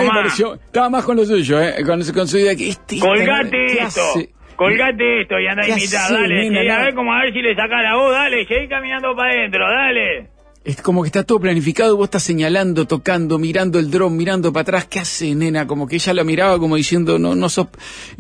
Tomá. 0.07 0.15
pareció, 0.15 0.55
estaba 0.55 0.89
más 0.91 1.05
con 1.05 1.17
lo 1.17 1.25
suyo, 1.27 1.61
¿eh? 1.61 1.75
con, 1.85 2.01
con 2.13 2.27
su 2.27 2.39
idea 2.39 2.57
que 2.57 2.69
este... 2.71 2.99
Colgate 2.99 3.51
¿qué 3.51 3.79
esto. 3.83 4.01
hace? 4.01 4.31
Colgate 4.57 5.21
esto 5.23 5.39
y 5.41 5.47
anda 5.47 5.63
a 5.63 5.67
¿Qué 5.67 5.73
imitar, 5.73 6.01
hace, 6.05 6.15
dale. 6.15 6.51
nena? 6.51 6.77
a 6.77 6.85
ver 6.85 6.95
cómo 6.95 7.13
a 7.13 7.21
ver 7.23 7.33
si 7.33 7.43
le 7.43 7.55
saca 7.55 7.83
la 7.83 7.97
voz, 7.97 8.13
dale, 8.13 8.47
seguí 8.47 8.69
caminando 8.69 9.15
para 9.15 9.33
adentro, 9.33 9.65
dale. 9.69 10.31
Es 10.65 10.81
como 10.81 11.03
que 11.03 11.09
está 11.09 11.25
todo 11.25 11.41
planificado, 11.41 11.95
vos 11.95 12.05
estás 12.07 12.23
señalando, 12.23 12.87
tocando, 12.87 13.39
mirando 13.39 13.79
el 13.79 13.91
dron, 13.91 14.17
mirando 14.17 14.51
para 14.51 14.63
atrás, 14.63 14.87
¿qué 14.87 14.99
hace, 15.01 15.35
nena? 15.35 15.67
Como 15.67 15.87
que 15.87 15.97
ella 15.97 16.15
la 16.15 16.25
miraba 16.25 16.59
como 16.59 16.77
diciendo, 16.77 17.19
no, 17.19 17.35
no 17.35 17.51
sos... 17.51 17.67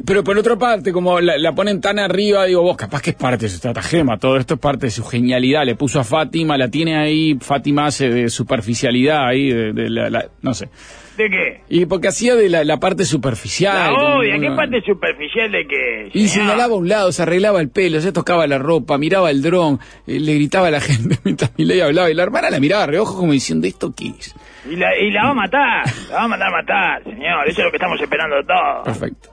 Pero 0.04 0.22
por 0.22 0.36
otra 0.36 0.54
parte, 0.58 0.92
como 0.92 1.20
la, 1.20 1.38
la 1.38 1.54
ponen 1.54 1.80
tan 1.80 1.98
arriba, 1.98 2.44
digo, 2.44 2.60
vos 2.60 2.76
capaz 2.76 3.00
que 3.00 3.10
es 3.10 3.16
parte 3.16 3.46
de 3.46 3.48
su 3.48 3.54
estratagema, 3.56 4.18
todo 4.18 4.36
esto 4.36 4.54
es 4.54 4.60
parte 4.60 4.86
de 4.86 4.90
su 4.90 5.02
genialidad, 5.04 5.64
le 5.64 5.74
puso 5.74 5.98
a 6.00 6.04
Fátima, 6.04 6.58
la 6.58 6.68
tiene 6.68 6.98
ahí, 6.98 7.34
Fátima 7.40 7.86
hace 7.86 8.10
de 8.10 8.28
superficialidad 8.28 9.26
ahí, 9.26 9.48
de, 9.50 9.72
de 9.72 9.88
la, 9.88 10.10
la- 10.10 10.28
no 10.42 10.52
sé. 10.52 10.68
¿De 11.16 11.30
qué? 11.30 11.60
Y 11.68 11.86
porque 11.86 12.08
hacía 12.08 12.34
de 12.34 12.48
la, 12.48 12.64
la 12.64 12.78
parte 12.78 13.04
superficial. 13.04 13.92
La 13.92 14.16
odia, 14.16 14.38
¿qué 14.38 14.50
parte 14.50 14.80
superficial 14.82 15.52
de 15.52 15.66
qué? 15.66 16.08
Y 16.12 16.28
señor? 16.28 16.48
señalaba 16.48 16.74
a 16.74 16.76
un 16.76 16.88
lado, 16.88 17.12
se 17.12 17.22
arreglaba 17.22 17.60
el 17.60 17.70
pelo, 17.70 18.00
se 18.00 18.12
tocaba 18.12 18.46
la 18.46 18.58
ropa, 18.58 18.98
miraba 18.98 19.30
el 19.30 19.42
dron, 19.42 19.78
eh, 20.06 20.18
le 20.18 20.34
gritaba 20.34 20.68
a 20.68 20.70
la 20.72 20.80
gente 20.80 21.16
mientras 21.24 21.56
Milei 21.56 21.80
hablaba. 21.80 22.10
Y 22.10 22.14
la 22.14 22.24
hermana 22.24 22.50
la 22.50 22.58
miraba 22.58 22.84
a 22.84 22.86
reojo 22.86 23.16
como 23.18 23.32
diciendo, 23.32 23.66
¿esto 23.66 23.92
qué 23.96 24.08
es? 24.08 24.34
Y 24.68 24.76
la, 24.76 24.96
y 24.98 25.10
la 25.10 25.24
va 25.24 25.30
a 25.30 25.34
matar, 25.34 25.84
la 26.10 26.16
va 26.16 26.24
a 26.24 26.28
matar, 26.28 26.50
matar, 26.50 27.04
señor. 27.04 27.48
Eso 27.48 27.60
es 27.60 27.64
lo 27.64 27.70
que 27.70 27.76
estamos 27.76 28.00
esperando 28.00 28.36
todos. 28.44 28.84
Perfecto. 28.84 29.30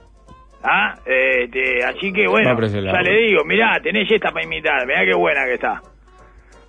¿Ah? 0.62 0.94
Este, 1.04 1.82
así 1.84 2.12
que 2.12 2.28
bueno, 2.28 2.56
ya 2.68 3.02
le 3.02 3.26
digo, 3.26 3.44
mirá, 3.44 3.80
tenés 3.82 4.08
esta 4.08 4.30
para 4.30 4.44
imitar, 4.44 4.86
mirá 4.86 5.04
qué 5.04 5.16
buena 5.16 5.44
que 5.46 5.54
está. 5.54 5.82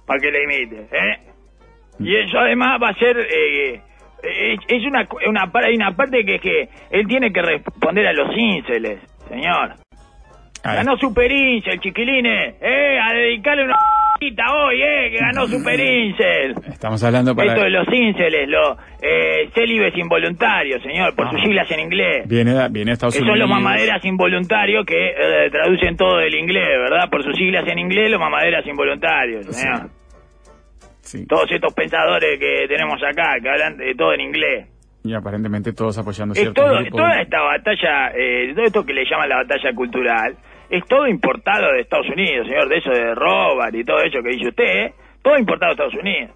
Para 0.07 0.19
que 0.19 0.31
la 0.31 0.43
imite, 0.43 0.87
¿eh? 0.91 1.19
Y 1.99 2.15
eso 2.15 2.39
además 2.39 2.79
va 2.81 2.89
a 2.89 2.95
ser, 2.95 3.17
eh, 3.19 3.81
es, 4.23 4.85
una, 4.85 5.07
una, 5.27 5.51
hay 5.65 5.75
una 5.75 5.91
parte 5.95 6.23
que 6.25 6.35
es 6.35 6.41
que 6.41 6.69
él 6.91 7.07
tiene 7.07 7.31
que 7.31 7.41
responder 7.41 8.07
a 8.07 8.13
los 8.13 8.35
ínceles, 8.37 8.99
señor. 9.29 9.73
Ganó 10.63 10.95
Super 10.97 11.29
Incel, 11.31 11.79
chiquilines, 11.81 12.55
¿eh? 12.61 12.97
A 12.99 13.13
dedicarle 13.13 13.65
una 13.65 13.75
hoy, 14.65 14.81
¿eh? 14.81 15.09
Que 15.11 15.17
ganó 15.17 15.45
Super 15.47 15.77
Incel. 15.77 16.55
Estamos 16.71 17.03
hablando 17.03 17.35
para... 17.35 17.49
Esto 17.51 17.63
de 17.63 17.69
los 17.71 17.87
ínceles, 17.91 18.47
los 18.47 18.77
eh, 19.01 19.49
célibes 19.53 19.93
involuntarios, 19.97 20.81
señor, 20.81 21.13
por 21.15 21.29
sus 21.29 21.41
Ah. 21.41 21.43
siglas 21.43 21.69
en 21.71 21.79
inglés. 21.81 22.27
Viene, 22.29 22.53
viene 22.69 22.93
Estados 22.93 23.15
Que 23.17 23.19
son 23.25 23.37
los 23.37 23.49
mamaderas 23.49 24.03
involuntarios 24.05 24.85
que 24.85 25.07
eh, 25.09 25.49
traducen 25.51 25.97
todo 25.97 26.19
del 26.19 26.35
inglés, 26.35 26.65
¿verdad? 26.89 27.09
Por 27.09 27.23
sus 27.23 27.35
siglas 27.35 27.67
en 27.67 27.79
inglés, 27.79 28.09
los 28.09 28.19
mamaderas 28.21 28.65
involuntarios, 28.65 29.45
señor. 29.47 29.89
Sí. 29.89 30.02
Todos 31.27 31.51
estos 31.51 31.73
pensadores 31.73 32.39
que 32.39 32.65
tenemos 32.67 33.01
acá, 33.03 33.35
que 33.41 33.49
hablan 33.49 33.77
de 33.77 33.93
todo 33.95 34.13
en 34.13 34.21
inglés. 34.21 34.67
Y 35.03 35.13
aparentemente 35.13 35.73
todos 35.73 35.97
apoyando 35.97 36.33
Es 36.33 36.53
todo, 36.53 36.75
grupos. 36.79 36.91
toda 36.97 37.21
esta 37.21 37.41
batalla, 37.41 38.11
eh, 38.15 38.53
todo 38.55 38.65
esto 38.65 38.85
que 38.85 38.93
le 38.93 39.03
llaman 39.09 39.29
la 39.29 39.35
batalla 39.43 39.73
cultural, 39.75 40.37
es 40.69 40.83
todo 40.85 41.07
importado 41.07 41.71
de 41.73 41.81
Estados 41.81 42.07
Unidos, 42.09 42.47
señor, 42.47 42.69
de 42.69 42.77
eso 42.77 42.89
de 42.89 43.13
Robert 43.13 43.75
y 43.75 43.83
todo 43.83 43.99
eso 43.99 44.21
que 44.23 44.29
dice 44.29 44.47
usted, 44.49 44.63
¿eh? 44.85 44.93
todo 45.21 45.37
importado 45.37 45.75
de 45.75 45.83
Estados 45.83 45.95
Unidos. 46.01 46.31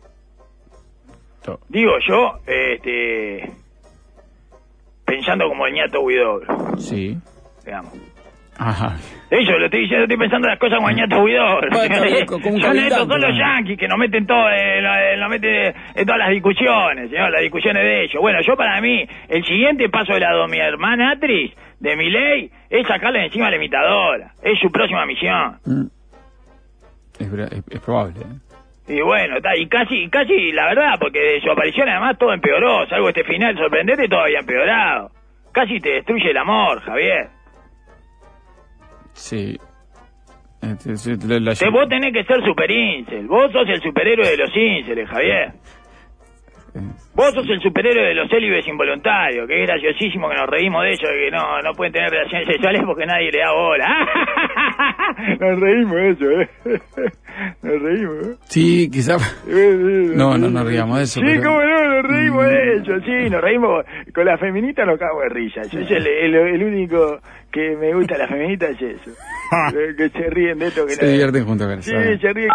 Todo. 1.44 1.60
Digo 1.70 1.92
yo, 2.08 2.40
este, 2.46 3.50
pensando 5.06 5.48
como 5.48 5.66
el 5.66 5.74
ñato 5.74 6.02
Huidobro, 6.02 6.78
Sí. 6.78 7.18
digamos. 7.66 7.94
Ajá. 8.60 8.96
Eso 9.30 9.52
lo 9.58 9.66
estoy 9.66 9.82
diciendo, 9.82 10.04
estoy 10.06 10.18
pensando 10.18 10.48
las 10.48 10.58
cosas 10.58 10.80
como 12.28 12.50
un 12.50 12.62
Son 12.62 12.78
estos, 12.80 13.08
son 13.08 13.22
los 13.22 13.32
¿no? 13.34 13.38
yanquis 13.38 13.78
que 13.78 13.88
nos 13.88 13.98
meten 13.98 14.26
todo, 14.26 14.50
eh, 14.50 14.80
eh, 14.80 15.18
nos 15.18 15.30
meten 15.30 15.76
en 15.96 16.06
todas 16.06 16.20
las 16.20 16.30
discusiones, 16.30 17.10
señor, 17.10 17.32
las 17.32 17.42
discusiones 17.42 17.84
de 17.84 18.04
ellos. 18.04 18.22
Bueno, 18.22 18.40
yo 18.42 18.56
para 18.56 18.80
mí, 18.82 19.06
el 19.28 19.44
siguiente 19.44 19.90
paso 19.90 20.14
de 20.14 20.22
la 20.22 20.34
de 20.36 20.48
mi 20.48 20.58
hermana 20.60 21.12
Atris, 21.12 21.52
de 21.80 21.96
mi 21.98 22.10
ley, 22.10 22.50
es 22.70 22.88
sacarle 22.88 23.26
encima 23.26 23.48
a 23.48 23.50
la 23.52 23.58
imitadora. 23.58 24.32
Es 24.42 24.58
su 24.60 24.72
próxima 24.72 25.06
misión. 25.06 25.58
Mm. 25.66 25.86
Es, 27.20 27.32
ver- 27.32 27.50
es- 27.54 27.64
es 27.70 27.80
probable. 27.82 28.14
¿eh? 28.22 28.94
Y 28.96 29.02
bueno, 29.02 29.38
está, 29.38 29.58
y 29.58 29.68
casi, 29.68 30.08
casi, 30.10 30.54
la 30.54 30.68
verdad, 30.68 30.94
porque 31.00 31.20
de 31.20 31.42
su 31.42 31.52
aparición 31.52 31.90
además 31.90 32.18
todo 32.18 32.32
empeoró, 32.34 32.88
salvo 32.88 33.10
este 33.10 33.26
final 33.26 33.58
sorprendente, 33.58 34.08
todo 34.08 34.22
había 34.22 34.40
empeorado. 34.40 35.12
Casi 35.52 35.80
te 35.82 35.90
destruye 35.96 36.30
el 36.32 36.38
amor, 36.38 36.80
Javier. 36.82 37.28
Sí. 39.18 39.58
Este, 40.62 40.96
sí, 40.98 41.12
la- 41.28 41.40
la- 41.40 41.54
vos 41.72 41.88
tenés 41.90 42.14
que 42.14 42.24
ser 42.24 42.44
super 42.44 42.70
incel, 42.72 43.28
vos 43.28 43.52
sos 43.52 43.68
el 43.70 43.82
superhéroe 43.82 44.28
de 44.30 44.38
los 44.38 44.50
inceles, 44.56 45.08
Javier. 45.10 45.54
Vos 47.18 47.34
sos 47.34 47.50
el 47.50 47.60
superhéroe 47.62 48.10
de 48.10 48.14
los 48.14 48.30
célibes 48.30 48.68
involuntarios, 48.68 49.48
que 49.48 49.64
es 49.64 49.68
graciosísimo 49.68 50.30
que 50.30 50.36
nos 50.36 50.48
reímos 50.48 50.84
de 50.84 50.90
ellos, 50.90 51.10
que 51.10 51.32
no, 51.32 51.62
no 51.64 51.72
pueden 51.74 51.92
tener 51.92 52.12
relaciones 52.12 52.46
sexuales 52.48 52.82
porque 52.86 53.08
nadie 53.08 53.32
le 53.32 53.40
da 53.40 53.52
bola. 53.54 53.88
nos 55.40 55.60
reímos 55.60 55.96
de 55.96 56.10
eso, 56.12 56.32
¿eh? 56.32 56.50
Nos 57.62 57.82
reímos, 57.82 58.28
¿eh? 58.28 58.36
Sí, 58.46 58.90
quizá... 58.92 59.16
No, 60.16 60.38
no 60.40 60.50
nos 60.50 60.66
riamos 60.68 60.98
de 60.98 61.04
eso. 61.04 61.20
Sí, 61.20 61.26
pero- 61.28 61.44
cómo 61.44 61.62
no, 61.64 62.02
nos 62.02 62.04
reímos 62.12 62.46
de 62.46 62.74
ello, 62.78 63.00
sí, 63.06 63.30
nos 63.30 63.42
reímos. 63.42 63.86
Con 64.14 64.26
la 64.26 64.38
feminita 64.38 64.86
nos 64.86 64.98
cago 65.00 65.22
de 65.22 65.30
risa. 65.30 65.62
Yo 65.72 65.80
es 65.82 65.92
el, 65.92 66.08
el, 66.08 66.36
el 66.36 66.64
único 66.64 67.20
que 67.52 67.76
me 67.78 67.94
gusta 67.94 68.18
la 68.18 68.28
feminita 68.28 68.68
es 68.70 68.82
eso. 68.82 69.12
que 69.98 70.10
se 70.10 70.30
ríen 70.32 70.58
de 70.60 70.68
esto. 70.68 70.86
Que 70.86 70.94
Se 70.94 71.06
no- 71.06 71.12
divierten 71.12 71.46
juntos. 71.46 71.86
Sí, 71.86 71.92
se 72.20 72.34
ríen 72.34 72.50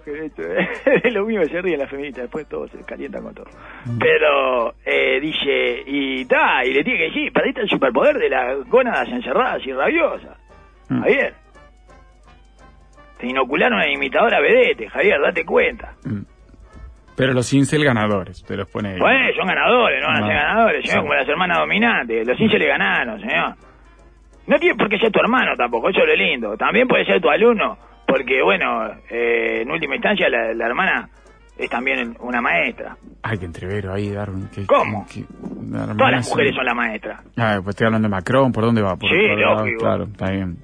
que 0.00 0.26
esto, 0.26 0.42
es 0.42 1.12
lo 1.12 1.26
mismo 1.26 1.42
que 1.42 1.50
se 1.50 1.60
ríen 1.60 1.80
las 1.80 1.90
feministas, 1.90 2.22
después 2.22 2.48
todos 2.48 2.70
se 2.70 2.84
calientan 2.84 3.22
con 3.22 3.34
todo. 3.34 3.46
Pero 3.98 4.74
eh, 4.84 5.20
dice, 5.20 5.82
y 5.86 6.24
ta, 6.24 6.64
y 6.64 6.72
le 6.72 6.82
tiene 6.82 6.98
que 6.98 7.04
decir, 7.06 7.32
perdiste 7.32 7.60
el 7.62 7.68
superpoder 7.68 8.16
de 8.16 8.30
las 8.30 8.64
gónadas 8.68 9.08
encerradas 9.08 9.66
y 9.66 9.72
rabiosas. 9.72 10.38
Mm. 10.88 11.00
Javier. 11.00 11.34
Te 13.18 13.26
inocularon 13.28 13.80
a 13.80 13.88
imitadora 13.88 14.40
vedete, 14.40 14.88
Javier, 14.88 15.20
date 15.20 15.44
cuenta. 15.44 15.94
Mm. 16.04 16.22
Pero 17.16 17.34
los 17.34 17.52
incel 17.52 17.84
ganadores, 17.84 18.42
te 18.44 18.56
los 18.56 18.68
pone 18.68 18.94
ahí. 18.94 18.98
Pues 18.98 19.36
son 19.36 19.46
ganadores, 19.46 20.00
no 20.00 20.08
van 20.08 20.22
a 20.22 20.26
ser 20.26 20.36
Ah, 20.36 20.42
ganadores, 20.42 20.86
señor, 20.86 21.02
como 21.02 21.14
las 21.14 21.28
hermanas 21.28 21.58
dominantes. 21.58 22.26
Los 22.26 22.38
le 22.38 22.66
ganaron, 22.66 23.20
señor. 23.20 23.54
No 24.46 24.58
tiene 24.58 24.74
por 24.76 24.88
qué 24.88 24.98
ser 24.98 25.12
tu 25.12 25.20
hermano 25.20 25.54
tampoco, 25.56 25.90
eso 25.90 26.00
es 26.00 26.06
lo 26.06 26.16
lindo. 26.16 26.56
También 26.56 26.88
puede 26.88 27.04
ser 27.04 27.20
tu 27.20 27.28
alumno, 27.28 27.78
porque, 28.06 28.42
bueno, 28.42 28.88
eh, 29.10 29.62
en 29.62 29.70
última 29.70 29.94
instancia 29.96 30.28
la, 30.28 30.52
la 30.54 30.66
hermana 30.66 31.08
es 31.56 31.68
también 31.70 32.16
una 32.20 32.40
maestra. 32.40 32.96
Ay, 33.22 33.38
qué 33.38 33.44
entrevero 33.44 33.92
ahí, 33.92 34.10
Darwin. 34.10 34.48
que- 34.48 34.66
¿Cómo? 34.66 35.06
la 35.70 35.80
hermana 35.80 35.96
Todas 35.96 36.12
las 36.12 36.28
mujeres 36.28 36.54
son 36.56 36.64
la 36.64 36.74
maestra. 36.74 37.20
Ah, 37.36 37.56
pues 37.62 37.68
estoy 37.74 37.86
hablando 37.86 38.08
de 38.08 38.10
Macron, 38.12 38.52
¿por 38.52 38.64
dónde 38.64 38.82
va? 38.82 38.96
Por, 38.96 39.08
Sí, 39.10 39.16
lógico. 39.16 39.78
Claro, 39.80 40.04
está 40.04 40.30
bien. 40.30 40.56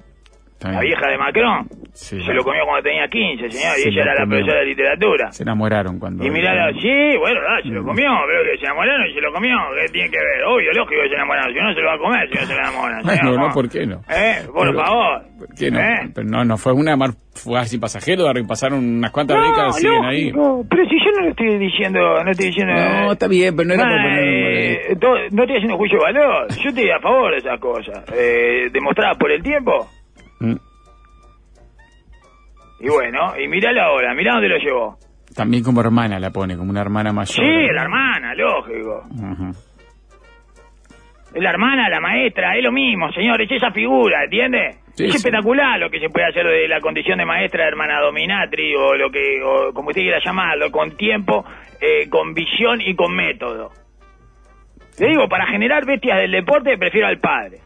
La 0.61 0.81
vieja 0.81 1.07
de 1.09 1.17
Macron 1.17 1.67
Sí. 1.93 2.21
se 2.21 2.33
lo 2.33 2.43
comió 2.43 2.63
cuando 2.65 2.83
tenía 2.83 3.07
15, 3.07 3.49
señor, 3.49 3.75
Se 3.75 3.89
y 3.89 3.91
ella 3.93 4.03
era 4.03 4.13
la 4.19 4.25
profesora 4.25 4.59
de 4.59 4.65
literatura. 4.67 5.31
Se 5.31 5.43
enamoraron 5.43 5.99
cuando... 5.99 6.23
Y 6.25 6.29
mirá, 6.29 6.71
sí, 6.73 7.17
bueno, 7.17 7.39
ah, 7.47 7.59
Mm. 7.63 7.67
se 7.67 7.73
lo 7.75 7.83
comió, 7.83 8.09
pero 8.27 8.43
que 8.43 8.57
se 8.59 8.65
enamoraron 8.65 9.07
y 9.09 9.13
se 9.13 9.21
lo 9.21 9.31
comió, 9.33 9.55
¿qué 9.79 9.91
tiene 9.91 10.09
que 10.09 10.17
ver? 10.17 10.43
Obvio, 10.45 10.71
lógico 10.73 11.01
que 11.01 11.09
se 11.09 11.15
enamoraron, 11.15 11.53
si 11.53 11.59
no 11.59 11.73
se 11.73 11.81
lo 11.81 11.87
va 11.87 11.93
a 11.93 11.97
comer, 11.97 12.29
si 12.29 12.35
no 12.35 12.41
se 12.45 12.53
lo 12.53 12.59
enamoran. 12.59 13.01
Bueno, 13.09 13.37
no, 13.47 13.53
¿por 13.53 13.69
qué 13.69 13.85
no? 13.85 14.01
Eh, 14.09 14.35
por 14.53 14.67
Pero- 14.67 14.79
favor. 14.83 15.21
¿Por 15.39 15.55
qué 15.55 15.71
no? 15.71 15.79
¿Eh? 15.79 16.09
Pero 16.13 16.27
no, 16.29 16.45
no 16.45 16.57
fue 16.57 16.73
una 16.73 16.95
mar 16.95 17.11
fue 17.33 17.57
así 17.57 17.77
pasajero, 17.79 18.31
de 18.33 18.43
pasaron 18.43 18.79
unas 18.97 19.11
cuantas 19.11 19.37
No, 19.37 19.45
décadas, 19.47 19.75
siguen 19.77 20.03
ahí. 20.03 20.31
pero 20.31 20.83
si 20.89 20.97
yo 20.99 21.11
no 21.15 21.21
lo 21.23 21.29
estoy 21.29 21.57
diciendo, 21.57 21.99
no 22.23 22.31
estoy 22.31 22.47
diciendo... 22.47 22.73
No, 22.73 23.11
está 23.13 23.27
bien, 23.29 23.55
pero 23.55 23.67
no 23.69 23.73
era 23.75 23.83
Ah, 23.83 23.87
poner... 23.87 24.19
eh, 24.19 24.97
no 25.31 25.43
estoy 25.43 25.55
haciendo 25.57 25.77
juicio 25.77 25.97
de 25.99 26.03
valor, 26.03 26.47
yo 26.49 26.69
estoy 26.69 26.89
a 26.91 26.99
favor 26.99 27.31
de 27.31 27.37
esas 27.37 27.59
cosas. 27.61 28.03
Eh, 28.13 28.69
demostradas 28.73 29.17
por 29.17 29.31
el 29.31 29.41
tiempo, 29.41 29.71
Mm. 29.71 29.98
Y 32.79 32.89
bueno, 32.89 33.33
y 33.37 33.47
miralo 33.47 33.81
ahora, 33.81 34.13
mirá 34.13 34.33
dónde 34.33 34.49
lo 34.49 34.57
llevó. 34.57 34.97
También 35.35 35.63
como 35.63 35.81
hermana 35.81 36.19
la 36.19 36.31
pone, 36.31 36.57
como 36.57 36.71
una 36.71 36.81
hermana 36.81 37.13
mayor. 37.13 37.45
Sí, 37.45 37.73
la 37.73 37.83
hermana, 37.83 38.33
lógico. 38.33 39.03
Es 41.33 41.43
la 41.43 41.51
hermana, 41.51 41.89
la 41.89 41.99
maestra, 41.99 42.57
es 42.57 42.63
lo 42.63 42.71
mismo, 42.71 43.11
señor, 43.11 43.39
es 43.41 43.51
esa 43.51 43.71
figura, 43.71 44.23
¿entiende? 44.23 44.77
Sí, 44.95 45.05
es 45.05 45.11
sí. 45.11 45.17
espectacular 45.17 45.79
lo 45.79 45.89
que 45.89 45.99
se 45.99 46.09
puede 46.09 46.25
hacer 46.27 46.45
de 46.45 46.67
la 46.67 46.79
condición 46.81 47.19
de 47.19 47.25
maestra, 47.25 47.67
hermana 47.67 48.01
dominatri, 48.01 48.75
o 48.75 48.95
lo 48.95 49.11
que, 49.11 49.41
o 49.43 49.71
como 49.73 49.89
usted 49.89 50.01
quiera 50.01 50.19
llamarlo, 50.23 50.71
con 50.71 50.97
tiempo, 50.97 51.45
eh, 51.79 52.09
con 52.09 52.33
visión 52.33 52.81
y 52.81 52.95
con 52.95 53.15
método. 53.15 53.69
Le 54.99 55.09
digo, 55.09 55.29
para 55.29 55.45
generar 55.47 55.85
bestias 55.85 56.17
del 56.17 56.31
deporte 56.31 56.77
prefiero 56.77 57.07
al 57.07 57.19
padre. 57.19 57.59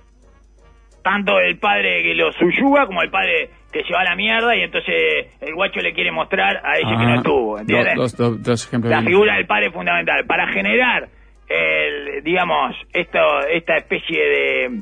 Tanto 1.01 1.39
el 1.39 1.57
padre 1.57 2.03
que 2.03 2.14
lo 2.14 2.32
suyuga 2.34 2.86
como 2.86 3.01
el 3.01 3.09
padre 3.09 3.49
que 3.74 3.84
se 3.84 3.93
va 3.93 4.01
a 4.01 4.03
la 4.05 4.15
mierda 4.15 4.55
y 4.55 4.61
entonces 4.61 5.36
el 5.41 5.53
guacho 5.55 5.80
le 5.82 5.93
quiere 5.93 6.11
mostrar 6.11 6.57
a 6.63 6.74
ese 6.74 6.84
que 6.84 7.05
no 7.05 7.13
Ah, 7.13 7.15
estuvo, 7.15 7.59
¿entiendes? 7.59 7.95
Dos, 7.95 8.15
dos, 8.15 8.32
dos, 8.38 8.43
dos 8.43 8.67
ejemplos. 8.67 8.91
la 8.91 9.01
figura 9.01 9.36
del 9.36 9.47
padre 9.47 9.67
es 9.67 9.74
fundamental 9.74 10.26
para 10.26 10.47
generar 10.53 11.09
el 11.49 12.24
digamos 12.24 12.76
esto 12.93 13.19
esta 13.51 13.76
especie 13.78 14.24
de 14.24 14.82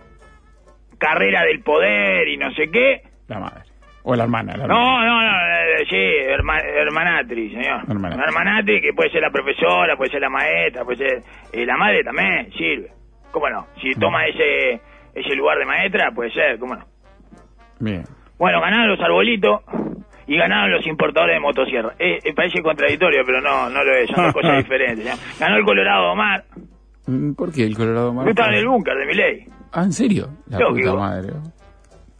carrera 0.97 1.43
del 1.43 1.61
poder 1.63 2.27
y 2.27 2.37
no 2.37 2.51
sé 2.53 2.69
qué 2.71 3.01
La 3.27 3.39
madre. 3.39 3.63
O 4.03 4.15
la 4.15 4.23
hermana. 4.23 4.55
La 4.57 4.65
no 4.67 4.75
hermana. 4.75 5.05
no 5.05 5.21
no 5.21 5.55
eh, 5.55 5.85
sí 5.89 5.95
herma- 6.27 6.63
hermanatri 6.63 7.49
señor 7.51 7.81
Hermanatri. 7.89 8.23
Hermanatri 8.23 8.81
que 8.81 8.93
puede 8.93 9.09
ser 9.11 9.21
la 9.21 9.29
profesora 9.31 9.95
puede 9.95 10.11
ser 10.11 10.21
la 10.21 10.29
maestra 10.29 10.83
puede 10.83 10.97
ser 10.97 11.21
y 11.53 11.65
la 11.65 11.77
madre 11.77 12.03
también 12.03 12.51
sirve 12.53 12.89
cómo 13.31 13.49
no 13.49 13.67
si 13.81 13.91
toma 13.99 14.25
ese 14.27 14.81
ese 15.15 15.35
lugar 15.35 15.57
de 15.59 15.65
maestra 15.65 16.11
puede 16.13 16.31
ser 16.31 16.57
cómo 16.59 16.75
no 16.75 16.85
Bien. 17.79 18.03
Bueno 18.41 18.59
ganaron 18.59 18.89
los 18.89 18.99
arbolitos 18.99 19.61
y 20.27 20.35
ganaron 20.37 20.71
los 20.71 20.85
importadores 20.87 21.35
de 21.35 21.39
motosierra. 21.39 21.93
Eh, 21.99 22.19
eh, 22.23 22.33
parece 22.33 22.61
contradictorio, 22.61 23.21
pero 23.25 23.39
no, 23.41 23.69
no 23.69 23.83
lo 23.83 23.93
es, 23.95 24.09
son 24.09 24.25
dos 24.25 24.33
cosas 24.41 24.57
diferentes. 24.63 25.05
¿no? 25.05 25.11
Ganó 25.39 25.57
el 25.57 25.63
Colorado 25.63 26.11
Omar, 26.11 26.43
Mm, 27.07 27.33
¿Por 27.33 27.51
qué 27.51 27.63
el 27.63 27.75
Colorado 27.75 28.13
Yo 28.23 28.29
estaba 28.29 28.49
en 28.49 28.59
el 28.59 28.67
búnker 28.67 28.95
de 28.95 29.05
mi 29.07 29.13
ley. 29.15 29.45
Ah, 29.73 29.81
¿en 29.83 29.91
serio? 29.91 30.27
La 30.47 30.59
Lógico. 30.59 30.91
puta 30.91 31.01
madre. 31.01 31.29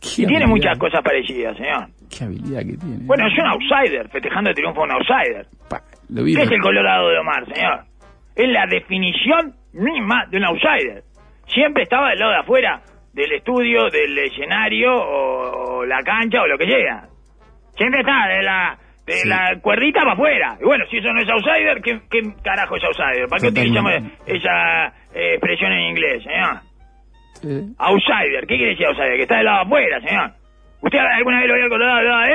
Qué 0.02 0.08
Y 0.24 0.26
tiene 0.26 0.46
habilidad- 0.46 0.48
muchas 0.50 0.78
cosas 0.80 1.02
parecidas, 1.04 1.56
señor. 1.56 1.88
Qué 2.10 2.24
habilidad 2.26 2.60
que 2.62 2.78
tiene. 2.78 2.98
Bueno, 3.06 3.28
es 3.28 3.34
un 3.38 3.46
outsider, 3.46 4.10
festejando 4.10 4.50
el 4.50 4.56
triunfo 4.56 4.82
de 4.82 4.86
un 4.88 4.92
outsider. 4.94 5.46
Pa, 5.70 5.82
lo 6.10 6.24
vi. 6.24 6.34
¿Qué 6.36 6.42
es 6.44 6.52
el 6.52 6.60
Colorado 6.62 7.10
de 7.10 7.18
Omar, 7.20 7.46
señor? 7.54 7.82
Es 8.36 8.50
la 8.50 8.66
definición 8.66 9.54
misma 9.74 10.26
de 10.32 10.38
un 10.38 10.46
outsider. 10.46 11.04
Siempre 11.46 11.84
estaba 11.84 12.10
del 12.10 12.20
lado 12.20 12.32
de 12.32 12.38
afuera 12.40 12.82
del 13.14 13.32
estudio, 13.34 13.90
del 13.90 14.18
escenario, 14.18 14.96
o, 14.96 15.78
o 15.80 15.86
la 15.86 16.02
cancha, 16.04 16.42
o 16.42 16.48
lo 16.48 16.58
que 16.58 16.66
llega. 16.66 17.08
Siempre 17.76 18.02
está 18.02 18.28
de 18.28 18.44
la, 18.44 18.78
de 19.06 19.14
Sí. 19.14 19.28
la 19.30 19.58
cuerdita 19.62 20.02
para 20.02 20.14
afuera. 20.14 20.58
Y 20.62 20.64
bueno, 20.64 20.86
si 20.90 20.98
eso 20.98 21.12
no 21.12 21.22
es 21.22 21.30
outsider, 21.30 21.82
¿qué, 21.82 22.00
qué 22.10 22.22
carajo 22.44 22.76
es 22.78 22.84
outsider? 22.84 23.28
¿Para 23.28 23.42
qué 23.42 23.48
utilizamos 23.48 23.92
esa 24.26 24.88
eh, 25.14 25.34
expresión 25.34 25.72
en 25.74 25.80
inglés, 25.90 26.24
señor? 26.24 26.60
Sí. 27.42 27.74
Outsider, 27.80 28.42
¿qué 28.48 28.56
quiere 28.58 28.70
decir 28.72 28.86
outsider? 28.86 29.16
Que 29.16 29.24
está 29.24 29.38
del 29.38 29.46
lado 29.46 29.62
afuera, 29.64 30.00
señor. 30.02 30.32
¿Usted 30.82 31.00
alguna 31.00 31.40
vez 31.40 31.48
lo 31.48 31.56
vio 31.56 31.64
al 31.66 32.06
lado 32.08 32.22
de 32.28 32.34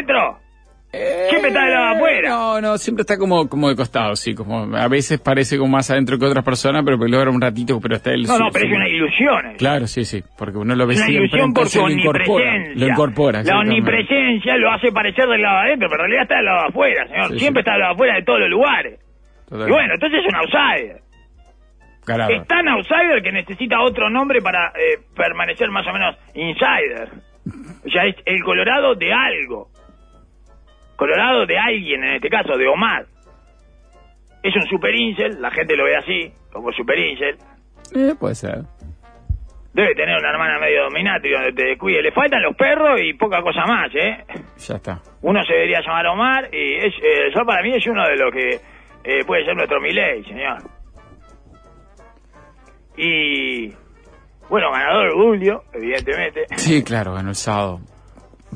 adentro? 0.96 1.28
Siempre 1.30 1.48
está 1.50 1.62
del 1.62 1.72
lado 1.72 1.86
de 1.90 1.96
afuera. 1.96 2.28
Eh, 2.28 2.30
No, 2.30 2.60
no, 2.60 2.78
siempre 2.78 3.00
está 3.02 3.16
como, 3.18 3.48
como 3.48 3.68
de 3.68 3.76
costado, 3.76 4.16
sí. 4.16 4.34
Como, 4.34 4.76
a 4.76 4.88
veces 4.88 5.20
parece 5.20 5.58
como 5.58 5.70
más 5.72 5.90
adentro 5.90 6.18
que 6.18 6.26
otras 6.26 6.44
personas, 6.44 6.82
pero 6.84 6.98
que 6.98 7.08
logra 7.08 7.30
un 7.30 7.40
ratito, 7.40 7.78
pero 7.80 7.96
está 7.96 8.12
él. 8.12 8.22
No, 8.24 8.38
no, 8.38 8.48
pero 8.52 8.66
es 8.68 8.74
una 8.76 8.88
ilusión. 8.88 9.46
eh. 9.46 9.54
Claro, 9.58 9.86
sí, 9.86 10.04
sí. 10.04 10.22
Porque 10.38 10.58
uno 10.58 10.74
lo 10.74 10.86
ve 10.86 10.94
una 10.94 11.04
siempre, 11.06 11.26
ilusión 11.26 11.52
por 11.54 11.68
su 11.68 11.80
lo 11.80 11.90
incorpora. 11.90 12.52
Lo 12.74 12.86
incorpora. 12.88 13.42
La 13.42 13.58
omnipresencia 13.60 14.56
lo 14.56 14.70
hace 14.72 14.90
parecer 14.92 15.26
del 15.28 15.42
lado 15.42 15.56
de 15.60 15.66
adentro, 15.68 15.88
pero 15.90 16.04
en 16.04 16.10
realidad 16.10 16.22
está 16.22 16.36
del 16.36 16.44
lado 16.46 16.68
afuera, 16.68 17.06
señor. 17.08 17.28
Sí, 17.32 17.38
Siempre 17.38 17.60
sí. 17.62 17.64
está 17.64 17.72
del 17.72 17.80
lado 17.80 17.94
afuera 17.94 18.14
de 18.16 18.22
todos 18.22 18.40
los 18.40 18.50
lugares. 18.50 19.00
Y 19.50 19.70
bueno, 19.70 19.94
entonces 19.94 20.20
es 20.20 20.26
un 20.28 20.34
outsider. 20.36 21.00
Carajo. 22.04 22.30
Es 22.32 22.46
tan 22.46 22.68
outsider 22.68 23.22
que 23.22 23.32
necesita 23.32 23.80
otro 23.80 24.08
nombre 24.10 24.40
para 24.40 24.68
eh, 24.68 24.98
permanecer 25.16 25.70
más 25.70 25.86
o 25.88 25.92
menos 25.92 26.16
insider. 26.34 27.08
O 27.84 27.90
sea, 27.90 28.04
es 28.06 28.16
el 28.24 28.42
Colorado 28.42 28.94
de 28.94 29.12
algo. 29.12 29.68
Colorado 30.96 31.46
de 31.46 31.58
alguien, 31.58 32.02
en 32.02 32.14
este 32.14 32.28
caso, 32.28 32.56
de 32.56 32.66
Omar. 32.66 33.06
Es 34.42 34.54
un 34.54 34.66
super 34.68 34.94
incel, 34.94 35.40
la 35.40 35.50
gente 35.50 35.76
lo 35.76 35.84
ve 35.84 35.96
así, 35.96 36.32
como 36.52 36.72
super 36.72 36.98
incel. 36.98 37.36
Eh, 37.94 38.14
puede 38.18 38.34
ser. 38.34 38.62
Debe 39.72 39.94
tener 39.94 40.16
una 40.18 40.30
hermana 40.30 40.58
medio 40.58 40.84
dominante 40.84 41.30
donde 41.30 41.52
te 41.52 41.66
descuide. 41.66 42.00
Le 42.00 42.12
faltan 42.12 42.42
los 42.42 42.56
perros 42.56 42.98
y 43.02 43.12
poca 43.12 43.42
cosa 43.42 43.66
más, 43.66 43.94
¿eh? 43.94 44.24
Ya 44.56 44.76
está. 44.76 45.00
Uno 45.20 45.42
se 45.44 45.52
debería 45.52 45.80
llamar 45.80 46.06
Omar 46.06 46.48
y 46.54 46.76
es, 46.76 46.94
eh, 47.02 47.30
yo 47.34 47.44
para 47.44 47.62
mí 47.62 47.74
es 47.74 47.86
uno 47.86 48.02
de 48.08 48.16
los 48.16 48.32
que 48.32 48.60
eh, 49.04 49.24
puede 49.26 49.44
ser 49.44 49.54
nuestro 49.54 49.80
Milei, 49.80 50.24
señor. 50.24 50.62
Y 52.96 53.68
bueno, 54.48 54.70
ganador 54.72 55.12
Julio, 55.12 55.62
evidentemente. 55.74 56.46
Sí, 56.56 56.82
claro, 56.82 57.12
ganó 57.12 57.28
el 57.30 57.34
sábado. 57.34 57.80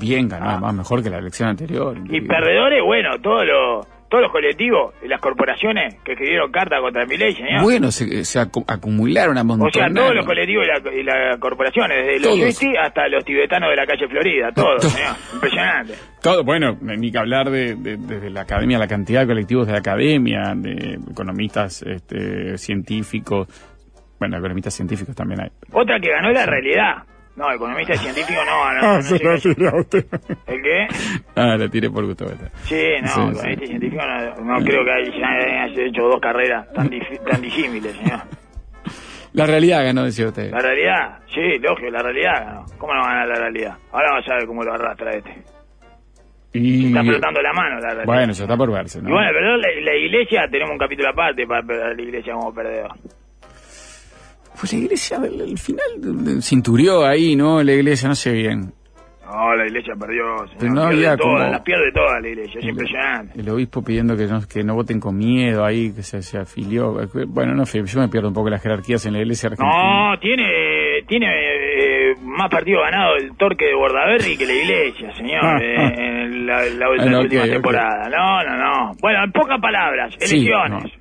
Bien 0.00 0.28
ganó, 0.28 0.46
Ah. 0.46 0.52
además, 0.52 0.74
mejor 0.74 1.02
que 1.02 1.10
la 1.10 1.18
elección 1.18 1.48
anterior. 1.50 1.96
Y 2.08 2.20
perdedores, 2.22 2.82
bueno, 2.84 3.10
todos 3.22 3.44
los 3.46 3.86
todos 4.10 4.24
los 4.24 4.32
colectivos 4.32 4.92
y 5.04 5.06
las 5.06 5.20
corporaciones 5.20 5.94
que 6.02 6.14
escribieron 6.14 6.50
carta 6.50 6.80
contra 6.80 7.06
Milei, 7.06 7.32
señor. 7.32 7.62
Bueno, 7.62 7.92
se, 7.92 8.24
se 8.24 8.40
acu- 8.40 8.64
acumularon 8.66 9.38
a 9.38 9.42
o 9.42 9.70
sea, 9.70 9.86
todos 9.94 10.16
los 10.16 10.26
colectivos 10.26 10.66
y, 10.92 11.02
la- 11.04 11.28
las 11.28 11.38
corporaciones, 11.38 12.06
desde 12.06 12.18
los. 12.26 12.34
Swifties 12.36 12.76
hasta 12.82 13.06
los 13.06 13.24
tibetanos 13.24 13.70
de 13.70 13.76
la 13.76 13.86
calle 13.86 14.08
Florida, 14.08 14.50
todos, 14.52 14.82
señor. 14.82 15.12
Impresionante. 15.34 15.94
Todo, 16.20 16.42
bueno, 16.42 16.76
ni 16.80 17.12
que 17.12 17.18
hablar 17.18 17.50
de, 17.50 17.76
de- 17.76 17.98
desde 17.98 18.30
la 18.30 18.40
academia, 18.40 18.78
la 18.78 18.88
cantidad 18.88 19.20
de 19.20 19.26
colectivos 19.28 19.68
de 19.68 19.74
la 19.74 19.78
academia, 19.78 20.54
de 20.56 20.98
economistas 21.08 21.82
este, 21.82 22.58
científicos. 22.58 23.46
Bueno, 24.18 24.38
economistas 24.38 24.74
científicos 24.74 25.14
también 25.14 25.42
hay. 25.42 25.50
Otra 25.72 26.00
que 26.00 26.10
ganó 26.10 26.32
la 26.32 26.46
realidad. 26.46 27.04
No, 27.40 27.50
economista 27.52 27.94
y 27.94 27.98
científico 27.98 28.40
no, 28.44 28.74
no, 28.74 28.92
no, 28.96 29.02
sé 29.02 29.18
qué- 29.18 30.06
¿El 30.46 30.62
qué? 30.62 30.86
Ah, 31.34 31.56
la 31.56 31.68
tiré 31.70 31.88
por 31.88 32.04
gusto. 32.04 32.26
Sí, 32.64 32.84
no, 33.00 33.08
Sí, 33.08 33.14
con 33.20 33.34
sí. 33.36 33.66
científico 33.66 34.02
no, 34.06 34.44
no 34.58 34.64
creo 34.64 34.84
que 34.84 34.90
haya, 34.92 35.64
haya 35.64 35.82
hecho 35.86 36.02
dos 36.02 36.20
carreras 36.20 36.70
tan, 36.74 36.90
tan 37.30 37.40
disímiles, 37.40 37.96
señor. 37.96 38.20
La 39.32 39.46
realidad 39.46 39.84
ganó, 39.84 40.04
decía 40.04 40.26
usted. 40.26 40.50
La 40.50 40.58
realidad, 40.60 41.18
sí, 41.32 41.58
lógico, 41.60 41.88
la 41.90 42.02
realidad 42.02 42.44
ganó. 42.46 42.66
¿Cómo 42.78 42.94
no 42.94 43.00
va 43.00 43.06
a 43.06 43.12
ganar 43.14 43.28
la 43.28 43.34
realidad? 43.36 43.76
Ahora 43.92 44.12
vas 44.12 44.28
a 44.28 44.34
ver 44.34 44.46
cómo 44.46 44.62
lo 44.64 44.74
arrastra 44.74 45.12
este. 45.12 45.42
Y, 46.52 46.88
Está 46.88 47.04
frotando 47.04 47.40
la 47.40 47.52
mano 47.52 47.76
la 47.76 47.80
realidad. 47.90 48.04
bueno, 48.06 48.32
eso 48.32 48.42
está 48.42 48.56
por 48.56 48.72
verse, 48.72 49.00
¿no? 49.00 49.08
Y 49.08 49.12
bueno, 49.12 49.30
pero 49.32 49.56
la, 49.56 49.68
la 49.82 49.94
iglesia, 49.96 50.48
tenemos 50.50 50.72
un 50.72 50.78
capítulo 50.78 51.08
aparte 51.10 51.46
para 51.46 51.62
para 51.62 51.94
la 51.94 52.02
iglesia 52.02 52.32
como 52.34 52.52
perdedor. 52.52 52.90
Pues 54.60 54.72
la 54.74 54.78
iglesia, 54.78 55.16
al, 55.16 55.40
al 55.40 55.58
final, 55.58 56.42
cinturió 56.42 57.04
ahí, 57.06 57.34
¿no? 57.34 57.62
La 57.62 57.72
iglesia, 57.72 58.08
no 58.08 58.14
sé 58.14 58.32
bien. 58.32 58.72
No, 59.32 59.54
la 59.54 59.64
iglesia 59.64 59.94
perdió, 59.94 60.24
señor. 60.38 60.56
Pero 60.58 60.72
no 60.74 60.88
pierde 60.88 61.06
había 61.06 61.16
como- 61.16 61.38
las 61.38 61.60
pierde 61.60 61.92
todas 61.94 62.20
la 62.20 62.28
iglesia, 62.28 62.58
es 62.58 62.64
El- 62.64 62.70
impresionante. 62.70 63.40
El 63.40 63.48
obispo 63.48 63.82
pidiendo 63.82 64.16
que 64.16 64.26
no, 64.26 64.40
que 64.46 64.64
no 64.64 64.74
voten 64.74 64.98
con 64.98 65.16
miedo 65.16 65.64
ahí, 65.64 65.92
que 65.92 66.02
se, 66.02 66.20
se 66.20 66.36
afilió. 66.38 66.96
Bueno, 67.28 67.54
no 67.54 67.64
sé, 67.64 67.80
yo 67.86 68.00
me 68.00 68.08
pierdo 68.08 68.26
un 68.28 68.34
poco 68.34 68.50
las 68.50 68.60
jerarquías 68.60 69.06
en 69.06 69.12
la 69.12 69.20
iglesia 69.20 69.48
argentina. 69.50 70.10
No, 70.10 70.18
tiene 70.18 71.02
tiene 71.06 71.26
eh, 71.28 72.14
más 72.22 72.50
partido 72.50 72.80
ganado 72.80 73.16
el 73.16 73.34
Torque 73.36 73.66
de 73.66 73.74
Bordaberry 73.74 74.36
que 74.36 74.46
la 74.46 74.52
iglesia, 74.52 75.14
señor, 75.14 75.44
Ah, 75.44 75.58
eh, 75.62 75.74
ah. 75.78 75.92
en 75.96 76.46
la, 76.46 76.64
la- 76.64 77.04
la 77.04 77.16
Ah, 77.16 77.20
última 77.20 77.44
ok. 77.44 77.50
temporada. 77.50 78.08
No, 78.10 78.42
no, 78.44 78.56
no. 78.58 78.92
Bueno, 79.00 79.24
en 79.24 79.32
pocas 79.32 79.60
palabras, 79.60 80.12
Sí, 80.18 80.36
elecciones. 80.48 80.92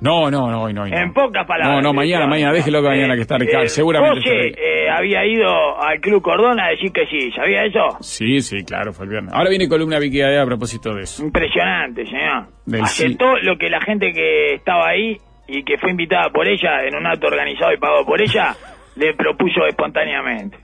No, 0.00 0.30
no, 0.30 0.48
no, 0.48 0.62
hoy 0.62 0.72
no, 0.72 0.82
hoy 0.84 0.90
no. 0.92 0.96
En 0.96 1.12
pocas 1.12 1.44
palabras. 1.46 1.76
No, 1.76 1.82
no, 1.82 1.92
mañana, 1.92 2.26
mañana, 2.28 2.52
déjelo 2.52 2.80
que 2.82 2.88
mañana 2.88 3.14
que 3.16 3.22
está 3.22 3.36
Ricardo, 3.36 3.64
Eh, 3.64 3.68
seguramente. 3.68 4.20
José 4.20 4.48
eh, 4.56 4.88
había 4.88 5.26
ido 5.26 5.80
al 5.80 5.98
Club 6.00 6.22
Cordón 6.22 6.60
a 6.60 6.68
decir 6.68 6.92
que 6.92 7.04
sí, 7.06 7.32
¿sabía 7.32 7.64
eso? 7.64 7.96
Sí, 8.00 8.40
sí, 8.40 8.64
claro, 8.64 8.92
fue 8.92 9.06
el 9.06 9.10
viernes. 9.10 9.32
Ahora 9.34 9.50
viene 9.50 9.68
columna 9.68 9.98
Vicky 9.98 10.22
a 10.22 10.44
propósito 10.46 10.94
de 10.94 11.02
eso. 11.02 11.24
Impresionante, 11.24 12.06
señor. 12.06 12.46
Del 12.64 12.82
Aceptó 12.82 13.36
lo 13.42 13.58
que 13.58 13.68
la 13.68 13.80
gente 13.80 14.12
que 14.12 14.54
estaba 14.54 14.88
ahí 14.88 15.16
y 15.48 15.64
que 15.64 15.76
fue 15.78 15.90
invitada 15.90 16.30
por 16.30 16.46
ella 16.46 16.84
en 16.86 16.94
un 16.94 17.04
acto 17.06 17.26
organizado 17.26 17.72
y 17.72 17.78
pagado 17.78 18.04
por 18.04 18.20
ella 18.22 18.54
le 18.96 19.14
propuso 19.14 19.66
espontáneamente. 19.66 20.58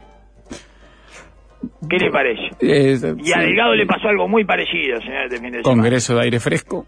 ¿Qué 1.89 1.97
le 1.97 2.11
parece? 2.11 2.43
Eh, 2.61 2.95
Y 3.19 3.33
a 3.33 3.37
sí. 3.37 3.41
Delgado 3.41 3.75
le 3.75 3.87
pasó 3.87 4.09
algo 4.09 4.29
muy 4.29 4.45
parecido, 4.45 5.01
señor, 5.01 5.25
este 5.25 5.37
fin 5.39 5.51
de 5.51 5.63
semana. 5.63 5.63
Congreso 5.63 6.15
de 6.15 6.23
aire 6.23 6.39
fresco. 6.39 6.87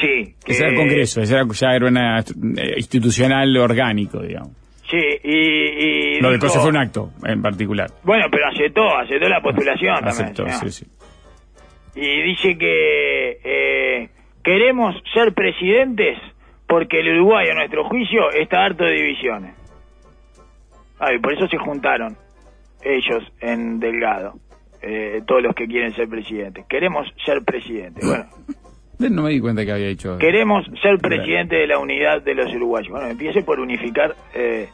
Sí. 0.00 0.34
Ese 0.46 0.58
era 0.62 0.68
el 0.68 0.74
que- 0.74 0.80
Congreso, 0.80 1.20
ese 1.20 1.34
era, 1.34 1.44
ya 1.52 1.68
era 1.74 1.88
una 1.88 2.18
eh, 2.20 2.74
institucional 2.76 3.56
orgánico, 3.56 4.20
digamos. 4.22 4.52
Sí, 4.88 4.96
y... 5.24 6.16
y 6.16 6.20
Lo 6.20 6.28
de 6.30 6.36
dijo- 6.36 6.46
Coso 6.46 6.60
fue 6.60 6.70
un 6.70 6.76
acto 6.78 7.10
en 7.24 7.42
particular. 7.42 7.90
Bueno, 8.04 8.26
pero 8.30 8.46
aceptó, 8.48 8.96
aceptó 8.96 9.28
la 9.28 9.40
postulación 9.42 9.94
también. 9.96 10.08
Aceptó, 10.08 10.48
sí, 10.50 10.70
sí. 10.70 10.86
Y 11.96 12.22
dice 12.22 12.56
que 12.56 13.38
eh, 13.44 14.08
queremos 14.44 14.94
ser 15.12 15.34
presidentes 15.34 16.16
porque 16.66 17.00
el 17.00 17.16
Uruguay, 17.18 17.48
a 17.50 17.54
nuestro 17.54 17.84
juicio, 17.88 18.30
está 18.30 18.64
harto 18.64 18.84
de 18.84 18.92
divisiones. 18.92 19.54
Ay, 21.00 21.18
por 21.18 21.32
eso 21.32 21.46
se 21.48 21.58
juntaron 21.58 22.16
ellos 22.82 23.24
en 23.40 23.80
Delgado, 23.80 24.34
eh, 24.82 25.20
todos 25.26 25.42
los 25.42 25.54
que 25.54 25.66
quieren 25.66 25.92
ser 25.94 26.08
presidentes. 26.08 26.64
Queremos 26.68 27.06
ser 27.24 27.42
presidentes. 27.44 28.06
Bueno, 28.06 28.24
Eh, 28.24 28.52
No 28.98 29.22
me 29.22 29.30
di 29.30 29.40
cuenta 29.40 29.64
que 29.64 29.72
había 29.72 29.86
hecho. 29.88 30.18
queremos 30.18 30.64
ser 30.82 30.98
presidente 30.98 31.56
de 31.56 31.66
la 31.66 31.78
unidad 31.78 32.22
de 32.22 32.34
los 32.34 32.52
uruguayos. 32.54 32.90
Bueno, 32.90 33.06
empiece 33.08 33.42
por 33.42 33.60
unificar 33.60 34.14
eh, 34.34 34.68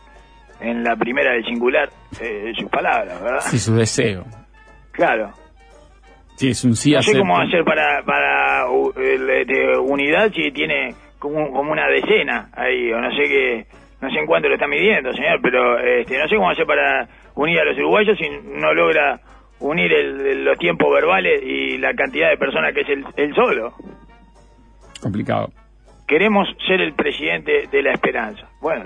en 0.61 0.83
la 0.83 0.97
primera 0.97 1.33
del 1.33 1.45
singular 1.45 1.89
eh, 2.21 2.53
sus 2.59 2.71
palabras, 2.71 3.21
¿verdad? 3.23 3.41
Sí, 3.43 3.59
su 3.59 3.75
deseo. 3.75 4.25
Claro. 4.93 5.31
Sí, 6.37 6.49
es 6.51 6.65
un 6.65 6.75
sí 6.75 6.93
No 6.93 7.03
sé 7.03 7.17
cómo 7.19 7.39
hacer 7.39 7.65
para, 7.65 8.03
para 8.05 8.69
u- 8.71 8.93
el, 8.97 9.29
este, 9.31 9.77
unidad 9.79 10.33
si 10.35 10.51
tiene 10.53 10.95
como, 11.19 11.51
como 11.53 11.73
una 11.73 11.87
decena 11.89 12.49
ahí, 12.55 12.91
o 12.93 13.01
no 13.01 13.11
sé 13.13 13.23
qué, 13.29 13.67
no 14.01 14.11
sé 14.11 14.19
en 14.19 14.27
cuánto 14.27 14.49
lo 14.49 14.55
está 14.55 14.67
midiendo, 14.67 15.13
señor, 15.13 15.39
pero 15.43 15.79
este, 15.79 16.19
no 16.19 16.27
sé 16.29 16.35
cómo 16.37 16.51
hacer 16.51 16.67
para 16.67 17.09
unir 17.37 17.59
a 17.61 17.65
los 17.65 17.77
uruguayos 17.79 18.19
si 18.19 18.29
no 18.59 18.75
logra 18.75 19.21
unir 19.61 19.93
el- 19.93 20.21
el- 20.27 20.45
los 20.45 20.59
tiempos 20.59 20.93
verbales 20.93 21.41
y 21.43 21.79
la 21.79 21.95
cantidad 21.95 22.31
de 22.31 22.37
personas 22.37 22.75
que 22.75 22.81
es 22.81 22.89
el, 22.89 23.05
el 23.17 23.35
solo. 23.35 23.75
Complicado. 25.05 25.51
Queremos 26.09 26.49
ser 26.67 26.81
el 26.81 26.95
presidente 26.95 27.69
de 27.71 27.83
la 27.83 27.93
esperanza. 27.93 28.47
Bueno, 28.61 28.85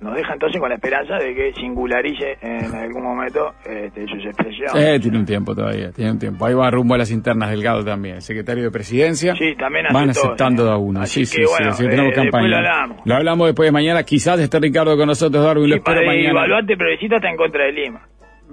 nos 0.00 0.14
deja 0.14 0.32
entonces 0.32 0.58
con 0.58 0.70
la 0.70 0.76
esperanza 0.76 1.16
de 1.16 1.34
que 1.34 1.52
singularice 1.60 2.38
en 2.40 2.74
algún 2.74 3.02
momento 3.02 3.52
este, 3.66 4.06
sus 4.06 4.24
expresiones. 4.24 4.74
Eh, 4.74 4.98
tiene 5.00 5.18
un 5.18 5.26
tiempo 5.26 5.54
todavía, 5.54 5.92
tiene 5.92 6.12
un 6.12 6.18
tiempo. 6.18 6.46
Ahí 6.46 6.54
va 6.54 6.70
rumbo 6.70 6.94
a 6.94 6.98
las 6.98 7.10
internas 7.10 7.50
Delgado 7.50 7.84
también. 7.84 8.16
El 8.16 8.22
secretario 8.22 8.64
de 8.64 8.70
Presidencia. 8.70 9.34
Sí, 9.36 9.54
también 9.58 9.86
Van 9.92 10.08
aceptó, 10.10 10.28
aceptando 10.28 10.62
señor. 10.62 10.74
a 10.74 10.78
uno. 10.78 11.00
Así 11.02 11.26
sí, 11.26 11.36
que, 11.36 11.42
sí, 11.46 11.48
bueno, 11.50 11.72
sí, 11.72 11.82
sí, 11.84 11.88
tenemos 11.90 12.12
eh, 12.12 12.14
campaña. 12.16 12.48
lo 12.48 12.56
hablamos. 12.56 12.96
Lo 13.04 13.14
hablamos 13.14 13.46
después 13.48 13.66
de 13.68 13.72
mañana. 13.72 14.02
Quizás 14.02 14.40
esté 14.40 14.58
Ricardo 14.58 14.96
con 14.96 15.06
nosotros, 15.06 15.44
Darwin. 15.44 15.68
Lo 15.68 15.74
Y 15.76 15.78
espero 15.78 16.00
mañana. 16.06 16.30
evaluarte 16.30 16.76
progresista 16.78 17.16
está 17.16 17.28
en 17.28 17.36
contra 17.36 17.64
de 17.64 17.72
Lima. 17.72 18.00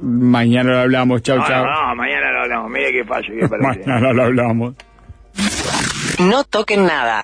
Mañana 0.01 0.71
lo 0.73 0.77
hablamos. 0.79 1.21
Chau, 1.21 1.37
No, 1.37 1.45
chau. 1.47 1.65
no, 1.65 1.87
no, 1.89 1.95
mañana 1.95 2.31
lo 2.31 2.39
hablamos. 2.41 2.71
Mire 2.71 2.91
qué 2.91 3.03
fallo 3.05 3.27
parece. 3.49 3.85
Mañana 3.89 4.13
lo 4.13 4.23
hablamos. 4.23 4.75
No 6.19 6.43
toquen 6.43 6.85
nada. 6.85 7.15